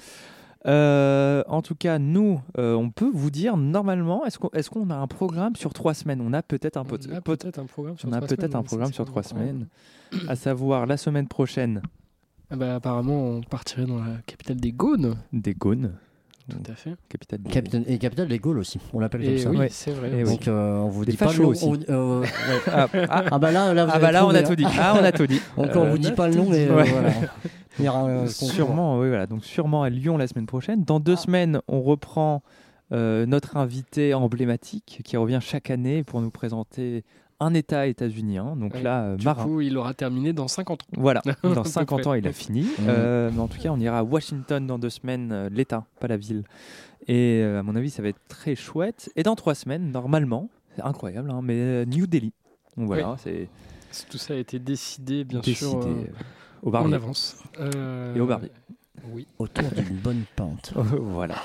Euh, 0.66 1.44
en 1.48 1.62
tout 1.62 1.76
cas, 1.76 2.00
nous, 2.00 2.42
euh, 2.58 2.74
on 2.74 2.90
peut 2.90 3.10
vous 3.14 3.30
dire 3.30 3.56
normalement, 3.58 4.26
est-ce 4.26 4.38
qu'on 4.40 4.50
est 4.50 4.92
a 4.92 4.98
un 4.98 5.08
programme 5.08 5.56
sur 5.56 5.74
trois 5.74 5.94
semaines? 5.94 6.20
On 6.22 6.34
a 6.34 6.42
peut-être 6.42 6.78
un, 6.78 6.84
pot- 6.84 7.00
On 7.10 7.16
a 7.16 7.22
pot- 7.22 7.38
peut-être 7.40 7.60
un 7.60 7.66
programme 7.66 7.98
sur 7.98 8.10
on 8.10 8.12
a 8.14 8.18
trois 8.18 8.28
peut-être 8.28 8.42
semaines, 8.42 8.56
un 8.60 8.64
programme 8.64 8.94
sur 8.94 9.06
trois 9.06 9.24
semaines, 9.24 9.68
à 10.28 10.36
savoir 10.36 10.86
la 10.86 10.98
semaine 10.98 11.28
prochaine 11.28 11.82
bah, 12.56 12.76
apparemment, 12.76 13.22
on 13.30 13.42
partirait 13.42 13.86
dans 13.86 13.98
la 14.00 14.18
capitale 14.26 14.58
des 14.58 14.72
Gaunes. 14.72 15.16
des 15.34 15.54
Gaunes, 15.54 15.94
Tout 16.50 16.72
à 16.72 16.76
fait. 16.76 16.96
capitale 17.10 17.40
des 17.42 17.50
Capitaine, 17.50 17.84
et 17.88 17.98
capitale 17.98 18.28
des 18.30 18.40
Gaules 18.40 18.60
aussi, 18.60 18.80
on 18.94 19.00
l'appelle 19.00 19.22
comme 19.24 19.34
Et 19.34 19.38
ça. 19.40 19.50
oui, 19.50 19.58
Ouais. 19.58 19.68
c'est 19.70 19.92
vrai. 19.92 20.12
Et. 20.20 20.24
Donc 20.24 20.48
euh, 20.48 20.78
on 20.78 20.88
vous 20.90 21.04
Des 21.06 21.12
dit 21.12 21.18
pas 21.18 21.34
le 21.34 21.40
nom. 21.40 21.50
aussi. 21.50 21.66
on- 21.66 21.78
euh, 21.92 22.22
ouais. 22.22 22.28
Ah, 22.68 22.88
ah, 23.10 23.24
Ah 23.32 23.40
bah 23.40 23.52
là, 23.52 23.74
là, 23.74 23.86
vous 23.86 23.92
ah 23.94 24.00
bah 24.00 24.12
là, 24.12 24.26
on 24.26 24.30
a 24.30 24.44
tout 24.44 24.56
dit. 24.56 24.66
Ah, 24.80 24.98
on 25.00 25.04
a 25.04 25.12
tout 25.12 25.28
dit. 25.28 25.42
Donc 25.58 25.72
on 25.76 25.84
Euh, 25.86 25.90
vous 25.92 25.98
dit 25.98 26.12
pas 26.14 26.28
le 26.30 26.36
nom, 26.36 26.48
mais 26.50 26.68
euh, 26.70 26.76
Ouais. 26.78 26.90
voilà. 26.90 27.10
Il 27.80 27.86
y 27.86 27.90
aura 27.90 28.00
un 28.10 28.20
concours. 28.22 28.32
Sûrement, 28.32 29.00
oui, 29.00 29.08
voilà. 29.10 29.28
Donc 29.28 29.44
sûrement 29.46 29.84
à 29.84 29.90
Lyon 29.90 30.18
la 30.18 30.28
semaine 30.28 30.48
prochaine. 30.48 30.84
Dans 30.84 31.00
deux 31.00 31.16
semaines, 31.16 31.60
on 31.68 31.82
reprend 31.82 32.42
euh, 32.94 33.26
notre 33.28 33.58
invité 33.58 34.14
emblématique 34.14 35.02
qui 35.04 35.16
revient 35.18 35.40
chaque 35.42 35.70
année 35.70 36.04
pour 36.04 36.22
nous 36.22 36.32
présenter 36.32 37.04
un 37.40 37.54
État 37.54 37.86
états-unien. 37.88 38.56
Donc 38.56 38.74
Ouais. 38.74 38.82
là, 38.82 39.04
euh, 39.04 39.16
Du 39.16 39.26
marin. 39.26 39.44
coup, 39.46 39.62
il 39.62 39.78
aura 39.78 39.94
terminé 39.94 40.34
dans 40.34 40.48
50 40.48 40.84
ans. 40.84 40.86
Voilà, 40.98 41.22
dans 41.44 41.64
50 41.64 42.02
près. 42.02 42.08
ans, 42.10 42.14
il 42.14 42.28
a 42.28 42.34
fini. 42.34 42.62
Mhm. 42.62 42.86
Euh, 42.88 43.30
mais 43.34 43.40
en 43.40 43.48
tout 43.48 43.60
cas, 43.60 43.70
on 43.70 43.80
ira 43.80 44.00
à 44.00 44.04
Washington 44.04 44.66
dans 44.66 44.80
deux 44.80 44.90
semaines, 44.90 45.32
euh, 45.32 45.50
l'État, 45.52 45.86
pas 46.00 46.08
la 46.08 46.18
ville. 46.18 46.44
Et 47.08 47.42
euh, 47.44 47.60
à 47.60 47.64
mon 47.64 47.76
avis, 47.76 47.90
ça 47.90 48.02
va 48.02 48.10
être 48.10 48.20
très 48.28 48.56
chouette. 48.56 49.10
Et 49.16 49.24
dans 49.24 49.36
trois 49.36 49.56
semaines, 49.56 49.92
normalement, 49.92 50.50
c'est 50.76 50.82
incroyable, 50.84 51.30
hein, 51.32 51.42
mais 51.44 51.56
euh, 51.60 51.86
New 51.86 52.08
Delhi. 52.08 52.34
Donc 52.76 52.88
voilà, 52.88 53.16
c'est 53.20 53.48
Tout 54.10 54.18
ça 54.18 54.34
a 54.34 54.38
été 54.38 54.60
décidé, 54.60 55.24
bien 55.24 55.40
décidé 55.40 55.56
sûr, 55.72 55.80
euh, 55.88 56.04
au 56.64 56.68
en 56.70 56.72
barbier. 56.72 56.96
avance. 56.96 57.38
Euh, 57.60 58.16
Et 58.16 58.20
au 58.20 58.26
barbier. 58.28 58.52
Oui, 59.12 59.28
Autour 59.40 59.70
d'une 59.72 59.96
bonne 60.04 60.24
pinte. 60.36 60.74
voilà. 60.76 61.36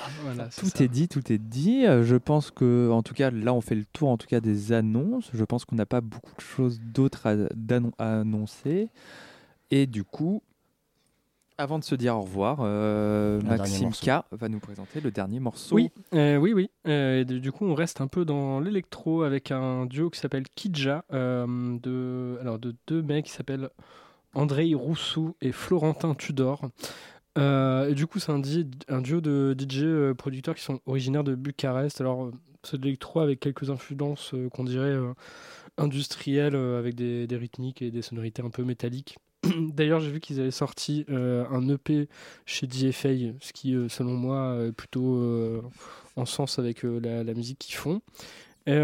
Tout 0.57 0.67
ça. 0.67 0.83
est 0.83 0.87
dit, 0.87 1.07
tout 1.07 1.31
est 1.31 1.37
dit. 1.37 1.85
Euh, 1.85 2.03
Je 2.03 2.15
pense 2.15 2.51
que, 2.51 2.89
en 2.91 3.03
tout 3.03 3.13
cas, 3.13 3.31
là, 3.31 3.53
on 3.53 3.61
fait 3.61 3.75
le 3.75 3.85
tour, 3.85 4.09
en 4.09 4.17
tout 4.17 4.27
cas, 4.27 4.39
des 4.39 4.71
annonces. 4.71 5.29
Je 5.33 5.43
pense 5.43 5.65
qu'on 5.65 5.75
n'a 5.75 5.85
pas 5.85 6.01
beaucoup 6.01 6.35
de 6.35 6.41
choses 6.41 6.79
d'autres 6.81 7.27
à, 7.27 8.03
annoncer. 8.19 8.89
Et 9.71 9.87
du 9.87 10.03
coup, 10.03 10.41
avant 11.57 11.79
de 11.79 11.83
se 11.83 11.95
dire 11.95 12.15
au 12.17 12.21
revoir, 12.21 12.59
euh, 12.61 13.39
Maxime. 13.41 13.91
K 13.91 14.23
va 14.31 14.49
nous 14.49 14.59
présenter 14.59 15.01
le 15.01 15.11
dernier 15.11 15.39
morceau. 15.39 15.75
Oui, 15.75 15.91
euh, 16.13 16.37
oui, 16.37 16.53
oui. 16.53 16.69
Euh, 16.87 17.21
et 17.21 17.25
du 17.25 17.39
du 17.39 17.51
coup, 17.51 17.65
on 17.65 17.75
reste 17.75 18.01
un 18.01 18.07
peu 18.07 18.25
dans 18.25 18.59
l'électro 18.59 19.23
avec 19.23 19.51
un 19.51 19.85
duo 19.85 20.09
qui 20.09 20.19
s'appelle 20.19 20.45
Kidja, 20.55 21.05
euh, 21.13 21.77
de, 21.81 22.37
alors 22.41 22.59
de 22.59 22.75
deux 22.87 23.01
mecs 23.01 23.25
qui 23.25 23.31
s'appellent 23.31 23.69
Andrei 24.33 24.73
Roussou 24.73 25.35
et 25.41 25.51
Florentin 25.51 26.15
Tudor. 26.15 26.61
Euh, 27.37 27.89
et 27.89 27.95
du 27.95 28.07
coup, 28.07 28.19
c'est 28.19 28.31
un, 28.31 28.39
duo 28.39 29.21
de 29.21 29.55
DJ 29.57 29.83
euh, 29.83 30.13
producteurs 30.13 30.55
qui 30.55 30.63
sont 30.63 30.79
originaires 30.85 31.23
de 31.23 31.35
Bucarest. 31.35 31.99
Alors, 32.01 32.25
euh, 32.25 32.31
c'est 32.63 32.77
de 32.77 32.83
l'électro 32.83 33.19
avec 33.19 33.39
quelques 33.39 33.69
influences 33.69 34.33
qu'on 34.53 34.63
dirait 34.63 34.91
euh, 34.91 35.13
industrielles, 35.77 36.55
avec 36.55 36.95
des, 36.95 37.27
rythmiques 37.31 37.81
et 37.81 37.91
des 37.91 38.01
sonorités 38.01 38.41
un 38.43 38.49
peu 38.49 38.63
métalliques. 38.63 39.17
D'ailleurs, 39.59 39.99
j'ai 39.99 40.11
vu 40.11 40.19
qu'ils 40.19 40.39
avaient 40.39 40.51
sorti 40.51 41.05
un 41.09 41.67
EP 41.67 42.07
chez 42.45 42.67
DFA, 42.67 43.09
ce 43.41 43.51
qui, 43.53 43.75
selon 43.89 44.13
moi, 44.13 44.67
est 44.67 44.71
plutôt 44.71 45.61
en 46.15 46.25
sens 46.25 46.59
avec 46.59 46.83
la, 46.83 47.23
la 47.23 47.33
musique 47.33 47.59
qu'ils 47.59 47.75
font. 47.75 48.01
Et 48.65 48.79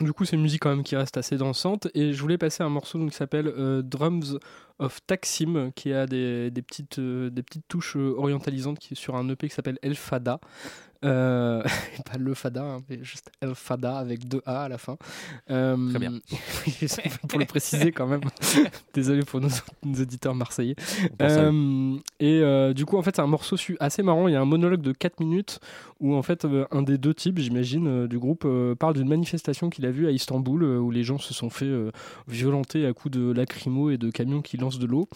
du 0.00 0.12
coup, 0.12 0.24
c'est 0.24 0.36
une 0.36 0.42
musique 0.42 0.62
quand 0.62 0.70
même 0.70 0.82
qui 0.82 0.96
reste 0.96 1.16
assez 1.16 1.36
dansante. 1.36 1.88
Et 1.94 2.12
je 2.12 2.20
voulais 2.20 2.38
passer 2.38 2.62
un 2.62 2.68
morceau 2.68 2.98
donc, 2.98 3.10
qui 3.10 3.16
s'appelle 3.16 3.48
euh, 3.48 3.82
Drums 3.82 4.38
of 4.78 4.98
Taksim, 5.06 5.72
qui 5.74 5.92
a 5.92 6.06
des, 6.06 6.50
euh, 6.98 7.30
petites 7.30 7.68
touches 7.68 7.96
euh, 7.96 8.14
orientalisantes 8.16 8.78
qui 8.78 8.96
sur 8.96 9.16
un 9.16 9.28
EP 9.28 9.48
qui 9.48 9.54
s'appelle 9.54 9.78
El 9.82 9.94
Fada. 9.94 10.40
Euh, 11.04 11.62
pas 12.10 12.18
le 12.18 12.34
Fada, 12.34 12.62
hein, 12.62 12.82
mais 12.88 13.02
juste 13.02 13.30
El 13.40 13.54
Fada 13.54 13.96
avec 13.96 14.28
deux 14.28 14.42
A 14.46 14.64
à 14.64 14.68
la 14.68 14.78
fin. 14.78 14.96
Euh, 15.50 15.90
Très 15.90 15.98
bien. 15.98 16.12
pour 17.28 17.38
le 17.38 17.46
préciser 17.46 17.92
quand 17.92 18.06
même. 18.06 18.20
Désolé 18.94 19.22
pour 19.22 19.40
nos, 19.40 19.48
nos 19.84 20.00
auditeurs 20.00 20.34
marseillais. 20.34 20.76
Euh, 21.22 21.96
et 22.18 22.74
du 22.74 22.84
coup, 22.84 22.96
en 22.96 23.02
fait, 23.02 23.16
c'est 23.16 23.22
un 23.22 23.26
morceau 23.26 23.56
assez 23.80 24.02
marrant. 24.02 24.28
Il 24.28 24.32
y 24.32 24.36
a 24.36 24.40
un 24.40 24.46
monologue 24.46 24.82
de 24.82 24.92
4 24.92 25.20
minutes 25.20 25.60
où, 26.00 26.14
en 26.14 26.22
fait, 26.22 26.46
un 26.70 26.82
des 26.82 26.98
deux 26.98 27.14
types, 27.14 27.38
j'imagine, 27.38 28.06
du 28.06 28.18
groupe, 28.18 28.46
parle 28.78 28.94
d'une 28.94 29.08
manifestation 29.08 29.70
qu'il 29.70 29.86
a 29.86 29.90
vue 29.90 30.06
à 30.06 30.10
Istanbul 30.10 30.64
où 30.64 30.90
les 30.90 31.02
gens 31.02 31.18
se 31.18 31.34
sont 31.34 31.50
fait 31.50 31.70
violenter 32.28 32.86
à 32.86 32.92
coups 32.92 33.16
de 33.16 33.32
lacrymo 33.32 33.90
et 33.90 33.98
de 33.98 34.10
camions 34.10 34.42
qui 34.42 34.56
lancent 34.56 34.78
de 34.78 34.86
l'eau. 34.86 35.08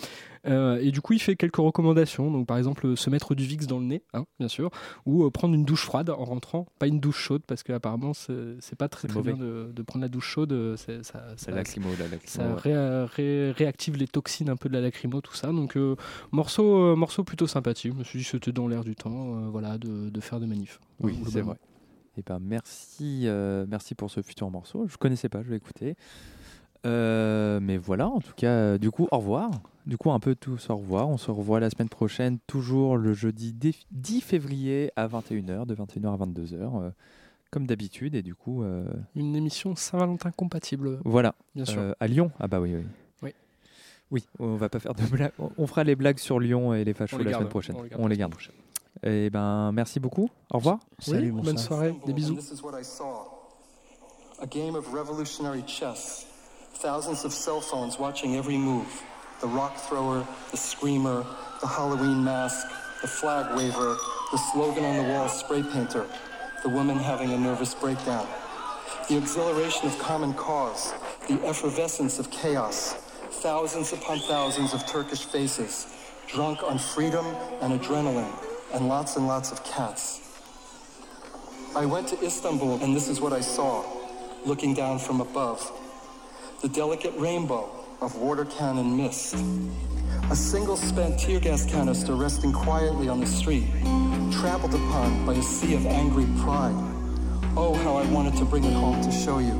Et 0.46 0.90
du 0.90 1.00
coup, 1.00 1.12
il 1.14 1.20
fait 1.20 1.36
quelques 1.36 1.56
recommandations. 1.56 2.30
Donc, 2.30 2.46
par 2.46 2.58
exemple, 2.58 2.96
se 2.96 3.10
mettre 3.10 3.34
du 3.34 3.44
Vicks 3.44 3.66
dans 3.66 3.78
le 3.78 3.86
nez, 3.86 4.02
hein, 4.12 4.24
bien 4.38 4.48
sûr, 4.48 4.70
ou 5.06 5.30
prendre 5.30 5.54
une 5.54 5.64
douche 5.64 5.73
froide 5.82 6.10
en 6.10 6.24
rentrant, 6.24 6.66
pas 6.78 6.86
une 6.86 7.00
douche 7.00 7.18
chaude, 7.18 7.42
parce 7.46 7.62
qu'apparemment, 7.62 8.14
c'est 8.14 8.56
c'est 8.60 8.76
pas 8.76 8.88
très, 8.88 9.08
très 9.08 9.20
bien 9.22 9.36
de, 9.36 9.70
de 9.74 9.82
prendre 9.82 10.02
la 10.02 10.08
douche 10.08 10.26
chaude. 10.28 10.76
ça, 10.76 11.02
ça- 11.02 11.50
la 11.50 11.56
lacrymo, 11.58 11.88
la 11.98 12.08
lacrymo. 12.08 12.20
ça 12.26 12.46
ouais. 12.46 12.54
ré- 12.74 13.04
ré- 13.04 13.50
réactive 13.52 13.96
les 13.96 14.06
toxines 14.08 14.48
un 14.50 14.56
peu 14.56 14.68
de 14.68 14.74
la 14.74 14.80
lacrymo, 14.80 15.20
tout 15.20 15.34
ça. 15.34 15.48
Donc, 15.48 15.76
euh, 15.76 15.96
morceau, 16.32 16.92
euh, 16.92 16.96
morceau 16.96 17.24
plutôt 17.24 17.46
sympathique. 17.46 17.92
Je 17.92 17.98
me 17.98 18.04
suis 18.04 18.18
dit 18.18 18.24
que 18.24 18.30
c'était 18.30 18.52
dans 18.52 18.68
l'air 18.68 18.84
du 18.84 18.94
temps 18.94 19.36
euh, 19.44 19.48
voilà, 19.48 19.78
de, 19.78 20.10
de 20.10 20.20
faire 20.20 20.40
des 20.40 20.46
manifs. 20.46 20.80
Oui, 21.00 21.18
c'est 21.30 21.40
vrai. 21.40 21.56
Et 22.16 22.22
ben 22.22 22.38
merci, 22.40 23.26
merci 23.68 23.94
pour 23.96 24.08
ce 24.10 24.22
futur 24.22 24.48
morceau. 24.50 24.86
Je 24.88 24.96
connaissais 24.96 25.28
pas, 25.28 25.42
je 25.42 25.48
vais 25.50 25.56
écouter. 25.56 25.96
Euh, 26.86 27.60
mais 27.62 27.76
voilà, 27.76 28.08
en 28.08 28.20
tout 28.20 28.34
cas, 28.36 28.78
du 28.78 28.90
coup, 28.90 29.08
au 29.10 29.18
revoir. 29.18 29.50
Du 29.86 29.98
coup, 29.98 30.10
un 30.10 30.20
peu 30.20 30.34
tous 30.34 30.70
au 30.70 30.76
revoir. 30.76 31.08
On 31.08 31.18
se 31.18 31.30
revoit 31.30 31.60
la 31.60 31.68
semaine 31.70 31.88
prochaine, 31.88 32.38
toujours 32.46 32.96
le 32.96 33.12
jeudi 33.12 33.52
10 33.52 33.86
10 33.90 34.20
février 34.22 34.90
à 34.96 35.06
21h, 35.06 35.66
de 35.66 35.74
21h 35.74 36.14
à 36.14 36.16
22h, 36.26 36.54
euh, 36.82 36.90
comme 37.50 37.66
d'habitude. 37.66 38.14
Et 38.14 38.22
du 38.22 38.34
coup, 38.34 38.62
euh, 38.62 38.84
Une 39.14 39.36
émission 39.36 39.76
Saint-Valentin 39.76 40.30
compatible, 40.30 40.98
voilà. 41.04 41.34
bien 41.54 41.64
sûr. 41.66 41.80
Euh, 41.80 41.92
à 42.00 42.06
Lyon 42.06 42.30
Ah 42.40 42.48
bah 42.48 42.60
oui, 42.60 42.74
oui. 42.74 42.84
Oui. 43.22 43.34
Oui, 44.10 44.26
on 44.38 44.56
va 44.56 44.68
pas 44.68 44.78
faire 44.78 44.94
de 44.94 45.02
blagues. 45.04 45.32
On- 45.58 45.66
fera 45.66 45.84
les 45.84 45.96
blagues 45.96 46.18
sur 46.18 46.40
Lyon 46.40 46.72
et 46.74 46.84
les 46.84 46.94
fachos 46.94 47.18
la 47.18 47.24
garde, 47.24 47.34
semaine 47.42 47.48
prochaine. 47.50 47.76
on 47.76 47.82
les 47.82 47.88
garde 47.88 48.02
On 48.02 48.06
les 48.08 48.16
garde. 48.16 48.34
Et 49.02 49.28
ben, 49.28 49.72
merci 49.72 50.00
beaucoup. 50.00 50.30
Au 50.50 50.58
revoir. 50.58 50.78
oui, 51.08 51.30
bonne 51.30 51.58
soirée, 51.58 51.94
des 52.06 52.12
bisous. 52.12 52.34
And 52.34 52.36
this 52.36 52.52
is 52.52 52.62
what 52.62 52.78
I 52.80 52.84
saw. 52.84 53.26
A 54.40 54.46
game 54.46 54.74
of 54.76 54.86
revolutionary 54.92 55.62
chess. 55.66 56.26
Thousands 56.74 57.24
of 57.24 57.32
cell 57.32 57.60
phones 57.60 57.98
watching 57.98 58.36
every 58.36 58.56
move. 58.56 59.02
The 59.40 59.46
rock 59.46 59.76
thrower, 59.76 60.26
the 60.50 60.56
screamer, 60.56 61.24
the 61.60 61.66
Halloween 61.66 62.22
mask, 62.22 62.66
the 63.00 63.08
flag 63.08 63.56
waver, 63.56 63.96
the 64.32 64.38
slogan 64.52 64.84
on 64.84 64.96
the 64.96 65.12
wall 65.12 65.28
spray 65.28 65.62
painter, 65.62 66.06
the 66.62 66.68
woman 66.68 66.98
having 66.98 67.32
a 67.32 67.38
nervous 67.38 67.74
breakdown. 67.74 68.26
The 69.08 69.16
exhilaration 69.16 69.86
of 69.86 69.98
common 69.98 70.34
cause, 70.34 70.92
the 71.28 71.40
effervescence 71.46 72.18
of 72.18 72.30
chaos. 72.30 72.94
Thousands 73.30 73.92
upon 73.92 74.18
thousands 74.20 74.74
of 74.74 74.84
Turkish 74.86 75.24
faces, 75.24 75.94
drunk 76.26 76.62
on 76.62 76.78
freedom 76.78 77.26
and 77.60 77.80
adrenaline, 77.80 78.34
and 78.72 78.88
lots 78.88 79.16
and 79.16 79.26
lots 79.26 79.52
of 79.52 79.62
cats. 79.64 80.20
I 81.76 81.86
went 81.86 82.08
to 82.08 82.20
Istanbul 82.22 82.82
and 82.82 82.94
this 82.94 83.08
is 83.08 83.20
what 83.20 83.32
I 83.32 83.40
saw, 83.40 83.84
looking 84.44 84.74
down 84.74 84.98
from 84.98 85.20
above. 85.20 85.70
The 86.64 86.70
delicate 86.70 87.12
rainbow 87.18 87.68
of 88.00 88.16
water 88.16 88.46
cannon 88.46 88.96
mist. 88.96 89.36
A 90.30 90.34
single 90.34 90.78
spent 90.78 91.20
tear 91.20 91.38
gas 91.38 91.66
canister 91.66 92.14
resting 92.14 92.54
quietly 92.54 93.06
on 93.06 93.20
the 93.20 93.26
street, 93.26 93.66
trampled 94.32 94.72
upon 94.72 95.26
by 95.26 95.34
a 95.34 95.42
sea 95.42 95.74
of 95.74 95.84
angry 95.84 96.24
pride. 96.42 96.72
Oh, 97.54 97.74
how 97.84 97.96
I 97.96 98.10
wanted 98.10 98.34
to 98.38 98.46
bring 98.46 98.64
it 98.64 98.72
home 98.72 99.02
to 99.02 99.12
show 99.12 99.40
you. 99.40 99.52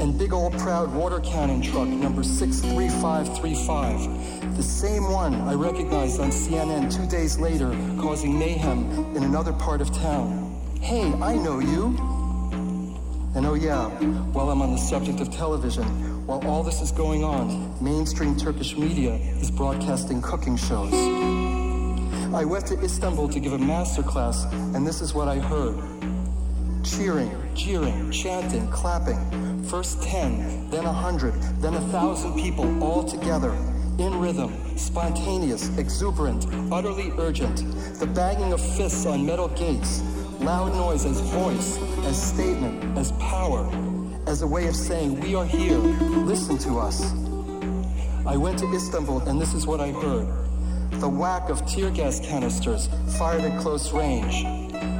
And 0.00 0.18
big 0.18 0.32
old 0.32 0.54
proud 0.54 0.90
water 0.90 1.20
cannon 1.20 1.60
truck 1.60 1.88
number 1.88 2.22
63535, 2.22 4.56
the 4.56 4.62
same 4.62 5.10
one 5.10 5.34
I 5.34 5.52
recognized 5.52 6.18
on 6.18 6.30
CNN 6.30 6.96
two 6.96 7.06
days 7.06 7.38
later, 7.38 7.76
causing 8.00 8.38
mayhem 8.38 9.14
in 9.14 9.22
another 9.22 9.52
part 9.52 9.82
of 9.82 9.92
town. 9.92 10.58
Hey, 10.80 11.12
I 11.20 11.36
know 11.36 11.58
you. 11.58 12.23
And 13.34 13.46
oh 13.46 13.54
yeah, 13.54 13.88
while 14.32 14.48
I'm 14.48 14.62
on 14.62 14.70
the 14.70 14.78
subject 14.78 15.20
of 15.20 15.28
television, 15.28 15.84
while 16.24 16.46
all 16.46 16.62
this 16.62 16.80
is 16.80 16.92
going 16.92 17.24
on, 17.24 17.76
mainstream 17.82 18.36
Turkish 18.36 18.76
media 18.76 19.14
is 19.14 19.50
broadcasting 19.50 20.22
cooking 20.22 20.56
shows. 20.56 20.92
I 22.32 22.44
went 22.44 22.64
to 22.66 22.80
Istanbul 22.80 23.28
to 23.30 23.40
give 23.40 23.52
a 23.52 23.58
master 23.58 24.04
class, 24.04 24.44
and 24.74 24.86
this 24.86 25.00
is 25.00 25.14
what 25.14 25.26
I 25.26 25.40
heard. 25.40 25.76
Cheering, 26.84 27.32
jeering, 27.54 28.12
chanting, 28.12 28.68
clapping. 28.68 29.64
First 29.64 30.02
10, 30.04 30.70
then 30.70 30.84
a 30.84 30.92
100, 30.92 31.34
then 31.60 31.74
a 31.74 31.80
1,000 31.80 32.40
people 32.40 32.84
all 32.84 33.02
together. 33.02 33.50
In 33.98 34.18
rhythm, 34.20 34.76
spontaneous, 34.76 35.76
exuberant, 35.76 36.46
utterly 36.72 37.10
urgent. 37.18 37.58
The 37.98 38.06
banging 38.06 38.52
of 38.52 38.60
fists 38.76 39.06
on 39.06 39.26
metal 39.26 39.48
gates. 39.48 40.02
Loud 40.40 40.72
noise 40.74 41.04
as 41.04 41.20
voice, 41.20 41.78
as 42.04 42.20
statement, 42.20 42.98
as 42.98 43.12
power. 43.12 43.68
As 44.26 44.42
a 44.42 44.46
way 44.46 44.66
of 44.66 44.76
saying, 44.76 45.20
we 45.20 45.34
are 45.34 45.44
here, 45.44 45.78
listen 45.78 46.58
to 46.58 46.78
us. 46.78 47.12
I 48.26 48.36
went 48.36 48.58
to 48.60 48.72
Istanbul 48.72 49.20
and 49.28 49.40
this 49.40 49.54
is 49.54 49.66
what 49.66 49.80
I 49.80 49.92
heard. 49.92 50.26
The 50.92 51.08
whack 51.08 51.50
of 51.50 51.64
tear 51.66 51.90
gas 51.90 52.20
canisters 52.20 52.88
fired 53.18 53.42
at 53.42 53.60
close 53.60 53.92
range. 53.92 54.44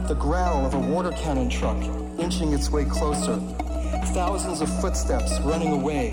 The 0.09 0.16
growl 0.18 0.66
of 0.66 0.74
a 0.74 0.78
water 0.78 1.11
cannon 1.12 1.49
truck 1.49 1.82
inching 2.18 2.53
its 2.53 2.70
way 2.70 2.85
closer. 2.85 3.37
Thousands 4.12 4.61
of 4.61 4.80
footsteps 4.80 5.41
running 5.41 5.72
away. 5.72 6.11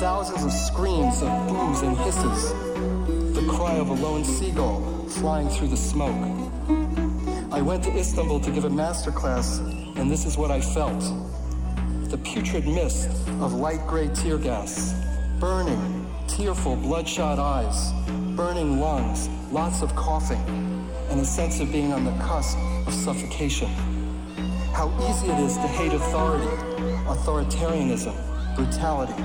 Thousands 0.00 0.44
of 0.44 0.52
screams 0.52 1.22
of 1.22 1.48
boos 1.48 1.82
and 1.82 1.96
hisses. 1.98 2.52
The 3.34 3.46
cry 3.50 3.74
of 3.74 3.88
a 3.90 3.94
lone 3.94 4.24
seagull 4.24 4.82
flying 5.08 5.48
through 5.48 5.68
the 5.68 5.76
smoke. 5.76 6.47
I 7.58 7.60
went 7.60 7.82
to 7.82 7.98
Istanbul 7.98 8.38
to 8.42 8.52
give 8.52 8.66
a 8.66 8.70
master 8.70 9.10
class, 9.10 9.58
and 9.58 10.08
this 10.08 10.24
is 10.24 10.38
what 10.38 10.52
I 10.52 10.60
felt. 10.60 11.00
The 12.08 12.16
putrid 12.18 12.68
mist 12.68 13.08
of 13.40 13.52
light 13.52 13.84
gray 13.84 14.06
tear 14.14 14.38
gas, 14.38 14.94
burning, 15.40 16.08
tearful, 16.28 16.76
bloodshot 16.76 17.40
eyes, 17.40 17.90
burning 18.36 18.78
lungs, 18.78 19.28
lots 19.50 19.82
of 19.82 19.92
coughing, 19.96 20.40
and 21.10 21.18
a 21.20 21.24
sense 21.24 21.58
of 21.58 21.72
being 21.72 21.92
on 21.92 22.04
the 22.04 22.12
cusp 22.22 22.56
of 22.86 22.94
suffocation. 22.94 23.66
How 24.72 24.96
easy 25.10 25.26
it 25.26 25.40
is 25.40 25.54
to 25.54 25.66
hate 25.66 25.92
authority, 25.92 26.46
authoritarianism, 27.08 28.14
brutality. 28.54 29.20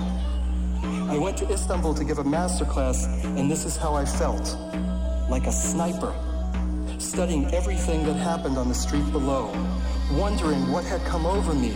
I 1.07 1.19
went 1.19 1.37
to 1.37 1.51
Istanbul 1.51 1.93
to 1.93 2.03
give 2.03 2.17
a 2.17 2.23
master 2.23 2.65
class, 2.65 3.05
and 3.23 3.49
this 3.49 3.63
is 3.63 3.77
how 3.77 3.93
I 3.93 4.05
felt 4.05 4.57
like 5.29 5.45
a 5.45 5.51
sniper, 5.51 6.15
studying 6.97 7.45
everything 7.53 8.05
that 8.05 8.13
happened 8.13 8.57
on 8.57 8.67
the 8.67 8.75
street 8.75 9.09
below, 9.11 9.51
wondering 10.13 10.71
what 10.71 10.83
had 10.83 11.01
come 11.05 11.25
over 11.25 11.53
me 11.53 11.73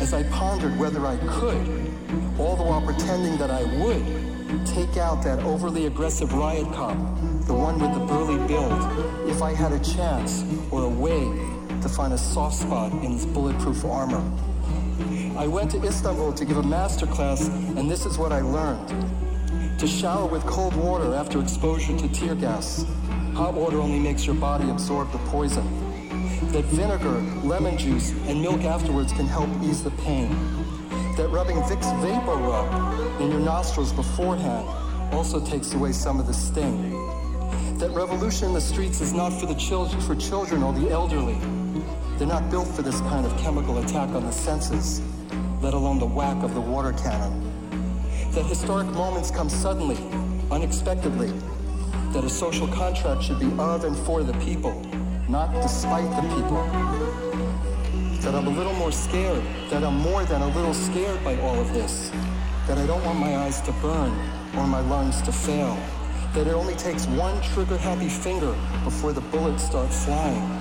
as 0.00 0.14
I 0.14 0.22
pondered 0.24 0.78
whether 0.78 1.04
I 1.06 1.16
could, 1.16 1.66
all 2.38 2.56
the 2.56 2.62
while 2.62 2.82
pretending 2.82 3.36
that 3.38 3.50
I 3.50 3.64
would, 3.82 4.66
take 4.66 4.96
out 4.96 5.22
that 5.24 5.40
overly 5.40 5.86
aggressive 5.86 6.32
riot 6.32 6.72
cop, 6.72 6.96
the 7.46 7.54
one 7.54 7.78
with 7.78 7.92
the 7.92 8.04
burly 8.06 8.36
build, 8.46 9.28
if 9.28 9.42
I 9.42 9.52
had 9.52 9.72
a 9.72 9.80
chance 9.80 10.44
or 10.70 10.84
a 10.84 10.88
way 10.88 11.24
to 11.80 11.88
find 11.88 12.12
a 12.12 12.18
soft 12.18 12.56
spot 12.56 12.92
in 12.92 13.12
his 13.12 13.26
bulletproof 13.26 13.84
armor. 13.84 14.22
I 15.36 15.46
went 15.46 15.70
to 15.72 15.82
Istanbul 15.82 16.32
to 16.32 16.44
give 16.44 16.56
a 16.56 16.62
master 16.62 17.06
class, 17.06 17.46
and 17.46 17.90
this 17.90 18.06
is 18.06 18.18
what 18.18 18.32
I 18.32 18.40
learned. 18.40 18.88
To 19.78 19.86
shower 19.86 20.26
with 20.26 20.44
cold 20.44 20.74
water 20.74 21.14
after 21.14 21.40
exposure 21.40 21.96
to 21.96 22.08
tear 22.08 22.34
gas. 22.34 22.84
Hot 23.38 23.54
water 23.54 23.78
only 23.78 24.00
makes 24.00 24.26
your 24.26 24.34
body 24.34 24.68
absorb 24.68 25.12
the 25.12 25.18
poison. 25.30 25.62
That 26.50 26.64
vinegar, 26.64 27.20
lemon 27.46 27.78
juice, 27.78 28.10
and 28.26 28.42
milk 28.42 28.62
afterwards 28.64 29.12
can 29.12 29.28
help 29.28 29.48
ease 29.62 29.84
the 29.84 29.92
pain. 30.02 30.28
That 31.16 31.28
rubbing 31.28 31.58
Vicks 31.58 31.88
Vapor 32.02 32.34
Rub 32.34 33.20
in 33.20 33.30
your 33.30 33.38
nostrils 33.38 33.92
beforehand 33.92 34.68
also 35.14 35.38
takes 35.38 35.72
away 35.72 35.92
some 35.92 36.18
of 36.18 36.26
the 36.26 36.34
sting. 36.34 36.90
That 37.78 37.90
revolution 37.90 38.48
in 38.48 38.54
the 38.54 38.60
streets 38.60 39.00
is 39.00 39.12
not 39.12 39.30
for 39.30 39.46
the 39.46 39.54
children, 39.54 40.00
for 40.00 40.16
children 40.16 40.64
or 40.64 40.72
the 40.72 40.90
elderly. 40.90 41.38
They're 42.16 42.26
not 42.26 42.50
built 42.50 42.66
for 42.66 42.82
this 42.82 42.98
kind 43.02 43.24
of 43.24 43.38
chemical 43.38 43.78
attack 43.78 44.08
on 44.16 44.24
the 44.24 44.32
senses, 44.32 45.00
let 45.62 45.74
alone 45.74 46.00
the 46.00 46.06
whack 46.06 46.42
of 46.42 46.54
the 46.54 46.60
water 46.60 46.92
cannon. 46.92 47.40
That 48.32 48.46
historic 48.46 48.88
moments 48.88 49.30
come 49.30 49.48
suddenly, 49.48 49.98
unexpectedly 50.50 51.32
that 52.12 52.24
a 52.24 52.30
social 52.30 52.66
contract 52.68 53.22
should 53.22 53.38
be 53.38 53.52
of 53.58 53.84
and 53.84 53.96
for 53.96 54.22
the 54.22 54.32
people, 54.38 54.80
not 55.28 55.52
despite 55.60 56.08
the 56.16 56.22
people. 56.34 56.64
That 58.22 58.34
I'm 58.34 58.46
a 58.46 58.50
little 58.50 58.72
more 58.74 58.92
scared, 58.92 59.44
that 59.70 59.84
I'm 59.84 59.98
more 59.98 60.24
than 60.24 60.40
a 60.40 60.48
little 60.48 60.72
scared 60.72 61.22
by 61.22 61.38
all 61.40 61.60
of 61.60 61.72
this, 61.74 62.10
that 62.66 62.78
I 62.78 62.86
don't 62.86 63.04
want 63.04 63.18
my 63.18 63.36
eyes 63.36 63.60
to 63.62 63.72
burn 63.72 64.10
or 64.56 64.66
my 64.66 64.80
lungs 64.80 65.20
to 65.22 65.32
fail, 65.32 65.76
that 66.32 66.46
it 66.46 66.54
only 66.54 66.74
takes 66.76 67.06
one 67.08 67.40
trigger 67.42 67.76
happy 67.76 68.08
finger 68.08 68.56
before 68.84 69.12
the 69.12 69.20
bullets 69.20 69.64
start 69.64 69.92
flying, 69.92 70.60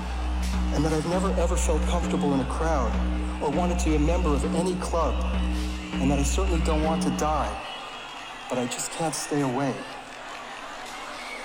and 0.73 0.83
that 0.83 0.91
I've 0.91 1.07
never 1.07 1.31
ever 1.39 1.55
felt 1.55 1.81
comfortable 1.83 2.33
in 2.33 2.41
a 2.41 2.45
crowd 2.45 2.91
or 3.41 3.51
wanted 3.51 3.79
to 3.79 3.89
be 3.89 3.95
a 3.95 3.99
member 3.99 4.29
of 4.29 4.43
any 4.55 4.75
club, 4.75 5.15
and 5.93 6.11
that 6.11 6.19
I 6.19 6.23
certainly 6.23 6.59
don't 6.65 6.83
want 6.83 7.03
to 7.03 7.09
die, 7.11 7.51
but 8.49 8.57
I 8.57 8.65
just 8.65 8.91
can't 8.91 9.15
stay 9.15 9.41
away. 9.41 9.73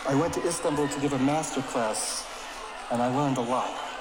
I 0.04 0.16
went 0.16 0.34
to 0.34 0.44
Istanbul 0.44 0.88
to 0.88 1.00
give 1.00 1.12
a 1.12 1.18
master 1.18 1.62
class, 1.62 2.26
and 2.90 3.00
I 3.00 3.14
learned 3.14 3.38
a 3.38 3.42
lot. 3.42 3.91